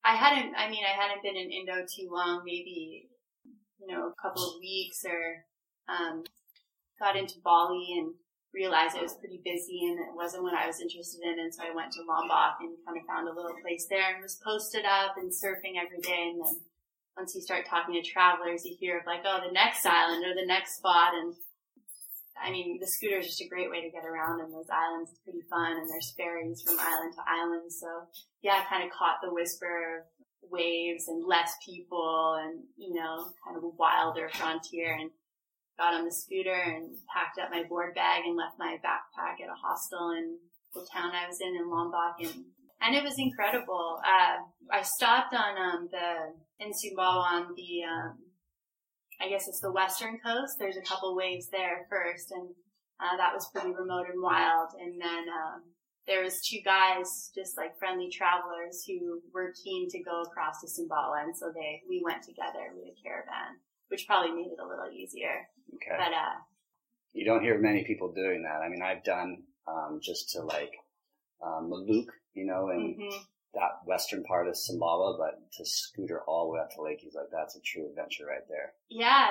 I 0.05 0.17
hadn't, 0.17 0.55
I 0.57 0.69
mean, 0.69 0.85
I 0.85 1.01
hadn't 1.01 1.23
been 1.23 1.37
in 1.37 1.51
Indo 1.51 1.87
too 1.87 2.11
long, 2.11 2.43
maybe, 2.45 3.09
you 3.79 3.87
know, 3.87 4.09
a 4.09 4.15
couple 4.21 4.43
of 4.55 4.61
weeks 4.61 5.05
or, 5.07 5.45
um, 5.89 6.25
got 6.99 7.17
into 7.17 7.39
Bali 7.43 7.87
and 7.99 8.15
realized 8.55 8.97
it 8.97 9.03
was 9.03 9.17
pretty 9.17 9.41
busy 9.45 9.81
and 9.89 9.99
it 9.99 10.15
wasn't 10.15 10.43
what 10.43 10.55
I 10.55 10.67
was 10.67 10.81
interested 10.81 11.25
in. 11.25 11.41
And 11.41 11.53
so 11.55 11.65
I 11.65 11.75
went 11.75 11.93
to 11.93 12.05
Lombok 12.05 12.61
and 12.61 12.77
kind 12.85 13.01
of 13.01 13.09
found 13.09 13.29
a 13.29 13.35
little 13.35 13.57
place 13.65 13.87
there 13.89 14.15
and 14.15 14.23
was 14.23 14.41
posted 14.45 14.85
up 14.85 15.17
and 15.17 15.33
surfing 15.33 15.81
every 15.81 16.01
day. 16.05 16.37
And 16.37 16.45
then 16.45 16.61
once 17.17 17.35
you 17.35 17.41
start 17.41 17.65
talking 17.65 17.97
to 17.97 18.05
travelers, 18.05 18.65
you 18.65 18.77
hear 18.79 18.99
of 19.01 19.07
like, 19.07 19.25
oh, 19.25 19.41
the 19.45 19.53
next 19.53 19.85
island 19.85 20.25
or 20.25 20.35
the 20.37 20.47
next 20.47 20.77
spot. 20.77 21.17
And 21.17 21.35
I 22.37 22.51
mean, 22.51 22.79
the 22.81 22.87
scooter 22.87 23.19
is 23.19 23.27
just 23.27 23.41
a 23.41 23.49
great 23.49 23.71
way 23.71 23.81
to 23.81 23.91
get 23.91 24.05
around 24.05 24.41
and 24.41 24.53
those 24.53 24.69
islands. 24.69 25.11
It's 25.11 25.25
pretty 25.25 25.45
fun 25.49 25.73
and 25.73 25.89
there's 25.89 26.13
ferries 26.17 26.61
from 26.61 26.77
island 26.79 27.17
to 27.17 27.25
island. 27.25 27.73
So 27.73 27.89
yeah, 28.43 28.61
I 28.61 28.69
kind 28.69 28.85
of 28.85 28.93
caught 28.93 29.25
the 29.25 29.33
whisper 29.33 30.05
of 30.05 30.51
waves 30.51 31.09
and 31.09 31.25
less 31.25 31.57
people 31.65 32.37
and, 32.37 32.65
you 32.77 32.93
know, 32.93 33.33
kind 33.45 33.57
of 33.57 33.65
a 33.65 33.73
wilder 33.81 34.29
frontier 34.29 34.93
and 34.93 35.11
got 35.83 35.99
on 35.99 36.07
the 36.07 36.15
scooter 36.15 36.55
and 36.55 36.95
packed 37.11 37.43
up 37.43 37.51
my 37.51 37.67
board 37.67 37.95
bag 37.99 38.23
and 38.23 38.39
left 38.39 38.55
my 38.55 38.79
backpack 38.87 39.43
at 39.43 39.51
a 39.51 39.59
hostel 39.59 40.15
in 40.15 40.39
the 40.75 40.87
town 40.95 41.11
I 41.11 41.27
was 41.27 41.43
in 41.43 41.59
in 41.59 41.67
Lombok 41.69 42.23
and 42.23 42.47
and 42.83 42.97
it 42.97 43.05
was 43.05 43.15
incredible. 43.17 44.01
Uh, 44.03 44.43
I 44.71 44.83
stopped 44.83 45.35
on 45.35 45.55
um, 45.55 45.89
the 45.91 46.35
in 46.59 46.71
Sumbawa 46.71 47.23
on 47.23 47.55
the 47.55 47.83
um, 47.87 48.19
I 49.21 49.29
guess 49.29 49.47
it's 49.47 49.61
the 49.61 49.71
western 49.71 50.19
coast. 50.19 50.59
There's 50.59 50.77
a 50.77 50.83
couple 50.83 51.15
waves 51.15 51.49
there 51.51 51.87
first, 51.89 52.33
and 52.33 52.51
uh, 52.99 53.17
that 53.17 53.35
was 53.35 53.49
pretty 53.55 53.71
remote 53.71 54.11
and 54.11 54.21
wild. 54.21 54.71
And 54.81 55.01
then 55.01 55.31
um, 55.31 55.63
there 56.09 56.25
was 56.25 56.43
two 56.43 56.59
guys, 56.65 57.31
just 57.35 57.57
like 57.57 57.79
friendly 57.79 58.11
travelers, 58.11 58.83
who 58.83 59.23
were 59.33 59.55
keen 59.63 59.89
to 59.91 60.03
go 60.03 60.23
across 60.23 60.59
to 60.61 60.67
Sumbawa, 60.67 61.23
and 61.23 61.37
so 61.37 61.53
they 61.55 61.83
we 61.89 62.03
went 62.05 62.25
together 62.25 62.75
with 62.75 62.91
a 62.91 62.99
caravan, 62.99 63.63
which 63.89 64.09
probably 64.09 64.35
made 64.35 64.51
it 64.51 64.59
a 64.59 64.67
little 64.67 64.91
easier. 64.91 65.47
Okay. 65.75 65.97
But 65.97 66.13
uh, 66.13 66.41
You 67.13 67.25
don't 67.25 67.43
hear 67.43 67.59
many 67.59 67.85
people 67.85 68.13
doing 68.13 68.43
that. 68.43 68.61
I 68.63 68.69
mean, 68.69 68.83
I've 68.83 69.05
done 69.05 69.45
um, 69.67 70.01
just 70.03 70.31
to 70.31 70.43
like 70.43 70.73
um, 71.45 71.71
Maluk, 71.71 72.07
you 72.35 72.47
know, 72.47 72.69
and 72.69 72.97
mhm. 72.99 73.19
that 73.55 73.81
western 73.85 74.23
part 74.25 74.49
of 74.49 74.55
Sumbawa, 74.55 75.19
but 75.19 75.41
to 75.59 75.65
scooter 75.65 76.21
all 76.27 76.47
the 76.47 76.55
way 76.55 76.61
up 76.61 76.71
to 76.73 76.83
Lake, 76.83 77.01
Lakey's 77.03 77.15
like 77.15 77.31
that's 77.33 77.57
a 77.57 77.61
true 77.61 77.89
adventure 77.89 78.27
right 78.27 78.47
there. 78.49 78.73
Yeah, 78.89 79.29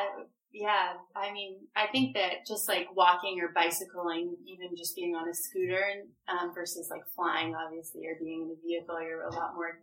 yeah. 0.54 0.94
I 1.16 1.32
mean, 1.32 1.58
I 1.76 1.88
think 1.92 2.16
that 2.16 2.46
just 2.48 2.68
like 2.68 2.96
walking 2.96 3.40
or 3.42 3.50
bicycling, 3.54 4.36
even 4.46 4.76
just 4.76 4.96
being 4.96 5.16
on 5.16 5.30
a 5.30 5.34
scooter, 5.34 6.04
um, 6.28 6.54
versus 6.54 6.90
like 6.90 7.04
flying, 7.16 7.56
obviously, 7.56 8.06
or 8.08 8.16
being 8.20 8.44
in 8.44 8.52
a 8.52 8.68
vehicle, 8.68 9.02
you're 9.02 9.24
a 9.24 9.34
lot 9.34 9.56
more 9.56 9.80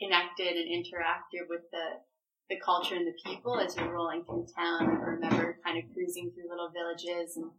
connected 0.00 0.56
and 0.56 0.68
interactive 0.68 1.48
with 1.48 1.62
the 1.72 2.00
the 2.50 2.58
culture 2.58 2.96
and 2.96 3.06
the 3.06 3.16
people 3.24 3.58
as 3.58 3.76
you're 3.76 3.94
rolling 3.94 4.24
through 4.24 4.46
town. 4.58 4.82
I 4.82 5.16
remember 5.16 5.56
kind 5.64 5.78
of 5.78 5.88
cruising 5.94 6.34
through 6.34 6.50
little 6.50 6.68
villages 6.74 7.36
and 7.36 7.50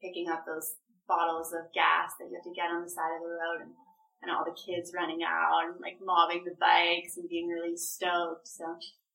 picking 0.00 0.28
up 0.28 0.44
those 0.46 0.76
bottles 1.08 1.52
of 1.52 1.72
gas 1.72 2.12
that 2.20 2.28
you 2.28 2.36
have 2.36 2.44
to 2.44 2.54
get 2.54 2.70
on 2.70 2.84
the 2.84 2.92
side 2.92 3.16
of 3.16 3.24
the 3.24 3.32
road 3.32 3.64
and 3.64 3.72
and 4.24 4.32
all 4.32 4.44
the 4.44 4.56
kids 4.56 4.92
running 4.96 5.20
out 5.22 5.68
and 5.68 5.80
like 5.80 5.98
mobbing 6.00 6.44
the 6.44 6.56
bikes 6.58 7.16
and 7.16 7.28
being 7.28 7.48
really 7.48 7.76
stoked. 7.76 8.48
So 8.48 8.64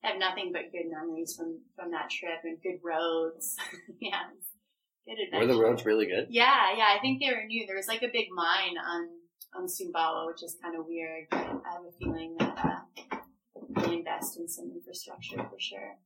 I 0.04 0.10
have 0.10 0.20
nothing 0.20 0.52
but 0.54 0.72
good 0.72 0.90
memories 0.90 1.36
from 1.36 1.62
from 1.76 1.92
that 1.92 2.10
trip 2.10 2.42
and 2.44 2.62
good 2.62 2.80
roads. 2.84 3.58
yeah, 4.00 4.30
good 5.06 5.18
Were 5.34 5.48
the 5.48 5.60
roads 5.60 5.86
really 5.86 6.06
good? 6.06 6.28
Yeah, 6.30 6.78
yeah. 6.78 6.94
I 6.96 7.00
think 7.02 7.20
they 7.20 7.34
were 7.34 7.46
new. 7.46 7.66
There 7.66 7.78
was 7.78 7.88
like 7.88 8.04
a 8.04 8.14
big 8.14 8.28
mine 8.34 8.78
on 8.78 9.10
on 9.56 9.66
Sumbawa, 9.66 10.28
which 10.28 10.44
is 10.44 10.58
kind 10.62 10.78
of 10.78 10.86
weird. 10.88 11.26
But 11.30 11.40
I 11.40 11.74
have 11.74 11.86
a 11.88 11.94
feeling 11.98 12.36
that 12.40 12.58
uh, 12.64 12.79
invest 13.92 14.38
in 14.38 14.48
some 14.48 14.72
infrastructure 14.72 15.38
for 15.38 15.60
sure. 15.60 15.98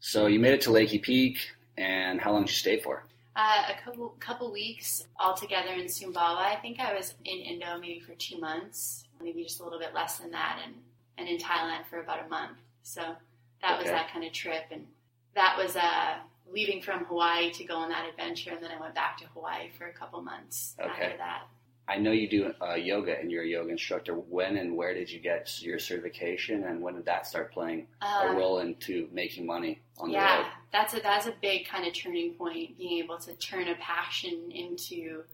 So 0.00 0.26
you 0.26 0.38
made 0.38 0.54
it 0.54 0.60
to 0.62 0.70
Lakey 0.70 1.02
Peak, 1.02 1.38
and 1.76 2.20
how 2.20 2.32
long 2.32 2.42
did 2.42 2.50
you 2.50 2.54
stay 2.56 2.80
for? 2.80 3.04
Uh, 3.36 3.62
a 3.68 3.82
couple 3.84 4.08
couple 4.20 4.50
weeks 4.52 5.06
all 5.18 5.34
together 5.34 5.70
in 5.72 5.86
Sumbawa. 5.86 6.38
I 6.38 6.56
think 6.60 6.80
I 6.80 6.92
was 6.94 7.14
in 7.24 7.38
Indo 7.38 7.78
maybe 7.78 8.00
for 8.00 8.14
two 8.14 8.38
months, 8.38 9.04
maybe 9.22 9.42
just 9.44 9.60
a 9.60 9.64
little 9.64 9.78
bit 9.78 9.94
less 9.94 10.18
than 10.18 10.30
that, 10.32 10.60
and 10.64 10.74
and 11.18 11.28
in 11.28 11.38
Thailand 11.38 11.86
for 11.88 12.00
about 12.00 12.24
a 12.24 12.28
month. 12.28 12.58
So 12.82 13.14
that 13.62 13.78
was 13.78 13.86
that 13.88 14.10
kind 14.12 14.24
of 14.24 14.32
trip, 14.32 14.64
and 14.70 14.86
that 15.34 15.56
was 15.56 15.76
uh, 15.76 16.14
leaving 16.50 16.80
from 16.82 17.04
Hawaii 17.04 17.50
to 17.52 17.64
go 17.64 17.76
on 17.76 17.88
that 17.90 18.08
adventure, 18.08 18.50
and 18.52 18.62
then 18.62 18.70
I 18.76 18.80
went 18.80 18.94
back 18.94 19.18
to 19.18 19.26
Hawaii 19.34 19.68
for 19.76 19.86
a 19.86 19.92
couple 19.92 20.20
months 20.22 20.74
Okay. 20.80 20.88
after 20.90 21.16
that. 21.18 21.42
I 21.88 21.96
know 21.96 22.12
you 22.12 22.28
do 22.28 22.52
uh, 22.62 22.74
yoga, 22.74 23.18
and 23.18 23.30
you're 23.30 23.44
a 23.44 23.48
yoga 23.48 23.70
instructor. 23.70 24.14
When 24.14 24.58
and 24.58 24.76
where 24.76 24.94
did 24.94 25.10
you 25.10 25.20
get 25.20 25.60
your 25.62 25.78
certification, 25.78 26.64
and 26.64 26.82
when 26.82 26.94
did 26.96 27.06
that 27.06 27.26
start 27.26 27.52
playing 27.52 27.88
a 28.22 28.28
Uh, 28.28 28.34
role 28.34 28.58
into 28.60 29.08
making 29.12 29.46
money 29.46 29.80
on 29.98 30.12
the 30.12 30.18
yeah, 30.18 30.36
road? 30.36 30.46
that's 30.72 30.94
a 30.94 31.00
that's 31.00 31.26
a 31.26 31.32
big 31.40 31.66
kind 31.66 31.86
of 31.86 31.94
turning 31.94 32.34
point. 32.34 32.76
Being 32.78 32.98
able 33.02 33.18
to 33.18 33.34
turn 33.36 33.68
a 33.68 33.74
passion 33.76 34.50
into 34.52 35.24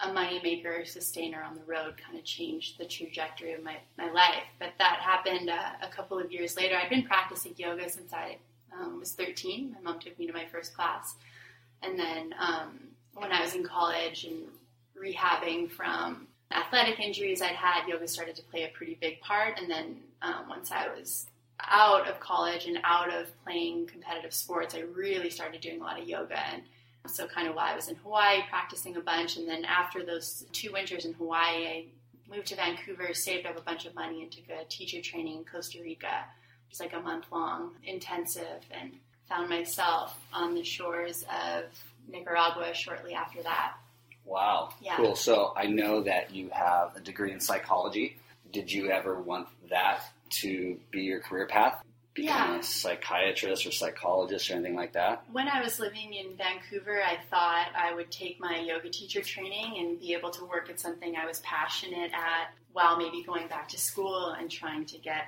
a 0.00 0.08
moneymaker 0.08 0.86
sustainer 0.86 1.42
on 1.42 1.54
the 1.56 1.64
road 1.64 1.96
kind 1.96 2.18
of 2.18 2.24
changed 2.24 2.78
the 2.78 2.84
trajectory 2.86 3.52
of 3.52 3.62
my, 3.62 3.76
my 3.96 4.10
life. 4.10 4.42
But 4.58 4.74
that 4.78 4.98
happened 5.00 5.48
uh, 5.50 5.72
a 5.82 5.88
couple 5.88 6.18
of 6.18 6.32
years 6.32 6.56
later. 6.56 6.76
I'd 6.76 6.90
been 6.90 7.04
practicing 7.04 7.54
yoga 7.56 7.88
since 7.88 8.12
I 8.12 8.38
um, 8.72 8.98
was 8.98 9.12
13. 9.12 9.72
My 9.72 9.80
mom 9.80 10.00
took 10.00 10.18
me 10.18 10.26
to 10.26 10.32
my 10.32 10.46
first 10.46 10.74
class. 10.74 11.14
And 11.82 11.98
then 11.98 12.34
um, 12.40 12.80
when 13.14 13.30
I 13.32 13.40
was 13.42 13.54
in 13.54 13.62
college 13.64 14.24
and 14.24 14.46
rehabbing 15.00 15.70
from 15.70 16.28
athletic 16.52 17.00
injuries 17.00 17.42
I'd 17.42 17.56
had, 17.56 17.88
yoga 17.88 18.06
started 18.08 18.36
to 18.36 18.42
play 18.42 18.64
a 18.64 18.68
pretty 18.68 18.96
big 19.00 19.20
part. 19.20 19.58
And 19.58 19.70
then 19.70 19.96
um, 20.22 20.48
once 20.48 20.70
I 20.70 20.88
was 20.88 21.26
out 21.60 22.08
of 22.08 22.20
college 22.20 22.66
and 22.66 22.78
out 22.84 23.12
of 23.12 23.26
playing 23.44 23.86
competitive 23.86 24.34
sports, 24.34 24.74
I 24.74 24.80
really 24.80 25.30
started 25.30 25.60
doing 25.60 25.80
a 25.80 25.84
lot 25.84 26.00
of 26.00 26.08
yoga. 26.08 26.38
And 26.38 26.62
so, 27.06 27.26
kind 27.26 27.48
of 27.48 27.54
while 27.54 27.66
I 27.66 27.76
was 27.76 27.88
in 27.88 27.96
Hawaii 27.96 28.42
practicing 28.48 28.96
a 28.96 29.00
bunch, 29.00 29.36
and 29.36 29.48
then 29.48 29.64
after 29.64 30.04
those 30.04 30.46
two 30.52 30.72
winters 30.72 31.04
in 31.04 31.12
Hawaii, 31.12 31.66
I 31.66 31.84
moved 32.30 32.46
to 32.48 32.56
Vancouver, 32.56 33.12
saved 33.12 33.46
up 33.46 33.58
a 33.58 33.62
bunch 33.62 33.84
of 33.84 33.94
money, 33.94 34.22
and 34.22 34.32
took 34.32 34.48
a 34.48 34.64
teacher 34.64 35.02
training 35.02 35.38
in 35.38 35.44
Costa 35.44 35.80
Rica. 35.82 36.06
It 36.06 36.70
was 36.70 36.80
like 36.80 36.94
a 36.94 37.00
month 37.00 37.26
long 37.30 37.72
intensive, 37.84 38.64
and 38.70 38.92
found 39.28 39.50
myself 39.50 40.18
on 40.32 40.54
the 40.54 40.64
shores 40.64 41.24
of 41.24 41.64
Nicaragua 42.08 42.72
shortly 42.74 43.12
after 43.12 43.42
that. 43.42 43.74
Wow, 44.24 44.70
Yeah. 44.80 44.96
cool. 44.96 45.16
So 45.16 45.52
I 45.56 45.66
know 45.66 46.02
that 46.02 46.34
you 46.34 46.50
have 46.50 46.96
a 46.96 47.00
degree 47.00 47.32
in 47.32 47.40
psychology. 47.40 48.16
Did 48.52 48.70
you 48.72 48.90
ever 48.90 49.20
want 49.20 49.48
that 49.68 50.02
to 50.40 50.80
be 50.90 51.02
your 51.02 51.20
career 51.20 51.46
path? 51.46 51.82
Become 52.14 52.52
Yeah. 52.52 52.58
a 52.60 52.62
psychiatrist 52.62 53.66
or 53.66 53.72
psychologist 53.72 54.48
or 54.48 54.54
anything 54.54 54.76
like 54.76 54.92
that? 54.92 55.24
When 55.32 55.48
I 55.48 55.60
was 55.60 55.80
living 55.80 56.14
in 56.14 56.36
Vancouver, 56.36 57.02
I 57.02 57.16
thought 57.28 57.70
I 57.74 57.92
would 57.92 58.10
take 58.12 58.38
my 58.38 58.58
yoga 58.58 58.88
teacher 58.88 59.20
training 59.20 59.78
and 59.78 59.98
be 59.98 60.12
able 60.14 60.30
to 60.30 60.44
work 60.44 60.70
at 60.70 60.78
something 60.78 61.16
I 61.16 61.26
was 61.26 61.40
passionate 61.40 62.12
at 62.12 62.52
while 62.72 62.96
maybe 62.96 63.22
going 63.24 63.48
back 63.48 63.68
to 63.70 63.78
school 63.78 64.28
and 64.28 64.48
trying 64.50 64.84
to 64.86 64.98
get 64.98 65.26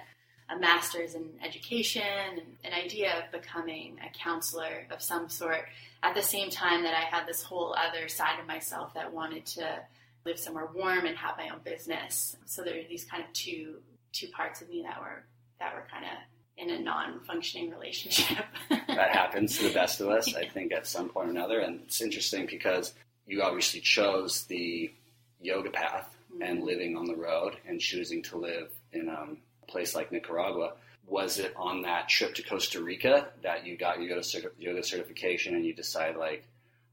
a 0.49 0.59
master's 0.59 1.15
in 1.15 1.29
education 1.45 2.03
and 2.03 2.41
an 2.65 2.73
idea 2.73 3.13
of 3.19 3.33
becoming 3.33 3.99
a 4.05 4.19
counselor 4.19 4.87
of 4.91 5.03
some 5.03 5.29
sort 5.29 5.65
at 6.03 6.15
the 6.15 6.23
same 6.23 6.51
time 6.51 6.83
that 6.85 6.95
I 6.95 7.01
had 7.01 7.27
this 7.27 7.43
whole 7.43 7.75
other 7.75 8.09
side 8.09 8.39
of 8.41 8.47
myself 8.47 8.95
that 8.95 9.13
wanted 9.13 9.45
to 9.47 9.81
live 10.25 10.39
somewhere 10.39 10.69
warm 10.75 11.07
and 11.07 11.17
have 11.17 11.37
my 11.37 11.49
own 11.49 11.61
business. 11.65 12.37
So 12.47 12.63
there 12.63 12.79
are 12.79 12.89
these 12.89 13.05
kind 13.05 13.23
of 13.23 13.33
two 13.33 13.77
two 14.13 14.29
parts 14.29 14.63
of 14.63 14.69
me 14.69 14.83
that 14.83 15.01
were 15.01 15.25
that 15.59 15.75
were 15.75 15.87
kind 15.91 16.05
of 16.05 16.11
in 16.57 16.71
a 16.71 16.79
non-functioning 16.79 17.71
relationship. 17.71 18.45
that 18.71 19.11
happens 19.11 19.59
to 19.59 19.65
the 19.65 19.75
best 19.75 20.01
of 20.01 20.09
us, 20.09 20.35
I 20.35 20.47
think, 20.47 20.73
at 20.73 20.87
some 20.87 21.09
point 21.11 21.29
or 21.29 21.31
another. 21.31 21.61
And 21.61 21.81
it's 21.85 22.01
interesting 22.01 22.47
because 22.47 22.95
you 23.27 23.43
obviously 23.43 23.81
chose 23.81 24.45
the 24.45 24.93
yoga 25.41 25.71
path 25.71 26.17
and 26.41 26.63
living 26.63 26.97
on 26.97 27.05
the 27.05 27.17
road 27.17 27.57
and 27.67 27.79
choosing 27.79 28.23
to 28.23 28.39
live 28.39 28.71
in 28.93 29.09
um, 29.09 29.39
a 29.39 29.46
place 29.67 29.95
like 29.95 30.13
Nicaragua. 30.13 30.75
Was 31.07 31.39
it 31.39 31.55
on 31.57 31.83
that 31.83 32.09
trip 32.09 32.35
to 32.35 32.43
Costa 32.43 32.83
Rica 32.83 33.29
that 33.43 33.67
you 33.67 33.77
got 33.77 34.01
your 34.01 34.11
yoga, 34.11 34.25
cer- 34.25 34.53
yoga 34.59 34.83
certification 34.83 35.55
and 35.55 35.65
you 35.65 35.73
decide 35.73 36.17
like, 36.17 36.45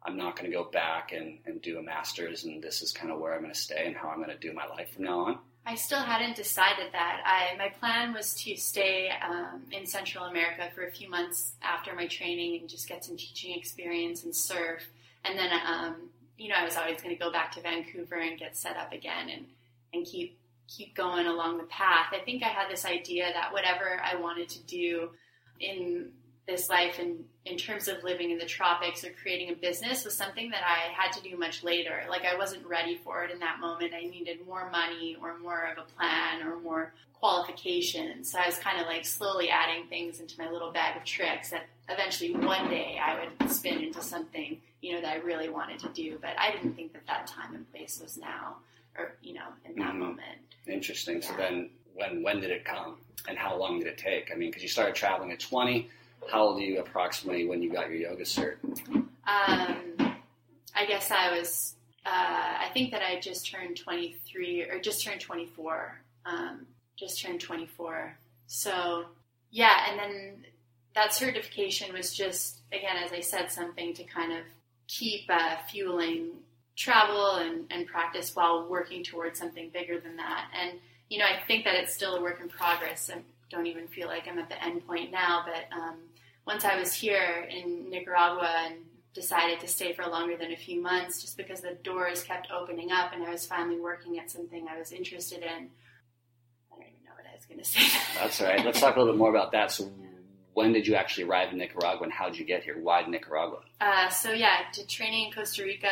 I'm 0.03 0.17
not 0.17 0.35
going 0.35 0.51
to 0.51 0.55
go 0.55 0.65
back 0.65 1.13
and, 1.13 1.39
and 1.45 1.61
do 1.61 1.79
a 1.79 1.81
master's 1.81 2.43
and 2.43 2.61
this 2.61 2.81
is 2.81 2.91
kind 2.91 3.11
of 3.11 3.19
where 3.19 3.33
I'm 3.33 3.41
going 3.41 3.53
to 3.53 3.59
stay 3.59 3.85
and 3.87 3.95
how 3.95 4.09
I'm 4.09 4.17
going 4.17 4.29
to 4.29 4.37
do 4.37 4.53
my 4.53 4.67
life 4.67 4.93
from 4.93 5.05
now 5.05 5.19
on? 5.21 5.39
I 5.65 5.75
still 5.75 5.99
hadn't 5.99 6.35
decided 6.35 6.91
that. 6.91 7.21
I 7.25 7.55
my 7.57 7.69
plan 7.69 8.13
was 8.13 8.33
to 8.43 8.55
stay 8.57 9.09
um, 9.25 9.63
in 9.71 9.85
Central 9.85 10.25
America 10.25 10.69
for 10.75 10.83
a 10.83 10.91
few 10.91 11.09
months 11.09 11.53
after 11.61 11.95
my 11.95 12.05
training 12.07 12.59
and 12.59 12.69
just 12.69 12.87
get 12.87 13.05
some 13.05 13.15
teaching 13.15 13.57
experience 13.57 14.25
and 14.25 14.35
surf. 14.35 14.81
And 15.23 15.39
then, 15.39 15.51
um, 15.65 16.09
you 16.37 16.49
know, 16.49 16.55
I 16.55 16.65
was 16.65 16.75
always 16.75 17.01
going 17.01 17.15
to 17.15 17.23
go 17.23 17.31
back 17.31 17.53
to 17.53 17.61
Vancouver 17.61 18.15
and 18.15 18.37
get 18.37 18.57
set 18.57 18.75
up 18.75 18.91
again 18.91 19.29
and 19.29 19.45
and 19.93 20.05
keep 20.05 20.37
keep 20.67 20.95
going 20.95 21.27
along 21.27 21.57
the 21.57 21.63
path. 21.65 22.07
I 22.11 22.19
think 22.19 22.43
I 22.43 22.47
had 22.47 22.69
this 22.69 22.85
idea 22.85 23.29
that 23.33 23.51
whatever 23.51 23.99
I 24.03 24.15
wanted 24.15 24.49
to 24.49 24.63
do 24.63 25.09
in 25.59 26.11
this 26.47 26.69
life 26.69 26.99
in, 26.99 27.23
in 27.45 27.57
terms 27.57 27.87
of 27.87 28.03
living 28.03 28.31
in 28.31 28.37
the 28.37 28.45
tropics 28.45 29.03
or 29.05 29.11
creating 29.21 29.49
a 29.49 29.55
business 29.55 30.03
was 30.03 30.15
something 30.15 30.49
that 30.49 30.63
I 30.65 30.91
had 30.91 31.13
to 31.13 31.21
do 31.21 31.37
much 31.37 31.63
later. 31.63 32.01
Like 32.09 32.23
I 32.25 32.37
wasn't 32.37 32.65
ready 32.65 32.97
for 32.97 33.23
it 33.23 33.31
in 33.31 33.39
that 33.39 33.59
moment. 33.59 33.93
I 33.93 34.01
needed 34.01 34.45
more 34.45 34.69
money 34.69 35.15
or 35.21 35.37
more 35.39 35.71
of 35.71 35.77
a 35.77 35.89
plan 35.97 36.45
or 36.45 36.59
more 36.59 36.93
qualifications. 37.13 38.31
So 38.31 38.39
I 38.39 38.45
was 38.45 38.57
kind 38.57 38.81
of 38.81 38.87
like 38.87 39.05
slowly 39.05 39.49
adding 39.49 39.87
things 39.87 40.19
into 40.19 40.37
my 40.37 40.49
little 40.49 40.71
bag 40.71 40.97
of 40.97 41.05
tricks 41.05 41.51
that 41.51 41.67
eventually 41.87 42.33
one 42.33 42.69
day 42.69 42.99
I 43.01 43.17
would 43.19 43.49
spin 43.49 43.81
into 43.81 44.01
something, 44.01 44.59
you 44.81 44.93
know, 44.93 45.01
that 45.01 45.13
I 45.13 45.17
really 45.19 45.49
wanted 45.49 45.79
to 45.79 45.89
do. 45.89 46.17
But 46.21 46.31
I 46.37 46.51
didn't 46.51 46.73
think 46.73 46.91
that 46.91 47.07
that 47.07 47.27
time 47.27 47.55
and 47.55 47.71
place 47.71 48.01
was 48.03 48.17
now 48.17 48.57
or, 48.97 49.15
you 49.21 49.33
know, 49.33 49.47
in 49.65 49.75
that 49.75 49.93
Mhm. 49.93 49.97
moment. 49.99 50.39
Interesting. 50.67 51.21
So 51.21 51.35
then, 51.35 51.69
when 51.93 52.23
when 52.23 52.39
did 52.39 52.49
it 52.51 52.65
come, 52.65 52.99
and 53.27 53.37
how 53.37 53.55
long 53.55 53.79
did 53.79 53.87
it 53.87 53.97
take? 53.97 54.31
I 54.31 54.35
mean, 54.35 54.49
because 54.49 54.63
you 54.63 54.69
started 54.69 54.95
traveling 54.95 55.31
at 55.31 55.39
20. 55.39 55.89
How 56.31 56.43
old 56.43 56.59
are 56.59 56.63
you 56.63 56.79
approximately 56.79 57.45
when 57.45 57.61
you 57.61 57.69
got 57.71 57.89
your 57.89 57.97
yoga 57.97 58.23
cert? 58.23 58.57
Um, 59.27 60.17
I 60.75 60.85
guess 60.87 61.11
I 61.11 61.37
was. 61.37 61.75
Uh, 62.05 62.09
I 62.59 62.69
think 62.73 62.91
that 62.91 63.01
I 63.01 63.19
just 63.19 63.49
turned 63.49 63.77
23 63.77 64.63
or 64.63 64.79
just 64.79 65.03
turned 65.03 65.21
24. 65.21 66.01
Um, 66.25 66.67
just 66.97 67.21
turned 67.21 67.39
24. 67.39 68.17
So 68.47 69.05
yeah, 69.51 69.89
and 69.89 69.99
then 69.99 70.45
that 70.95 71.13
certification 71.13 71.93
was 71.93 72.13
just 72.13 72.61
again, 72.71 72.97
as 73.03 73.11
I 73.11 73.19
said, 73.21 73.51
something 73.51 73.93
to 73.93 74.03
kind 74.03 74.33
of 74.33 74.39
keep 74.87 75.29
uh, 75.29 75.57
fueling 75.69 76.31
travel 76.75 77.35
and, 77.35 77.65
and 77.71 77.87
practice 77.87 78.35
while 78.35 78.67
working 78.67 79.03
towards 79.03 79.39
something 79.39 79.69
bigger 79.73 79.99
than 79.99 80.17
that. 80.17 80.49
And 80.59 80.79
you 81.09 81.19
know, 81.19 81.25
I 81.25 81.45
think 81.45 81.65
that 81.65 81.75
it's 81.75 81.93
still 81.93 82.15
a 82.15 82.21
work 82.21 82.39
in 82.41 82.49
progress. 82.49 83.09
I 83.13 83.21
don't 83.49 83.67
even 83.67 83.87
feel 83.87 84.07
like 84.07 84.27
I'm 84.27 84.39
at 84.39 84.49
the 84.49 84.63
end 84.63 84.85
point 84.87 85.11
now, 85.11 85.45
but 85.45 85.75
um, 85.77 85.97
once 86.45 86.65
I 86.65 86.79
was 86.79 86.93
here 86.93 87.47
in 87.49 87.89
Nicaragua 87.89 88.51
and 88.65 88.75
decided 89.13 89.59
to 89.59 89.67
stay 89.67 89.93
for 89.93 90.05
longer 90.07 90.35
than 90.35 90.51
a 90.51 90.57
few 90.57 90.81
months 90.81 91.21
just 91.21 91.37
because 91.37 91.61
the 91.61 91.77
doors 91.83 92.23
kept 92.23 92.47
opening 92.51 92.91
up 92.91 93.13
and 93.13 93.23
I 93.23 93.29
was 93.29 93.45
finally 93.45 93.79
working 93.79 94.17
at 94.17 94.31
something 94.31 94.67
I 94.67 94.79
was 94.79 94.91
interested 94.91 95.43
in. 95.43 95.69
I 96.71 96.75
don't 96.75 96.81
even 96.81 97.05
know 97.05 97.13
what 97.15 97.25
I 97.31 97.35
was 97.35 97.45
going 97.45 97.59
to 97.59 97.65
say. 97.65 97.81
That's 98.19 98.41
all 98.41 98.47
right. 98.47 98.65
Let's 98.65 98.79
talk 98.79 98.95
a 98.95 98.99
little 98.99 99.13
bit 99.13 99.19
more 99.19 99.29
about 99.29 99.51
that. 99.51 99.71
So, 99.71 99.91
when 100.53 100.71
did 100.73 100.85
you 100.87 100.95
actually 100.95 101.23
arrive 101.25 101.51
in 101.51 101.57
Nicaragua, 101.57 102.03
and 102.03 102.11
how 102.11 102.29
did 102.29 102.37
you 102.37 102.45
get 102.45 102.63
here? 102.63 102.77
Why 102.79 103.03
Nicaragua? 103.07 103.59
Uh, 103.81 104.09
so 104.09 104.31
yeah, 104.31 104.57
I 104.59 104.71
did 104.73 104.87
training 104.87 105.27
in 105.27 105.31
Costa 105.33 105.63
Rica, 105.63 105.89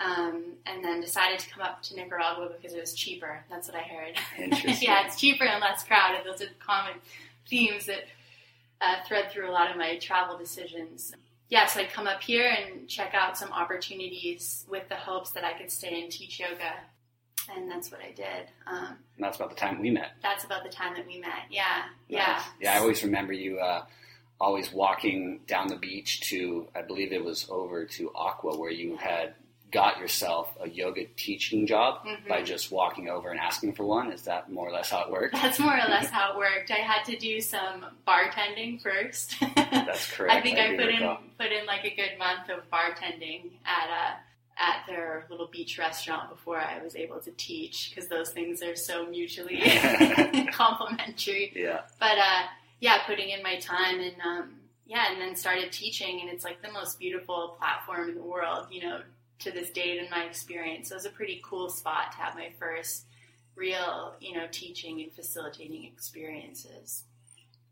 um, 0.00 0.44
and 0.66 0.84
then 0.84 1.00
decided 1.00 1.38
to 1.40 1.50
come 1.50 1.62
up 1.62 1.82
to 1.84 1.96
Nicaragua 1.96 2.48
because 2.54 2.74
it 2.76 2.80
was 2.80 2.94
cheaper. 2.94 3.44
That's 3.50 3.68
what 3.68 3.76
I 3.76 3.82
heard. 3.82 4.14
Interesting. 4.38 4.88
yeah, 4.88 5.06
it's 5.06 5.18
cheaper 5.20 5.44
and 5.44 5.60
less 5.60 5.82
crowded. 5.84 6.24
Those 6.24 6.42
are 6.42 6.50
common 6.58 6.94
themes 7.48 7.86
that 7.86 8.04
uh, 8.80 8.96
thread 9.06 9.30
through 9.30 9.48
a 9.48 9.52
lot 9.52 9.70
of 9.70 9.76
my 9.76 9.96
travel 9.98 10.36
decisions. 10.38 11.14
Yeah, 11.48 11.66
so 11.66 11.80
I'd 11.80 11.90
come 11.92 12.06
up 12.06 12.22
here 12.22 12.48
and 12.48 12.88
check 12.88 13.12
out 13.14 13.36
some 13.36 13.52
opportunities 13.52 14.64
with 14.68 14.88
the 14.88 14.94
hopes 14.96 15.30
that 15.32 15.44
I 15.44 15.52
could 15.52 15.70
stay 15.70 16.00
and 16.02 16.10
teach 16.10 16.40
yoga, 16.40 16.72
and 17.54 17.70
that's 17.70 17.90
what 17.90 18.00
I 18.00 18.12
did. 18.12 18.48
Um, 18.66 18.96
And 19.16 19.24
that's 19.24 19.36
about 19.36 19.50
the 19.50 19.56
time 19.56 19.80
we 19.80 19.90
met. 19.90 20.12
that's 20.22 20.44
about 20.44 20.62
the 20.64 20.70
time 20.70 20.94
that 20.96 21.06
we 21.06 21.18
met. 21.18 21.44
Yeah, 21.50 21.82
yeah, 22.08 22.42
Yeah, 22.60 22.74
I 22.74 22.78
always 22.78 23.02
remember 23.04 23.32
you 23.34 23.58
uh, 23.58 23.84
always 24.42 24.72
walking 24.72 25.40
down 25.46 25.68
the 25.68 25.76
beach 25.76 26.20
to, 26.28 26.66
I 26.74 26.82
believe 26.82 27.12
it 27.12 27.24
was 27.24 27.46
over 27.48 27.84
to 27.84 28.10
Aqua, 28.14 28.58
where 28.58 28.72
you 28.72 28.96
had 28.96 29.34
got 29.70 29.98
yourself 29.98 30.54
a 30.60 30.68
yoga 30.68 31.04
teaching 31.16 31.66
job 31.66 32.04
Mhm. 32.04 32.28
by 32.28 32.42
just 32.42 32.70
walking 32.70 33.08
over 33.08 33.30
and 33.30 33.40
asking 33.40 33.72
for 33.74 33.84
one. 33.86 34.12
Is 34.12 34.22
that 34.24 34.50
more 34.52 34.68
or 34.68 34.72
less 34.72 34.90
how 34.90 35.02
it 35.04 35.10
worked? 35.10 35.34
That's 35.34 35.58
more 35.58 35.72
or 35.74 35.88
less 35.88 36.10
how 36.16 36.32
it 36.32 36.36
worked. 36.36 36.70
I 36.70 36.78
had 36.92 37.04
to 37.06 37.16
do 37.16 37.40
some 37.40 37.86
bartending 38.06 38.82
first. 38.82 39.36
That's 39.54 40.10
correct. 40.12 40.34
I 40.34 40.40
think 40.42 40.58
I, 40.58 40.70
do 40.72 40.76
put 40.76 40.88
in 40.88 41.00
recall. 41.00 41.18
put 41.38 41.52
in 41.52 41.64
like 41.64 41.84
a 41.84 41.94
good 41.94 42.18
month 42.18 42.50
of 42.50 42.68
bartending 42.70 43.52
at 43.64 43.88
a 43.88 44.16
at 44.62 44.84
their 44.86 45.24
little 45.30 45.46
beach 45.46 45.78
restaurant 45.78 46.28
before 46.28 46.58
I 46.60 46.82
was 46.84 46.94
able 46.94 47.18
to 47.20 47.30
teach 47.32 47.88
because 47.88 48.08
those 48.10 48.30
things 48.32 48.62
are 48.62 48.76
so 48.76 49.06
mutually 49.06 49.58
complementary. 50.52 51.52
Yeah. 51.56 51.80
But 51.98 52.18
uh, 52.18 52.42
yeah, 52.82 52.98
putting 53.06 53.30
in 53.30 53.42
my 53.44 53.58
time 53.60 54.00
and 54.00 54.14
um, 54.26 54.54
yeah, 54.86 55.10
and 55.12 55.20
then 55.20 55.36
started 55.36 55.70
teaching, 55.72 56.20
and 56.20 56.28
it's 56.28 56.44
like 56.44 56.60
the 56.60 56.70
most 56.72 56.98
beautiful 56.98 57.54
platform 57.58 58.08
in 58.08 58.14
the 58.16 58.22
world. 58.22 58.66
You 58.70 58.82
know, 58.82 59.00
to 59.38 59.50
this 59.52 59.70
date 59.70 59.98
in 59.98 60.10
my 60.10 60.24
experience, 60.24 60.88
so 60.88 60.94
it 60.94 60.98
was 60.98 61.06
a 61.06 61.10
pretty 61.10 61.40
cool 61.44 61.70
spot 61.70 62.10
to 62.12 62.18
have 62.18 62.34
my 62.34 62.50
first 62.58 63.04
real, 63.54 64.14
you 64.20 64.34
know, 64.34 64.46
teaching 64.50 65.00
and 65.00 65.12
facilitating 65.12 65.84
experiences. 65.84 67.04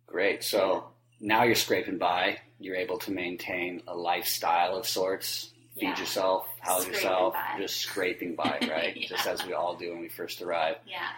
Great. 0.07 0.45
So 0.45 0.85
now 1.21 1.43
you're 1.43 1.55
scraping 1.57 1.99
by. 1.99 2.39
You're 2.61 2.77
able 2.77 2.99
to 2.99 3.11
maintain 3.11 3.83
a 3.89 3.95
lifestyle 3.97 4.77
of 4.77 4.87
sorts. 4.87 5.51
Feed 5.75 5.83
Yeah. 5.87 6.01
yourself, 6.01 6.47
house 6.61 6.83
Scraping 6.83 6.95
yourself, 7.03 7.33
by. 7.35 7.59
just 7.59 7.77
scraping 7.79 8.35
by, 8.37 8.59
right? 8.63 8.97
Yeah. 9.01 9.09
Just 9.09 9.27
as 9.27 9.47
we 9.47 9.53
all 9.55 9.77
do 9.77 9.91
when 9.93 10.01
we 10.01 10.09
first 10.09 10.43
arrive. 10.43 10.77
Yeah. 10.87 11.09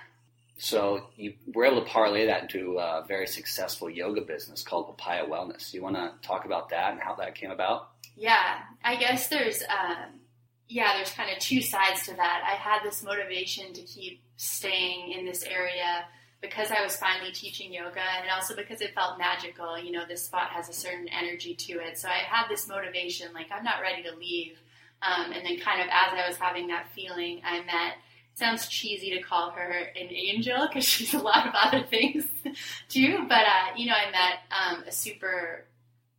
So 0.62 1.08
you 1.16 1.34
were 1.52 1.64
able 1.64 1.82
to 1.82 1.90
parlay 1.90 2.26
that 2.26 2.42
into 2.42 2.78
a 2.78 3.04
very 3.08 3.26
successful 3.26 3.90
yoga 3.90 4.20
business 4.20 4.62
called 4.62 4.86
Papaya 4.86 5.26
Wellness. 5.26 5.74
You 5.74 5.82
want 5.82 5.96
to 5.96 6.12
talk 6.22 6.44
about 6.44 6.68
that 6.68 6.92
and 6.92 7.00
how 7.00 7.16
that 7.16 7.34
came 7.34 7.50
about? 7.50 7.90
Yeah, 8.16 8.60
I 8.84 8.94
guess 8.94 9.26
there's 9.26 9.62
um, 9.62 10.20
yeah, 10.68 10.94
there's 10.94 11.10
kind 11.10 11.32
of 11.32 11.40
two 11.40 11.62
sides 11.62 12.06
to 12.06 12.14
that. 12.14 12.44
I 12.48 12.54
had 12.54 12.84
this 12.84 13.02
motivation 13.02 13.72
to 13.72 13.82
keep 13.82 14.22
staying 14.36 15.10
in 15.10 15.26
this 15.26 15.42
area 15.42 16.04
because 16.40 16.70
I 16.70 16.80
was 16.84 16.94
finally 16.94 17.32
teaching 17.32 17.72
yoga, 17.72 18.00
and 18.20 18.30
also 18.30 18.54
because 18.54 18.80
it 18.80 18.94
felt 18.94 19.18
magical. 19.18 19.76
You 19.76 19.90
know, 19.90 20.04
this 20.06 20.26
spot 20.26 20.50
has 20.50 20.68
a 20.68 20.72
certain 20.72 21.08
energy 21.08 21.56
to 21.56 21.72
it, 21.80 21.98
so 21.98 22.08
I 22.08 22.22
had 22.24 22.46
this 22.48 22.68
motivation, 22.68 23.32
like 23.34 23.48
I'm 23.50 23.64
not 23.64 23.80
ready 23.82 24.04
to 24.04 24.14
leave. 24.14 24.60
Um, 25.02 25.32
and 25.32 25.44
then, 25.44 25.58
kind 25.58 25.80
of 25.80 25.88
as 25.88 26.12
I 26.12 26.28
was 26.28 26.36
having 26.36 26.68
that 26.68 26.86
feeling, 26.94 27.40
I 27.44 27.62
met. 27.62 27.94
Sounds 28.34 28.66
cheesy 28.66 29.10
to 29.10 29.20
call 29.20 29.50
her 29.50 29.70
an 29.70 30.08
angel 30.10 30.66
because 30.66 30.84
she's 30.88 31.14
a 31.14 31.18
lot 31.18 31.46
of 31.46 31.52
other 31.54 31.82
things 31.84 32.24
too. 32.88 33.26
But 33.28 33.44
uh, 33.46 33.76
you 33.76 33.86
know, 33.86 33.94
I 33.94 34.10
met 34.10 34.38
um, 34.50 34.84
a 34.86 34.92
super 34.92 35.66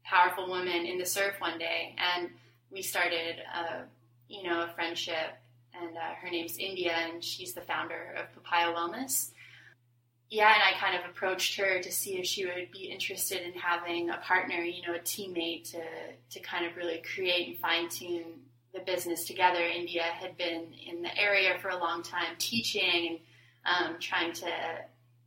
powerful 0.04 0.47
woman 0.47 0.86
in 0.86 0.97
the 0.97 1.06
surf 1.06 1.36
one 1.39 1.58
day, 1.58 1.95
and 1.97 2.30
we 2.71 2.82
started, 2.82 3.38
a, 3.39 3.84
you 4.28 4.43
know, 4.43 4.62
a 4.62 4.67
friendship. 4.76 5.38
And 5.76 5.97
uh, 5.97 6.13
her 6.21 6.30
name's 6.30 6.58
India, 6.58 6.93
and 6.93 7.23
she's 7.23 7.54
the 7.54 7.62
founder 7.62 8.15
of 8.17 8.32
Papaya 8.34 8.71
Wellness. 8.73 9.32
Yeah, 10.30 10.54
and 10.54 10.63
I 10.63 10.80
kind 10.80 10.95
of 10.95 11.10
approached 11.10 11.58
her 11.60 11.82
to 11.82 11.91
see 11.91 12.17
if 12.17 12.26
she 12.26 12.45
would 12.45 12.71
be 12.71 12.86
interested 12.86 13.41
in 13.41 13.54
having 13.54 14.12
a 14.12 14.17
partner, 14.17 14.58
you 14.58 14.82
know, 14.88 14.95
a 14.95 14.99
teammate 14.99 15.71
to 15.71 15.82
to 16.32 16.39
kind 16.39 16.65
of 16.65 16.76
really 16.76 17.02
create 17.02 17.47
and 17.47 17.58
fine 17.58 17.89
tune 17.89 18.41
the 18.74 18.80
business 18.82 19.26
together. 19.26 19.60
India 19.60 20.04
had 20.04 20.38
been 20.38 20.74
in 20.86 21.02
the 21.02 21.18
area 21.18 21.58
for 21.62 21.70
a 21.70 21.78
long 21.78 22.04
time, 22.04 22.36
teaching 22.38 23.20
and 23.66 23.92
um, 23.94 24.00
trying 24.00 24.34
to, 24.34 24.50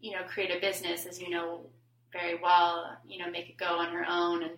you 0.01 0.13
know, 0.13 0.23
create 0.27 0.55
a 0.55 0.61
business, 0.61 1.07
as 1.07 1.21
you 1.21 1.31
know 1.31 1.61
very 2.13 2.39
well, 2.43 2.97
you 3.07 3.19
know, 3.19 3.31
make 3.31 3.49
it 3.49 3.57
go 3.57 3.79
on 3.79 3.93
her 3.93 4.05
own. 4.09 4.43
And 4.43 4.53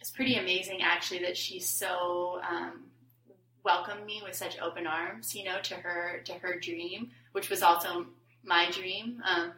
it's 0.00 0.10
pretty 0.10 0.36
amazing, 0.36 0.82
actually, 0.82 1.20
that 1.20 1.36
she's 1.36 1.68
so 1.68 2.40
um, 2.48 2.84
welcomed 3.64 4.04
me 4.04 4.22
with 4.24 4.34
such 4.34 4.58
open 4.60 4.86
arms, 4.86 5.34
you 5.34 5.44
know, 5.44 5.58
to 5.62 5.74
her 5.74 6.20
to 6.24 6.32
her 6.34 6.58
dream, 6.58 7.10
which 7.32 7.50
was 7.50 7.62
also 7.62 8.06
my 8.44 8.70
dream. 8.70 9.22
Um, 9.26 9.52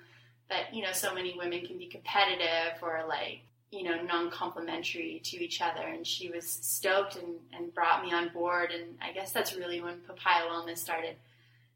that 0.48 0.74
you 0.74 0.82
know, 0.82 0.92
so 0.92 1.14
many 1.14 1.34
women 1.36 1.64
can 1.64 1.78
be 1.78 1.86
competitive 1.86 2.82
or 2.82 3.04
like 3.08 3.40
you 3.70 3.84
know 3.84 4.02
non-complimentary 4.02 5.20
to 5.24 5.42
each 5.42 5.60
other, 5.60 5.86
and 5.86 6.06
she 6.06 6.28
was 6.30 6.48
stoked 6.48 7.16
and, 7.16 7.36
and 7.52 7.72
brought 7.74 8.02
me 8.02 8.12
on 8.12 8.28
board. 8.30 8.70
And 8.72 8.96
I 9.00 9.12
guess 9.12 9.32
that's 9.32 9.54
really 9.56 9.80
when 9.80 10.00
Papaya 10.06 10.48
Wellness 10.48 10.78
started 10.78 11.16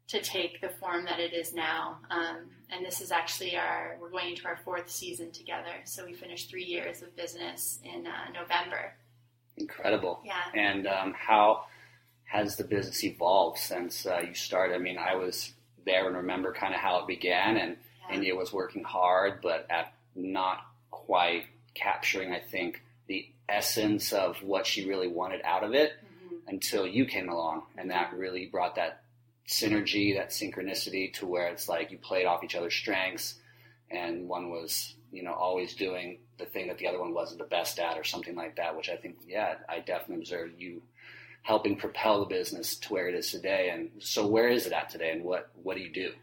to 0.07 0.21
take 0.21 0.61
the 0.61 0.69
form 0.69 1.05
that 1.05 1.19
it 1.19 1.33
is 1.33 1.53
now. 1.53 1.97
Um, 2.11 2.49
and 2.69 2.85
this 2.85 3.01
is 3.01 3.11
actually 3.11 3.55
our 3.55 3.97
we're 3.99 4.09
going 4.09 4.29
into 4.29 4.45
our 4.45 4.57
fourth 4.63 4.89
season 4.89 5.31
together. 5.31 5.73
So 5.85 6.05
we 6.05 6.13
finished 6.13 6.49
three 6.49 6.65
years 6.65 7.01
of 7.01 7.15
business 7.15 7.79
in 7.83 8.05
uh, 8.05 8.31
November. 8.33 8.93
Incredible. 9.57 10.21
Yeah. 10.25 10.33
And 10.53 10.87
um, 10.87 11.13
how 11.17 11.65
has 12.25 12.57
the 12.57 12.63
business 12.65 13.03
evolved 13.03 13.57
since 13.59 14.05
uh, 14.05 14.21
you 14.27 14.33
started? 14.33 14.75
I 14.75 14.79
mean, 14.79 14.97
I 14.97 15.15
was 15.15 15.53
there 15.85 16.07
and 16.07 16.17
remember 16.17 16.51
kind 16.51 16.73
of 16.73 16.81
how 16.81 16.99
it 16.99 17.07
began, 17.07 17.57
and 17.57 17.77
Yeah. 18.09 18.15
India 18.15 18.35
was 18.35 18.51
working 18.51 18.83
hard, 18.83 19.39
but 19.41 19.65
at 19.69 19.93
not 20.15 20.59
quite 20.91 21.45
capturing, 21.75 22.31
I 22.33 22.39
think, 22.39 22.81
the 23.07 23.27
essence 23.47 24.11
of 24.11 24.41
what 24.41 24.65
she 24.65 24.87
really 24.87 25.07
wanted 25.07 25.41
out 25.43 25.63
of 25.63 25.73
it 25.75 25.93
Mhm. 25.93 26.39
until 26.47 26.87
you 26.87 27.05
came 27.05 27.29
along, 27.29 27.67
and 27.77 27.91
that 27.91 28.13
really 28.13 28.47
brought 28.47 28.75
that 28.75 29.03
synergy, 29.47 30.15
that 30.15 30.29
synchronicity 30.31 31.13
to 31.13 31.27
where 31.27 31.47
it's 31.47 31.69
like 31.69 31.91
you 31.91 31.99
played 31.99 32.25
off 32.25 32.43
each 32.43 32.55
other's 32.55 32.73
strengths, 32.73 33.39
and 33.91 34.27
one 34.27 34.49
was, 34.49 34.95
you 35.11 35.21
know, 35.21 35.33
always 35.33 35.75
doing 35.75 36.19
the 36.37 36.45
thing 36.45 36.67
that 36.67 36.79
the 36.79 36.87
other 36.87 36.99
one 36.99 37.13
wasn't 37.13 37.37
the 37.37 37.45
best 37.45 37.77
at, 37.79 37.97
or 37.97 38.03
something 38.03 38.35
like 38.35 38.55
that. 38.55 38.75
Which 38.75 38.89
I 38.89 38.95
think, 38.97 39.17
yeah, 39.27 39.57
I 39.69 39.79
definitely 39.79 40.23
observed 40.23 40.59
you 40.59 40.81
helping 41.43 41.75
propel 41.75 42.21
the 42.21 42.25
business 42.25 42.75
to 42.75 42.91
where 42.91 43.07
it 43.07 43.13
is 43.13 43.29
today. 43.29 43.69
And 43.69 43.91
so, 43.99 44.25
where 44.25 44.47
is 44.49 44.65
it 44.65 44.73
at 44.73 44.89
today, 44.89 45.11
and 45.11 45.23
what 45.23 45.51
what 45.61 45.77
do 45.77 45.83
you 45.83 45.91
do? 45.91 46.13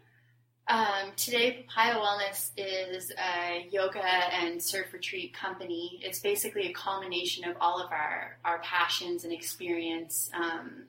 Um, 0.67 1.11
today, 1.17 1.65
Papaya 1.67 1.95
Wellness 1.95 2.51
is 2.55 3.11
a 3.11 3.67
yoga 3.69 4.03
and 4.03 4.61
surf 4.61 4.93
retreat 4.93 5.33
company. 5.33 5.99
It's 6.01 6.19
basically 6.19 6.69
a 6.69 6.73
culmination 6.73 7.43
of 7.49 7.57
all 7.59 7.81
of 7.81 7.91
our, 7.91 8.37
our 8.45 8.59
passions 8.59 9.25
and 9.25 9.33
experience, 9.33 10.31
um, 10.33 10.85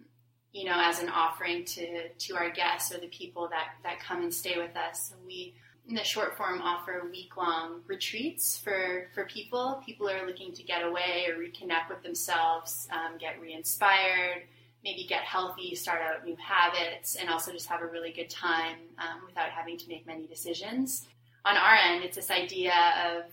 you 0.52 0.64
know, 0.64 0.76
as 0.76 1.02
an 1.02 1.08
offering 1.08 1.64
to, 1.64 2.08
to 2.08 2.36
our 2.36 2.50
guests 2.50 2.94
or 2.94 3.00
the 3.00 3.08
people 3.08 3.48
that, 3.48 3.74
that 3.82 3.98
come 3.98 4.22
and 4.22 4.32
stay 4.32 4.56
with 4.58 4.76
us. 4.76 5.08
So 5.08 5.16
we, 5.26 5.54
in 5.88 5.96
the 5.96 6.04
short 6.04 6.36
form, 6.36 6.62
offer 6.62 7.08
week 7.10 7.36
long 7.36 7.80
retreats 7.88 8.56
for, 8.56 9.08
for 9.12 9.24
people. 9.24 9.82
People 9.84 10.08
are 10.08 10.24
looking 10.24 10.52
to 10.52 10.62
get 10.62 10.84
away 10.84 11.26
or 11.28 11.34
reconnect 11.34 11.88
with 11.90 12.02
themselves, 12.04 12.86
um, 12.92 13.18
get 13.18 13.40
re 13.40 13.52
inspired, 13.52 14.44
maybe 14.84 15.04
get 15.08 15.22
healthy, 15.22 15.74
start 15.74 16.02
out 16.02 16.24
new 16.24 16.36
habits, 16.36 17.16
and 17.16 17.30
also 17.30 17.50
just 17.50 17.66
have 17.68 17.80
a 17.80 17.86
really 17.86 18.12
good 18.12 18.28
time 18.28 18.76
um, 18.98 19.22
without 19.26 19.48
having 19.48 19.78
to 19.78 19.88
make 19.88 20.06
many 20.06 20.26
decisions. 20.26 21.06
On 21.44 21.56
our 21.56 21.74
end, 21.74 22.04
it's 22.04 22.16
this 22.16 22.30
idea 22.30 22.72
of 23.06 23.24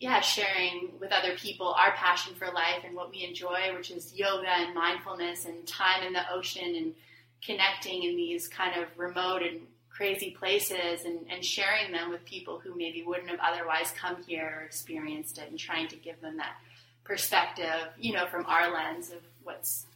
yeah, 0.00 0.20
sharing 0.20 0.92
with 1.00 1.10
other 1.10 1.34
people 1.36 1.68
our 1.68 1.92
passion 1.92 2.34
for 2.34 2.46
life 2.46 2.84
and 2.84 2.94
what 2.94 3.10
we 3.10 3.24
enjoy, 3.24 3.74
which 3.74 3.90
is 3.90 4.14
yoga 4.14 4.48
and 4.48 4.74
mindfulness 4.74 5.44
and 5.44 5.66
time 5.66 6.04
in 6.06 6.12
the 6.12 6.32
ocean 6.32 6.76
and 6.76 6.94
connecting 7.42 8.04
in 8.04 8.16
these 8.16 8.46
kind 8.48 8.80
of 8.80 8.86
remote 8.96 9.42
and 9.42 9.60
crazy 9.90 10.30
places 10.30 11.04
and, 11.04 11.26
and 11.28 11.44
sharing 11.44 11.90
them 11.90 12.10
with 12.10 12.24
people 12.24 12.60
who 12.60 12.76
maybe 12.76 13.02
wouldn't 13.02 13.28
have 13.28 13.40
otherwise 13.42 13.92
come 13.96 14.16
here 14.24 14.58
or 14.60 14.64
experienced 14.64 15.38
it 15.38 15.50
and 15.50 15.58
trying 15.58 15.88
to 15.88 15.96
give 15.96 16.20
them 16.20 16.36
that 16.36 16.56
perspective, 17.02 17.88
you 17.98 18.12
know, 18.12 18.26
from 18.26 18.46
our 18.46 18.72
lens 18.72 19.10
of 19.10 19.18
what's 19.42 19.86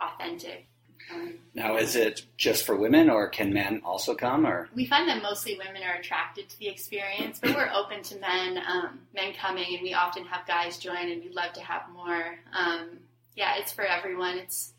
authentic. 0.00 0.66
Um, 1.12 1.34
Now, 1.54 1.76
is 1.76 1.94
it 1.94 2.22
just 2.36 2.66
for 2.66 2.74
women, 2.74 3.08
or 3.10 3.28
can 3.28 3.52
men 3.52 3.80
also 3.84 4.14
come? 4.14 4.46
Or 4.46 4.68
we 4.74 4.86
find 4.86 5.08
that 5.08 5.22
mostly 5.22 5.56
women 5.56 5.82
are 5.84 5.94
attracted 5.94 6.48
to 6.48 6.58
the 6.58 6.68
experience, 6.68 7.38
but 7.40 7.54
we're 7.54 7.70
open 7.72 8.02
to 8.02 8.18
men, 8.18 8.58
um, 8.66 9.00
men 9.14 9.32
coming, 9.34 9.74
and 9.74 9.82
we 9.82 9.94
often 9.94 10.24
have 10.24 10.46
guys 10.46 10.78
join, 10.78 11.10
and 11.10 11.22
we'd 11.22 11.34
love 11.34 11.52
to 11.52 11.60
have 11.60 11.82
more. 11.94 12.38
Um, 12.52 12.98
yeah, 13.36 13.54
it's 13.58 13.72
for 13.72 13.84
everyone. 13.84 14.38
It's, 14.38 14.72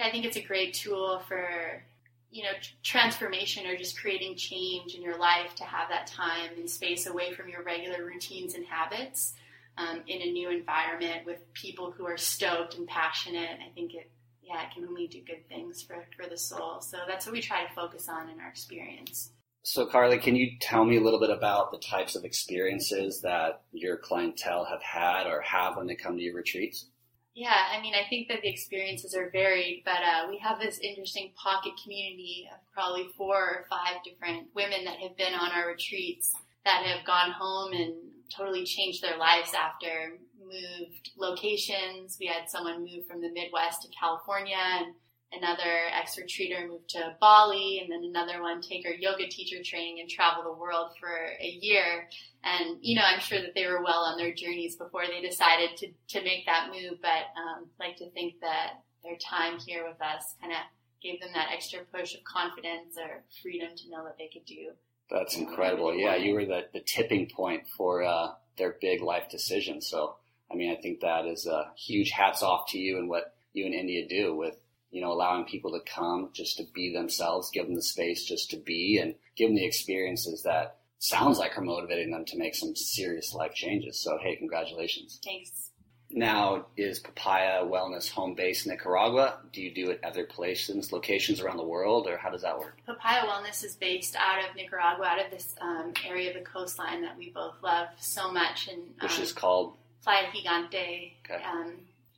I 0.00 0.10
think 0.10 0.24
it's 0.24 0.36
a 0.36 0.42
great 0.42 0.74
tool 0.74 1.22
for, 1.28 1.82
you 2.30 2.42
know, 2.42 2.50
transformation 2.82 3.66
or 3.66 3.76
just 3.76 4.00
creating 4.00 4.36
change 4.36 4.94
in 4.94 5.02
your 5.02 5.18
life 5.18 5.54
to 5.56 5.64
have 5.64 5.90
that 5.90 6.08
time 6.08 6.50
and 6.56 6.68
space 6.68 7.06
away 7.06 7.34
from 7.34 7.48
your 7.48 7.62
regular 7.62 8.04
routines 8.04 8.54
and 8.54 8.64
habits 8.66 9.34
um, 9.76 10.02
in 10.08 10.22
a 10.22 10.32
new 10.32 10.50
environment 10.50 11.24
with 11.24 11.52
people 11.52 11.92
who 11.92 12.06
are 12.06 12.16
stoked 12.16 12.76
and 12.76 12.88
passionate. 12.88 13.58
I 13.64 13.70
think 13.74 13.94
it, 13.94 14.10
yeah, 14.48 14.62
it 14.62 14.74
can 14.74 14.86
only 14.86 15.06
do 15.06 15.20
good 15.26 15.46
things 15.48 15.82
for, 15.82 16.06
for 16.16 16.28
the 16.28 16.38
soul. 16.38 16.80
So 16.80 16.98
that's 17.06 17.26
what 17.26 17.32
we 17.32 17.42
try 17.42 17.64
to 17.64 17.72
focus 17.74 18.08
on 18.08 18.30
in 18.30 18.40
our 18.40 18.48
experience. 18.48 19.32
so, 19.62 19.84
Carly, 19.86 20.18
can 20.18 20.34
you 20.34 20.52
tell 20.60 20.84
me 20.84 20.96
a 20.96 21.00
little 21.00 21.20
bit 21.20 21.30
about 21.30 21.70
the 21.70 21.78
types 21.78 22.16
of 22.16 22.24
experiences 22.24 23.20
that 23.20 23.62
your 23.72 23.98
clientele 23.98 24.64
have 24.64 24.82
had 24.82 25.26
or 25.26 25.42
have 25.42 25.76
when 25.76 25.86
they 25.86 25.94
come 25.94 26.16
to 26.16 26.22
your 26.22 26.34
retreats? 26.34 26.86
Yeah, 27.34 27.54
I 27.72 27.80
mean, 27.80 27.94
I 27.94 28.08
think 28.08 28.28
that 28.28 28.42
the 28.42 28.48
experiences 28.48 29.14
are 29.14 29.30
varied, 29.30 29.82
but 29.84 30.02
uh, 30.02 30.26
we 30.28 30.38
have 30.38 30.58
this 30.58 30.80
interesting 30.80 31.30
pocket 31.36 31.72
community 31.82 32.48
of 32.52 32.58
probably 32.72 33.08
four 33.16 33.36
or 33.36 33.66
five 33.70 34.02
different 34.02 34.48
women 34.54 34.84
that 34.86 34.98
have 34.98 35.16
been 35.16 35.34
on 35.34 35.52
our 35.52 35.68
retreats 35.68 36.34
that 36.64 36.84
have 36.84 37.06
gone 37.06 37.30
home 37.30 37.72
and 37.72 37.94
totally 38.34 38.64
changed 38.64 39.02
their 39.02 39.16
lives 39.16 39.52
after 39.54 40.18
moved 40.48 41.10
locations. 41.16 42.16
We 42.18 42.26
had 42.26 42.48
someone 42.48 42.80
move 42.80 43.06
from 43.06 43.20
the 43.20 43.30
Midwest 43.30 43.82
to 43.82 43.88
California, 43.88 44.56
and 44.56 44.94
another 45.32 45.86
ex 45.92 46.16
retreater 46.16 46.66
moved 46.66 46.88
to 46.90 47.16
Bali, 47.20 47.80
and 47.80 47.92
then 47.92 48.08
another 48.08 48.42
one 48.42 48.60
take 48.60 48.86
her 48.86 48.94
yoga 48.94 49.28
teacher 49.28 49.62
training 49.62 50.00
and 50.00 50.08
travel 50.08 50.42
the 50.42 50.58
world 50.58 50.92
for 50.98 51.14
a 51.40 51.58
year. 51.60 52.08
And, 52.44 52.78
you 52.80 52.96
know, 52.96 53.02
I'm 53.04 53.20
sure 53.20 53.40
that 53.40 53.54
they 53.54 53.66
were 53.66 53.82
well 53.82 54.04
on 54.04 54.16
their 54.16 54.32
journeys 54.32 54.76
before 54.76 55.06
they 55.06 55.20
decided 55.20 55.76
to, 55.78 55.88
to 56.18 56.24
make 56.24 56.46
that 56.46 56.70
move, 56.72 56.98
but 57.02 57.28
um, 57.36 57.66
like 57.78 57.96
to 57.96 58.10
think 58.10 58.40
that 58.40 58.80
their 59.04 59.16
time 59.16 59.58
here 59.58 59.84
with 59.86 60.00
us 60.00 60.34
kind 60.40 60.52
of 60.52 60.58
gave 61.02 61.20
them 61.20 61.30
that 61.34 61.50
extra 61.52 61.80
push 61.92 62.14
of 62.14 62.24
confidence 62.24 62.96
or 62.98 63.22
freedom 63.42 63.68
to 63.76 63.90
know 63.90 64.04
that 64.04 64.16
they 64.18 64.28
could 64.32 64.44
do. 64.44 64.70
That's 65.10 65.36
incredible. 65.36 65.94
Yeah, 65.94 66.16
you 66.16 66.34
were 66.34 66.44
the, 66.44 66.66
the 66.72 66.80
tipping 66.80 67.30
point 67.34 67.66
for 67.76 68.02
uh, 68.02 68.32
their 68.58 68.76
big 68.80 69.02
life 69.02 69.28
decision. 69.30 69.80
So, 69.80 70.16
I 70.50 70.54
mean, 70.54 70.70
I 70.70 70.80
think 70.80 71.00
that 71.00 71.26
is 71.26 71.46
a 71.46 71.70
huge 71.76 72.10
hats 72.10 72.42
off 72.42 72.70
to 72.70 72.78
you 72.78 72.98
and 72.98 73.08
what 73.08 73.34
you 73.52 73.66
and 73.66 73.74
India 73.74 74.06
do 74.08 74.34
with, 74.34 74.56
you 74.90 75.00
know, 75.00 75.12
allowing 75.12 75.44
people 75.44 75.72
to 75.72 75.80
come 75.80 76.30
just 76.32 76.56
to 76.56 76.64
be 76.74 76.92
themselves, 76.92 77.50
give 77.52 77.66
them 77.66 77.74
the 77.74 77.82
space 77.82 78.24
just 78.24 78.50
to 78.50 78.56
be 78.56 78.98
and 78.98 79.14
give 79.36 79.48
them 79.48 79.56
the 79.56 79.66
experiences 79.66 80.42
that 80.44 80.76
sounds 80.98 81.38
like 81.38 81.56
are 81.56 81.62
motivating 81.62 82.10
them 82.10 82.24
to 82.24 82.38
make 82.38 82.54
some 82.54 82.74
serious 82.74 83.34
life 83.34 83.54
changes. 83.54 84.00
So, 84.02 84.18
hey, 84.22 84.36
congratulations. 84.36 85.20
Thanks. 85.24 85.70
Now, 86.10 86.66
is 86.76 87.00
Papaya 87.00 87.64
Wellness 87.64 88.10
home 88.10 88.34
base 88.34 88.66
Nicaragua? 88.66 89.40
Do 89.52 89.60
you 89.60 89.74
do 89.74 89.90
it 89.90 90.00
other 90.02 90.24
places, 90.24 90.90
locations 90.90 91.40
around 91.40 91.58
the 91.58 91.66
world, 91.66 92.06
or 92.06 92.16
how 92.16 92.30
does 92.30 92.42
that 92.42 92.58
work? 92.58 92.78
Papaya 92.86 93.28
Wellness 93.28 93.62
is 93.62 93.76
based 93.76 94.16
out 94.16 94.38
of 94.48 94.56
Nicaragua, 94.56 95.04
out 95.04 95.24
of 95.24 95.30
this 95.30 95.54
um, 95.60 95.92
area 96.06 96.30
of 96.30 96.36
the 96.36 96.40
coastline 96.40 97.02
that 97.02 97.18
we 97.18 97.30
both 97.30 97.56
love 97.62 97.88
so 97.98 98.32
much. 98.32 98.68
And 98.68 98.82
Which 99.02 99.18
um, 99.18 99.22
is 99.22 99.32
called 99.32 99.74
Playa 100.02 100.26
Gigante. 100.32 101.12
Okay. 101.24 101.42
Um, 101.44 101.74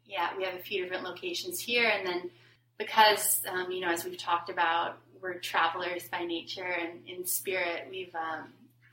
yeah, 0.07 0.31
we 0.37 0.45
have 0.45 0.55
a 0.55 0.63
few 0.63 0.83
different 0.83 1.05
locations 1.05 1.61
here, 1.61 1.89
and 1.89 2.07
then 2.07 2.31
because 2.79 3.43
um, 3.51 3.71
you 3.71 3.81
know, 3.81 3.91
as 3.91 4.05
we've 4.05 4.19
talked 4.19 4.51
about, 4.51 4.99
we're 5.21 5.35
travelers 5.35 6.09
by 6.09 6.25
nature 6.25 6.65
and 6.65 7.01
in 7.07 7.25
spirit. 7.27 7.87
We've 7.91 8.15
um, 8.15 8.49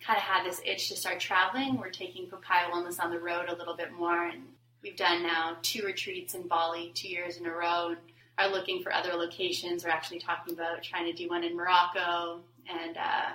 kind 0.05 0.17
of 0.17 0.23
had 0.23 0.45
this 0.45 0.61
itch 0.65 0.89
to 0.89 0.95
start 0.95 1.19
traveling. 1.19 1.77
We're 1.77 1.89
taking 1.89 2.27
Papaya 2.29 2.69
Wellness 2.71 2.99
on 2.99 3.11
the 3.11 3.19
road 3.19 3.49
a 3.49 3.55
little 3.55 3.75
bit 3.75 3.91
more, 3.91 4.25
and 4.25 4.43
we've 4.83 4.97
done 4.97 5.23
now 5.23 5.57
two 5.61 5.83
retreats 5.83 6.35
in 6.35 6.47
Bali, 6.47 6.91
two 6.93 7.09
years 7.09 7.37
in 7.37 7.45
a 7.45 7.51
row, 7.51 7.89
and 7.89 7.97
are 8.37 8.49
looking 8.49 8.83
for 8.83 8.93
other 8.93 9.13
locations. 9.13 9.83
We're 9.83 9.89
actually 9.89 10.19
talking 10.19 10.53
about 10.53 10.83
trying 10.83 11.05
to 11.05 11.13
do 11.13 11.29
one 11.29 11.43
in 11.43 11.55
Morocco 11.55 12.41
and. 12.69 12.97
Uh, 12.97 13.31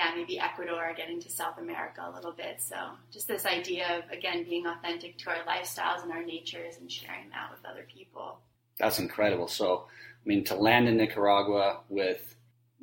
yeah, 0.00 0.12
maybe 0.16 0.38
Ecuador, 0.38 0.94
getting 0.96 1.20
to 1.20 1.30
South 1.30 1.58
America 1.58 2.00
a 2.10 2.14
little 2.14 2.32
bit. 2.32 2.60
So 2.60 2.76
just 3.12 3.28
this 3.28 3.44
idea 3.44 3.98
of 3.98 4.10
again 4.10 4.44
being 4.44 4.66
authentic 4.66 5.18
to 5.18 5.30
our 5.30 5.44
lifestyles 5.46 6.02
and 6.02 6.10
our 6.10 6.24
natures 6.24 6.76
and 6.80 6.90
sharing 6.90 7.28
that 7.30 7.50
with 7.50 7.60
other 7.70 7.86
people. 7.94 8.38
That's 8.78 8.98
incredible. 8.98 9.46
So, 9.46 9.84
I 10.24 10.28
mean, 10.28 10.44
to 10.44 10.54
land 10.54 10.88
in 10.88 10.96
Nicaragua 10.96 11.80
with 11.90 12.34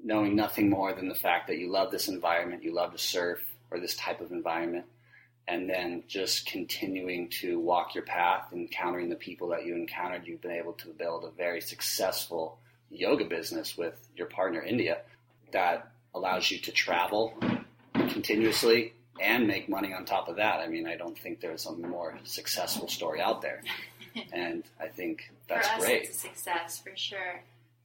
knowing 0.03 0.35
nothing 0.35 0.69
more 0.69 0.93
than 0.93 1.09
the 1.09 1.15
fact 1.15 1.47
that 1.47 1.57
you 1.57 1.71
love 1.71 1.89
this 1.89 2.07
environment, 2.07 2.63
you 2.63 2.71
love 2.71 2.91
to 2.91 2.99
surf 2.99 3.39
or 3.71 3.79
this 3.79 3.95
type 3.95 4.21
of 4.21 4.31
environment, 4.31 4.85
and 5.47 5.67
then 5.67 6.03
just 6.07 6.45
continuing 6.45 7.29
to 7.29 7.59
walk 7.59 7.95
your 7.95 8.03
path, 8.03 8.53
encountering 8.53 9.09
the 9.09 9.15
people 9.15 9.47
that 9.47 9.65
you 9.65 9.73
encountered, 9.73 10.27
you've 10.27 10.41
been 10.41 10.51
able 10.51 10.73
to 10.73 10.89
build 10.89 11.23
a 11.23 11.31
very 11.31 11.61
successful 11.61 12.59
yoga 12.91 13.25
business 13.25 13.75
with 13.75 14.07
your 14.15 14.27
partner, 14.27 14.61
India, 14.61 14.99
that 15.51 15.91
allows 16.17 16.49
you 16.51 16.59
to 16.59 16.71
travel 16.71 17.33
continuously 17.93 18.93
and 19.19 19.47
make 19.47 19.67
money 19.69 19.93
on 19.93 20.05
top 20.05 20.27
of 20.27 20.35
that. 20.37 20.59
I 20.59 20.67
mean, 20.67 20.87
I 20.87 20.95
don't 20.95 21.17
think 21.17 21.39
there's 21.39 21.65
a 21.65 21.73
more 21.73 22.17
successful 22.23 22.87
story 22.87 23.21
out 23.21 23.41
there. 23.41 23.61
And 24.33 24.63
I 24.81 24.87
think 24.87 25.29
that's 25.47 25.67
us, 25.69 25.79
great. 25.79 26.11
success 26.11 26.79
for 26.79 26.91
sure. 26.95 27.43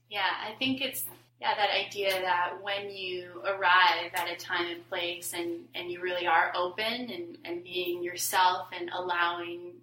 Yeah, 0.09 0.31
I 0.47 0.53
think 0.57 0.81
it's 0.81 1.05
yeah 1.39 1.53
that 1.53 1.69
idea 1.69 2.09
that 2.09 2.53
when 2.63 2.89
you 2.89 3.43
arrive 3.45 4.09
at 4.15 4.31
a 4.31 4.35
time 4.35 4.65
and 4.65 4.89
place 4.89 5.33
and 5.33 5.65
and 5.75 5.91
you 5.91 6.01
really 6.01 6.25
are 6.25 6.51
open 6.55 6.83
and 6.83 7.37
and 7.45 7.63
being 7.63 8.01
yourself 8.01 8.69
and 8.75 8.89
allowing 8.89 9.73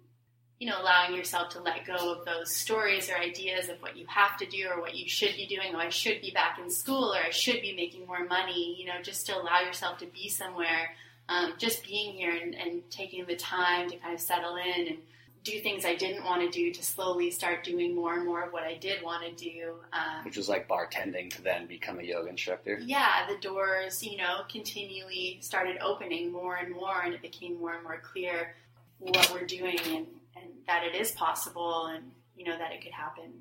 you 0.61 0.67
know, 0.67 0.79
allowing 0.79 1.15
yourself 1.15 1.49
to 1.49 1.59
let 1.59 1.87
go 1.87 2.13
of 2.13 2.23
those 2.23 2.55
stories 2.55 3.09
or 3.09 3.17
ideas 3.17 3.67
of 3.67 3.81
what 3.81 3.97
you 3.97 4.05
have 4.07 4.37
to 4.37 4.45
do 4.45 4.67
or 4.69 4.79
what 4.79 4.93
you 4.95 5.09
should 5.09 5.35
be 5.35 5.47
doing. 5.47 5.73
Oh, 5.73 5.79
I 5.79 5.89
should 5.89 6.21
be 6.21 6.29
back 6.29 6.59
in 6.61 6.69
school 6.69 7.15
or 7.15 7.17
I 7.17 7.31
should 7.31 7.63
be 7.63 7.73
making 7.75 8.05
more 8.05 8.23
money. 8.25 8.75
You 8.79 8.85
know, 8.85 9.01
just 9.01 9.25
to 9.25 9.35
allow 9.35 9.61
yourself 9.61 9.97
to 9.97 10.05
be 10.05 10.29
somewhere. 10.29 10.93
Um, 11.29 11.55
just 11.57 11.83
being 11.83 12.13
here 12.13 12.35
and, 12.35 12.53
and 12.53 12.87
taking 12.91 13.25
the 13.25 13.35
time 13.35 13.89
to 13.89 13.97
kind 13.97 14.13
of 14.13 14.19
settle 14.19 14.55
in 14.57 14.87
and 14.87 14.97
do 15.43 15.59
things 15.61 15.83
I 15.83 15.95
didn't 15.95 16.25
want 16.25 16.43
to 16.43 16.49
do 16.49 16.71
to 16.71 16.83
slowly 16.83 17.31
start 17.31 17.63
doing 17.63 17.95
more 17.95 18.13
and 18.13 18.23
more 18.23 18.43
of 18.43 18.53
what 18.53 18.61
I 18.61 18.75
did 18.75 19.01
want 19.01 19.23
to 19.25 19.43
do. 19.43 19.77
Um, 19.93 20.23
Which 20.23 20.37
was 20.37 20.47
like 20.47 20.67
bartending 20.67 21.31
to 21.31 21.41
then 21.41 21.65
become 21.65 21.99
a 21.99 22.03
yoga 22.03 22.29
instructor. 22.29 22.77
yeah, 22.83 23.25
the 23.27 23.39
doors, 23.39 24.03
you 24.03 24.17
know, 24.17 24.41
continually 24.47 25.39
started 25.41 25.77
opening 25.81 26.31
more 26.31 26.57
and 26.57 26.71
more, 26.71 27.01
and 27.01 27.15
it 27.15 27.23
became 27.23 27.59
more 27.59 27.73
and 27.73 27.83
more 27.83 27.99
clear 28.03 28.53
what 28.99 29.31
we're 29.33 29.47
doing 29.47 29.79
and, 29.87 30.05
and 30.35 30.45
that 30.67 30.83
it 30.83 30.95
is 30.95 31.11
possible 31.11 31.85
and, 31.87 32.11
you 32.35 32.45
know, 32.45 32.57
that 32.57 32.71
it 32.71 32.81
could 32.81 32.91
happen 32.91 33.31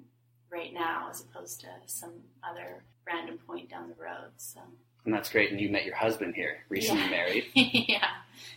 right 0.50 0.72
now 0.72 1.09
as 1.11 1.20
opposed 1.22 1.61
to 1.61 1.66
some 1.87 2.12
other 2.48 2.83
random 3.07 3.38
point 3.46 3.68
down 3.70 3.88
the 3.88 4.03
road. 4.03 4.31
So, 4.37 4.61
And 5.05 5.14
that's 5.14 5.31
great. 5.31 5.50
And 5.50 5.61
you 5.61 5.68
met 5.70 5.85
your 5.85 5.94
husband 5.96 6.35
here, 6.35 6.59
recently 6.68 7.03
Yeah. 7.05 7.11
married. 7.11 7.44
yeah. 7.55 8.09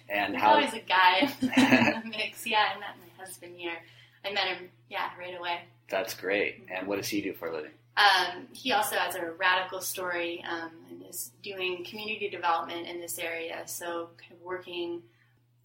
And 0.10 0.34
There's 0.34 0.44
how 0.44 0.52
always 0.56 0.74
a 0.74 0.80
guy 0.80 1.20
in 1.20 1.50
the 1.50 2.02
mix. 2.10 2.46
Yeah, 2.46 2.66
I 2.76 2.80
met 2.80 2.96
my 3.00 3.24
husband 3.24 3.56
here. 3.58 3.78
I 4.26 4.32
met 4.32 4.48
him, 4.48 4.70
yeah, 4.90 5.10
right 5.20 5.38
away. 5.38 5.60
that's 5.90 6.14
great. 6.14 6.66
And 6.74 6.88
what 6.88 6.96
does 6.98 7.08
he 7.10 7.22
do 7.22 7.34
for 7.34 7.50
a 7.50 7.56
living? 7.56 7.72
Um, 7.96 8.48
he 8.54 8.72
also 8.72 8.96
has 8.96 9.14
a 9.16 9.32
radical 9.34 9.80
story 9.80 10.44
um, 10.50 10.72
and 10.90 11.04
is 11.08 11.32
doing 11.44 11.86
community 11.86 12.28
development 12.30 12.88
in 12.88 13.00
this 13.00 13.20
area. 13.20 13.62
So, 13.68 14.10
kind 14.18 14.32
of 14.32 14.42
working 14.42 15.04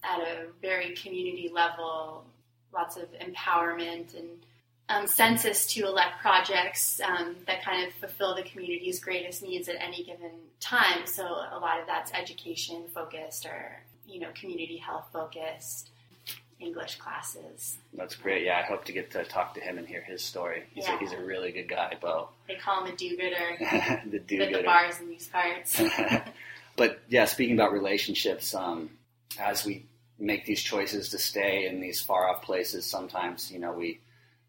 at 0.03 0.19
a 0.19 0.45
very 0.61 0.93
community 0.93 1.49
level, 1.51 2.25
lots 2.73 2.97
of 2.97 3.07
empowerment 3.19 4.17
and 4.17 4.27
um, 4.89 5.05
census 5.07 5.65
to 5.73 5.85
elect 5.85 6.19
projects 6.21 6.99
um, 7.01 7.35
that 7.47 7.63
kind 7.63 7.85
of 7.87 7.93
fulfill 7.95 8.35
the 8.35 8.43
community's 8.43 8.99
greatest 8.99 9.43
needs 9.43 9.67
at 9.69 9.75
any 9.79 10.03
given 10.03 10.31
time. 10.59 11.05
So, 11.05 11.23
a 11.25 11.59
lot 11.59 11.79
of 11.79 11.85
that's 11.87 12.11
education 12.13 12.85
focused 12.93 13.45
or 13.45 13.81
you 14.07 14.19
know 14.19 14.29
community 14.33 14.77
health 14.77 15.05
focused. 15.13 15.91
English 16.61 16.97
classes. 16.97 17.77
That's 17.93 18.17
great. 18.17 18.43
Yeah, 18.43 18.59
I 18.59 18.63
hope 18.63 18.83
to 18.83 18.91
get 18.91 19.11
to 19.11 19.23
talk 19.23 19.53
to 19.53 19.61
him 19.61 19.77
and 19.77 19.87
hear 19.87 20.01
his 20.01 20.21
story. 20.21 20.63
He's, 20.73 20.83
a, 20.85 20.89
Yeah. 20.89 20.99
he's 20.99 21.13
a 21.13 21.21
really 21.23 21.53
good 21.53 21.69
guy, 21.69 21.93
Bo. 22.01 22.27
They 22.49 22.55
call 22.55 22.83
him 22.83 22.93
a 22.93 22.97
do-gooder 22.97 23.55
the 23.59 24.17
at 24.17 24.27
dude. 24.27 24.53
the 24.53 24.63
bars 24.63 24.99
in 24.99 25.07
these 25.07 25.27
parts. 25.29 25.81
but 26.75 26.99
yeah, 27.07 27.23
speaking 27.23 27.55
about 27.55 27.71
relationships, 27.71 28.53
um, 28.53 28.89
as 29.39 29.65
we 29.65 29.85
make 30.19 30.45
these 30.45 30.61
choices 30.61 31.09
to 31.09 31.17
stay 31.17 31.65
in 31.65 31.79
these 31.79 32.01
far 32.01 32.29
off 32.29 32.43
places, 32.43 32.85
sometimes 32.85 33.51
you 33.51 33.59
know 33.59 33.71
we 33.71 34.01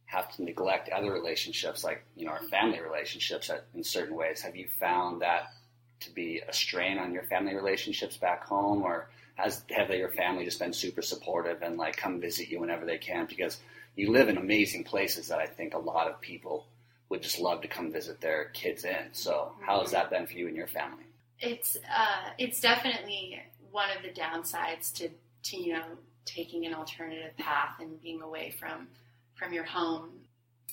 have 0.07 0.35
to 0.35 0.43
neglect 0.43 0.89
other 0.89 1.13
relationships, 1.13 1.85
like 1.85 2.05
you 2.17 2.27
know 2.27 2.33
our 2.33 2.43
family 2.49 2.81
relationships, 2.81 3.51
in 3.75 3.85
certain 3.85 4.17
ways. 4.17 4.43
Have 4.43 4.57
you 4.57 4.67
found 4.79 5.23
that 5.23 5.53
to 6.01 6.11
be 6.13 6.41
a 6.47 6.53
strain 6.53 6.99
on 6.99 7.13
your 7.13 7.23
family 7.25 7.55
relationships 7.55 8.17
back 8.17 8.45
home, 8.45 8.83
or 8.83 9.09
has 9.37 9.65
have 9.71 9.91
your 9.91 10.11
family 10.11 10.45
just 10.45 10.59
been 10.59 10.73
super 10.73 11.03
supportive 11.03 11.63
and 11.63 11.77
like 11.77 11.97
come 11.97 12.21
visit 12.21 12.49
you 12.49 12.61
whenever 12.61 12.85
they 12.85 12.99
can? 12.99 13.27
Because 13.27 13.59
you 13.97 14.11
live 14.11 14.29
in 14.29 14.37
amazing 14.37 14.85
places 14.85 15.29
that 15.29 15.39
I 15.39 15.47
think 15.47 15.75
a 15.75 15.79
lot 15.79 16.09
of 16.09 16.21
people 16.21 16.67
would 17.09 17.23
just 17.23 17.39
love 17.39 17.61
to 17.63 17.69
come 17.69 17.93
visit 17.93 18.21
their 18.21 18.47
kids 18.47 18.85
in. 18.85 19.13
So, 19.13 19.53
how 19.61 19.81
has 19.81 19.91
that 19.93 20.11
been 20.11 20.27
for 20.27 20.35
you 20.35 20.47
and 20.47 20.57
your 20.57 20.69
family? 20.69 21.05
It's 21.39 21.77
uh, 21.77 22.31
it's 22.39 22.61
definitely 22.61 23.41
one 23.71 23.89
of 23.97 24.03
the 24.03 24.09
downsides 24.09 24.93
to 24.95 25.11
to 25.45 25.57
you 25.57 25.73
know 25.75 25.85
taking 26.25 26.67
an 26.67 26.75
alternative 26.75 27.37
path 27.37 27.77
and 27.81 28.01
being 28.01 28.23
away 28.23 28.51
from 28.59 28.89
from 29.35 29.53
your 29.53 29.65
home. 29.65 30.11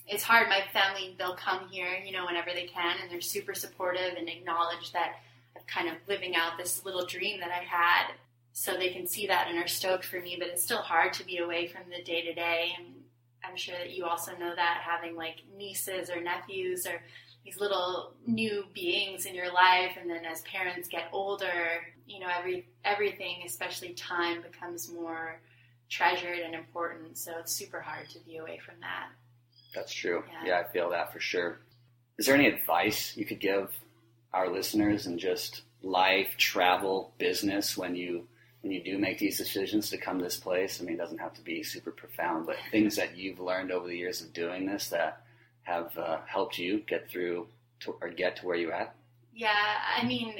It's 0.06 0.24
hard. 0.24 0.48
My 0.50 0.62
family 0.72 1.16
they'll 1.18 1.36
come 1.36 1.68
here, 1.70 2.02
you 2.06 2.12
know, 2.12 2.26
whenever 2.26 2.52
they 2.54 2.66
can, 2.66 2.98
and 3.02 3.12
they're 3.12 3.22
super 3.22 3.54
supportive 3.54 4.16
and 4.18 4.30
acknowledge 4.30 4.92
that 4.94 5.16
I'm 5.56 5.64
kind 5.68 5.90
of 5.90 5.96
living 6.08 6.36
out 6.36 6.58
this 6.58 6.86
little 6.86 7.06
dream 7.06 7.40
that 7.40 7.52
I 7.52 7.64
had. 7.64 8.14
So 8.54 8.76
they 8.76 8.90
can 8.90 9.06
see 9.06 9.28
that 9.28 9.48
and 9.50 9.58
are 9.60 9.68
stoked 9.68 10.06
for 10.06 10.20
me. 10.20 10.36
But 10.40 10.48
it's 10.50 10.64
still 10.64 10.82
hard 10.82 11.14
to 11.14 11.26
be 11.26 11.38
away 11.38 11.68
from 11.68 11.84
the 11.90 12.04
day 12.04 12.24
to 12.24 12.34
day, 12.34 12.74
and 12.78 12.88
I'm 13.44 13.56
sure 13.56 13.76
that 13.78 13.92
you 13.92 14.06
also 14.06 14.32
know 14.38 14.54
that 14.56 14.82
having 14.84 15.16
like 15.16 15.44
nieces 15.58 16.10
or 16.10 16.22
nephews 16.22 16.86
or 16.86 17.02
these 17.46 17.60
little 17.60 18.14
new 18.26 18.66
beings 18.74 19.26
in 19.26 19.34
your 19.34 19.52
life 19.54 19.98
and 20.00 20.10
then 20.10 20.26
as 20.26 20.42
parents 20.42 20.90
get 20.90 21.08
older 21.14 21.80
know 22.28 22.34
every 22.38 22.68
everything 22.86 23.38
especially 23.46 23.94
time 23.94 24.42
becomes 24.42 24.92
more 24.92 25.40
treasured 25.90 26.40
and 26.40 26.54
important 26.54 27.18
so 27.18 27.32
it's 27.40 27.54
super 27.54 27.80
hard 27.80 28.10
to 28.10 28.20
be 28.20 28.38
away 28.38 28.60
from 28.66 28.76
that 28.82 29.08
That's 29.76 29.94
true. 29.94 30.24
Yeah. 30.44 30.48
Yeah. 30.48 30.60
I 30.60 30.72
feel 30.72 30.90
that 30.90 31.14
for 31.14 31.20
sure. 31.20 31.60
Is 32.18 32.26
there 32.26 32.36
any 32.36 32.48
advice 32.48 33.16
you 33.16 33.26
could 33.26 33.40
give 33.40 33.70
our 34.34 34.50
listeners 34.52 35.06
in 35.06 35.18
just 35.20 35.62
life, 35.84 36.30
travel, 36.38 37.14
business 37.18 37.78
when 37.78 37.96
you 37.96 38.28
when 38.62 38.72
you 38.74 38.84
do 38.84 38.98
make 38.98 39.20
these 39.20 39.38
decisions 39.38 39.90
to 39.92 39.98
come 39.98 40.18
to 40.18 40.24
this 40.24 40.38
place? 40.38 40.82
I 40.82 40.84
mean, 40.84 40.96
it 40.96 40.98
doesn't 40.98 41.20
have 41.20 41.34
to 41.36 41.42
be 41.42 41.62
super 41.64 41.92
profound, 41.92 42.48
but 42.48 42.58
things 42.72 42.96
that 42.96 43.16
you've 43.18 43.40
learned 43.40 43.72
over 43.72 43.88
the 43.88 43.96
years 43.98 44.22
of 44.22 44.34
doing 44.34 44.66
this 44.66 44.90
that 44.90 45.22
have 45.64 45.96
uh, 45.98 46.18
helped 46.26 46.58
you 46.58 46.80
get 46.88 47.08
through 47.10 47.48
to, 47.82 47.96
or 48.02 48.10
get 48.10 48.38
to 48.38 48.46
where 48.48 48.56
you're 48.58 48.74
at. 48.74 48.96
yeah 49.36 49.52
i 49.96 50.04
mean 50.06 50.34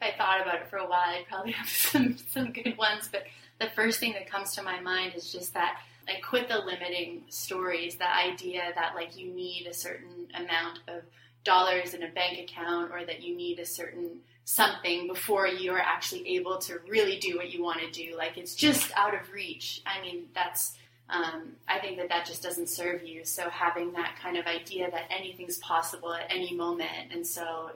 if 0.00 0.02
i 0.02 0.16
thought 0.16 0.40
about 0.42 0.56
it 0.56 0.68
for 0.68 0.76
a 0.76 0.86
while 0.86 1.08
i'd 1.08 1.26
probably 1.28 1.52
have 1.60 1.68
some 1.68 2.16
some 2.30 2.52
good 2.52 2.76
ones 2.76 3.08
but 3.10 3.24
the 3.58 3.68
first 3.74 3.98
thing 3.98 4.12
that 4.12 4.30
comes 4.30 4.54
to 4.54 4.62
my 4.62 4.80
mind 4.80 5.14
is 5.14 5.32
just 5.32 5.54
that 5.54 5.80
like 6.06 6.22
quit 6.22 6.48
the 6.48 6.58
limiting 6.58 7.22
stories 7.28 7.96
the 7.96 8.16
idea 8.16 8.62
that 8.74 8.94
like 8.94 9.16
you 9.16 9.32
need 9.32 9.66
a 9.66 9.74
certain 9.74 10.28
amount 10.34 10.80
of 10.88 11.02
dollars 11.44 11.94
in 11.94 12.02
a 12.02 12.08
bank 12.08 12.38
account 12.38 12.90
or 12.92 13.04
that 13.06 13.22
you 13.22 13.34
need 13.34 13.58
a 13.58 13.64
certain 13.64 14.20
something 14.44 15.08
before 15.08 15.46
you 15.46 15.72
are 15.72 15.80
actually 15.80 16.36
able 16.36 16.56
to 16.56 16.78
really 16.88 17.18
do 17.18 17.36
what 17.36 17.52
you 17.52 17.62
want 17.62 17.80
to 17.80 17.90
do. 17.90 18.16
Like 18.16 18.38
it's 18.38 18.54
just 18.54 18.92
out 18.96 19.14
of 19.14 19.32
reach. 19.32 19.82
I 19.86 20.00
mean 20.02 20.28
that's 20.34 20.76
um, 21.08 21.52
i 21.68 21.78
think 21.78 21.98
that 21.98 22.08
that 22.08 22.26
just 22.26 22.42
doesn't 22.42 22.68
serve 22.68 23.04
you. 23.04 23.24
So 23.24 23.48
having 23.48 23.92
that 23.92 24.16
kind 24.20 24.36
of 24.36 24.46
idea 24.46 24.90
that 24.90 25.04
anything's 25.10 25.58
possible 25.58 26.12
at 26.12 26.26
any 26.30 26.54
moment 26.54 27.12
and 27.12 27.26
so 27.26 27.70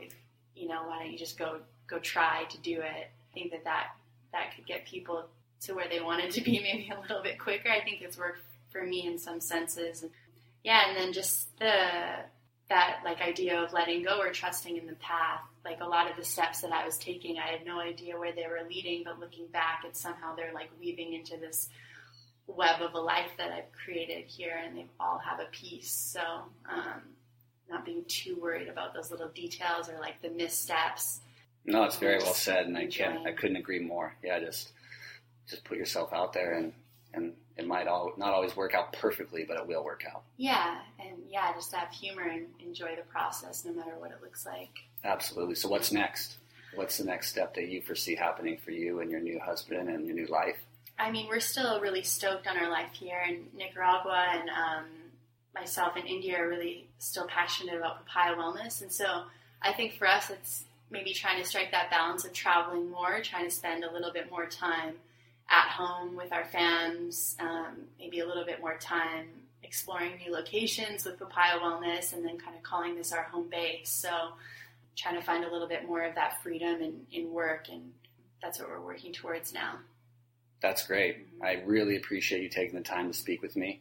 you 0.54 0.68
know 0.68 0.82
why 0.86 0.98
don't 0.98 1.12
you 1.12 1.18
just 1.18 1.38
go 1.38 1.60
go 1.90 1.98
try 1.98 2.44
to 2.50 2.58
do 2.58 2.80
it. 2.80 3.10
I 3.10 3.34
think 3.34 3.50
that 3.52 3.64
that 3.64 3.88
that 4.32 4.54
could 4.54 4.66
get 4.66 4.86
people 4.86 5.26
to 5.62 5.74
where 5.74 5.88
they 5.88 6.00
wanted 6.00 6.30
to 6.32 6.40
be 6.40 6.60
maybe 6.62 6.92
a 6.96 7.00
little 7.00 7.22
bit 7.22 7.38
quicker. 7.38 7.68
I 7.68 7.82
think 7.82 8.00
it's 8.00 8.18
worked 8.18 8.42
for 8.70 8.82
me 8.82 9.06
in 9.06 9.18
some 9.18 9.40
senses. 9.40 10.04
Yeah 10.62 10.88
and 10.88 10.96
then 10.96 11.12
just 11.12 11.56
the 11.58 11.72
that 12.68 13.00
like 13.04 13.20
idea 13.20 13.60
of 13.60 13.72
letting 13.72 14.04
go 14.04 14.20
or 14.20 14.30
trusting 14.30 14.76
in 14.76 14.86
the 14.86 14.94
path 14.94 15.40
like 15.64 15.80
a 15.80 15.84
lot 15.84 16.08
of 16.08 16.16
the 16.16 16.24
steps 16.24 16.60
that 16.60 16.70
i 16.70 16.84
was 16.84 16.96
taking 16.98 17.36
i 17.36 17.46
had 17.46 17.66
no 17.66 17.80
idea 17.80 18.16
where 18.16 18.32
they 18.32 18.46
were 18.46 18.60
leading 18.68 19.02
but 19.04 19.18
looking 19.18 19.48
back 19.48 19.82
it's 19.84 20.00
somehow 20.00 20.36
they're 20.36 20.54
like 20.54 20.70
weaving 20.78 21.12
into 21.12 21.36
this 21.36 21.68
web 22.46 22.80
of 22.80 22.94
a 22.94 23.00
life 23.00 23.30
that 23.38 23.50
i've 23.50 23.72
created 23.72 24.24
here 24.26 24.60
and 24.64 24.76
they 24.76 24.86
all 24.98 25.18
have 25.18 25.40
a 25.40 25.46
piece. 25.50 25.90
So 25.90 26.20
um, 26.70 27.02
not 27.68 27.84
being 27.84 28.04
too 28.08 28.38
worried 28.40 28.68
about 28.68 28.94
those 28.94 29.10
little 29.10 29.28
details 29.28 29.88
or 29.88 29.98
like 29.98 30.20
the 30.22 30.30
missteps 30.30 31.20
No, 31.64 31.84
it's 31.84 31.96
very 31.96 32.18
well 32.18 32.34
said, 32.34 32.66
and 32.66 32.76
I 32.76 32.86
can't, 32.86 33.26
I 33.26 33.32
couldn't 33.32 33.56
agree 33.56 33.80
more. 33.80 34.14
Yeah, 34.24 34.40
just 34.40 34.72
just 35.48 35.64
put 35.64 35.76
yourself 35.78 36.12
out 36.12 36.32
there, 36.32 36.52
and 36.52 36.72
and 37.12 37.32
it 37.56 37.66
might 37.66 37.86
all 37.88 38.12
not 38.16 38.32
always 38.32 38.56
work 38.56 38.74
out 38.74 38.92
perfectly, 38.92 39.44
but 39.46 39.56
it 39.58 39.66
will 39.66 39.84
work 39.84 40.04
out. 40.10 40.22
yeah 40.36 40.78
and 40.98 41.18
yeah 41.28 41.52
just 41.52 41.74
have 41.74 41.90
humor 41.90 42.22
and 42.22 42.46
enjoy 42.60 42.94
the 42.96 43.02
process 43.02 43.64
no 43.64 43.72
matter 43.72 43.92
what 43.98 44.10
it 44.10 44.18
looks 44.22 44.46
like 44.46 44.70
Absolutely. 45.04 45.54
So, 45.54 45.68
what's 45.68 45.92
next? 45.92 46.36
What's 46.74 46.98
the 46.98 47.04
next 47.04 47.30
step 47.30 47.54
that 47.54 47.68
you 47.68 47.80
foresee 47.82 48.14
happening 48.14 48.58
for 48.64 48.70
you 48.70 49.00
and 49.00 49.10
your 49.10 49.20
new 49.20 49.40
husband 49.40 49.88
and 49.88 50.06
your 50.06 50.14
new 50.14 50.26
life? 50.26 50.56
I 50.98 51.10
mean, 51.10 51.26
we're 51.28 51.40
still 51.40 51.80
really 51.80 52.02
stoked 52.02 52.46
on 52.46 52.56
our 52.58 52.70
life 52.70 52.92
here 52.92 53.22
in 53.26 53.46
Nicaragua, 53.56 54.26
and 54.34 54.48
um, 54.50 54.84
myself 55.54 55.94
and 55.96 56.06
India 56.06 56.38
are 56.38 56.48
really 56.48 56.86
still 56.98 57.26
passionate 57.26 57.76
about 57.76 58.04
papaya 58.06 58.36
wellness. 58.36 58.82
And 58.82 58.92
so 58.92 59.22
I 59.62 59.72
think 59.72 59.94
for 59.94 60.06
us, 60.06 60.28
it's 60.30 60.64
maybe 60.90 61.12
trying 61.12 61.40
to 61.40 61.48
strike 61.48 61.70
that 61.70 61.90
balance 61.90 62.24
of 62.24 62.32
traveling 62.32 62.90
more, 62.90 63.20
trying 63.22 63.44
to 63.44 63.50
spend 63.50 63.84
a 63.84 63.92
little 63.92 64.12
bit 64.12 64.30
more 64.30 64.46
time 64.46 64.94
at 65.48 65.68
home 65.68 66.16
with 66.16 66.32
our 66.32 66.44
fans, 66.44 67.36
um, 67.40 67.76
maybe 67.98 68.20
a 68.20 68.26
little 68.26 68.44
bit 68.44 68.60
more 68.60 68.76
time 68.78 69.26
exploring 69.62 70.12
new 70.24 70.32
locations 70.32 71.04
with 71.04 71.18
papaya 71.18 71.58
wellness, 71.58 72.12
and 72.12 72.24
then 72.24 72.38
kind 72.38 72.56
of 72.56 72.62
calling 72.62 72.96
this 72.96 73.12
our 73.12 73.22
home 73.22 73.48
base. 73.48 73.90
So 73.90 74.10
trying 74.96 75.14
to 75.14 75.22
find 75.22 75.44
a 75.44 75.50
little 75.50 75.68
bit 75.68 75.86
more 75.86 76.02
of 76.02 76.14
that 76.16 76.42
freedom 76.42 76.80
in, 76.80 77.06
in 77.12 77.32
work, 77.32 77.68
and 77.70 77.92
that's 78.42 78.58
what 78.58 78.68
we're 78.68 78.80
working 78.80 79.12
towards 79.12 79.52
now. 79.52 79.78
That's 80.62 80.86
great. 80.86 81.26
I 81.42 81.62
really 81.64 81.96
appreciate 81.96 82.42
you 82.42 82.50
taking 82.50 82.76
the 82.76 82.84
time 82.84 83.10
to 83.10 83.16
speak 83.16 83.40
with 83.40 83.56
me. 83.56 83.80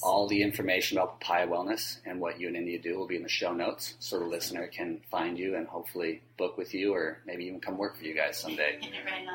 All 0.00 0.28
the 0.28 0.42
information 0.42 0.96
about 0.96 1.20
Papaya 1.20 1.48
Wellness 1.48 1.98
and 2.06 2.20
what 2.20 2.40
you 2.40 2.46
and 2.46 2.56
India 2.56 2.78
do 2.78 2.96
will 2.96 3.08
be 3.08 3.16
in 3.16 3.22
the 3.22 3.28
show 3.28 3.52
notes, 3.52 3.94
so 3.98 4.18
the 4.18 4.24
listener 4.24 4.68
can 4.68 5.00
find 5.10 5.36
you 5.36 5.56
and 5.56 5.66
hopefully 5.66 6.22
book 6.36 6.56
with 6.56 6.72
you, 6.72 6.94
or 6.94 7.18
maybe 7.26 7.44
even 7.46 7.60
come 7.60 7.76
work 7.76 7.96
for 7.96 8.04
you 8.04 8.14
guys 8.14 8.38
someday. 8.38 8.78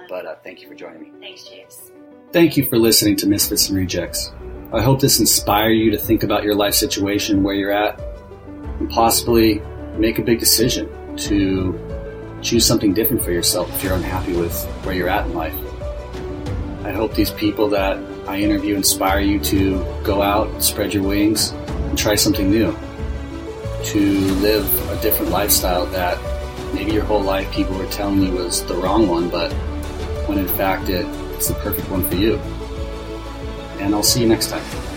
But 0.07 0.25
uh, 0.25 0.35
thank 0.43 0.61
you 0.61 0.69
for 0.69 0.75
joining 0.75 1.01
me. 1.01 1.11
Thanks, 1.19 1.43
James. 1.49 1.91
Thank 2.31 2.55
you 2.55 2.67
for 2.69 2.77
listening 2.77 3.17
to 3.17 3.27
Misfits 3.27 3.69
and 3.69 3.77
Rejects. 3.77 4.31
I 4.73 4.81
hope 4.81 5.01
this 5.01 5.19
inspire 5.19 5.69
you 5.69 5.91
to 5.91 5.97
think 5.97 6.23
about 6.23 6.43
your 6.43 6.55
life 6.55 6.73
situation, 6.73 7.43
where 7.43 7.55
you're 7.55 7.71
at, 7.71 7.99
and 8.79 8.89
possibly 8.89 9.59
make 9.97 10.17
a 10.17 10.23
big 10.23 10.39
decision 10.39 10.89
to 11.17 11.77
choose 12.41 12.65
something 12.65 12.93
different 12.93 13.23
for 13.23 13.31
yourself 13.31 13.73
if 13.75 13.83
you're 13.83 13.93
unhappy 13.93 14.33
with 14.33 14.63
where 14.83 14.95
you're 14.95 15.09
at 15.09 15.25
in 15.25 15.33
life. 15.33 15.55
I 16.85 16.91
hope 16.91 17.15
these 17.15 17.31
people 17.31 17.67
that 17.69 17.97
I 18.27 18.37
interview 18.37 18.75
inspire 18.75 19.19
you 19.19 19.39
to 19.39 19.83
go 20.03 20.21
out, 20.21 20.61
spread 20.61 20.93
your 20.93 21.01
wings, 21.01 21.49
and 21.49 21.97
try 21.97 22.13
something 22.13 22.51
new. 22.51 22.77
To 23.85 23.99
live 23.99 24.91
a 24.91 25.01
different 25.01 25.31
lifestyle 25.31 25.87
that 25.87 26.19
maybe 26.75 26.91
your 26.91 27.03
whole 27.03 27.23
life 27.23 27.51
people 27.51 27.75
were 27.75 27.87
telling 27.87 28.21
you 28.21 28.33
was 28.33 28.63
the 28.67 28.75
wrong 28.75 29.07
one, 29.07 29.29
but 29.29 29.51
when 30.27 30.37
in 30.37 30.47
fact 30.47 30.89
it, 30.89 31.07
it's 31.33 31.47
the 31.47 31.55
perfect 31.55 31.89
one 31.89 32.07
for 32.07 32.17
you. 32.17 32.35
And 33.79 33.95
I'll 33.95 34.03
see 34.03 34.21
you 34.21 34.27
next 34.27 34.51
time. 34.51 34.94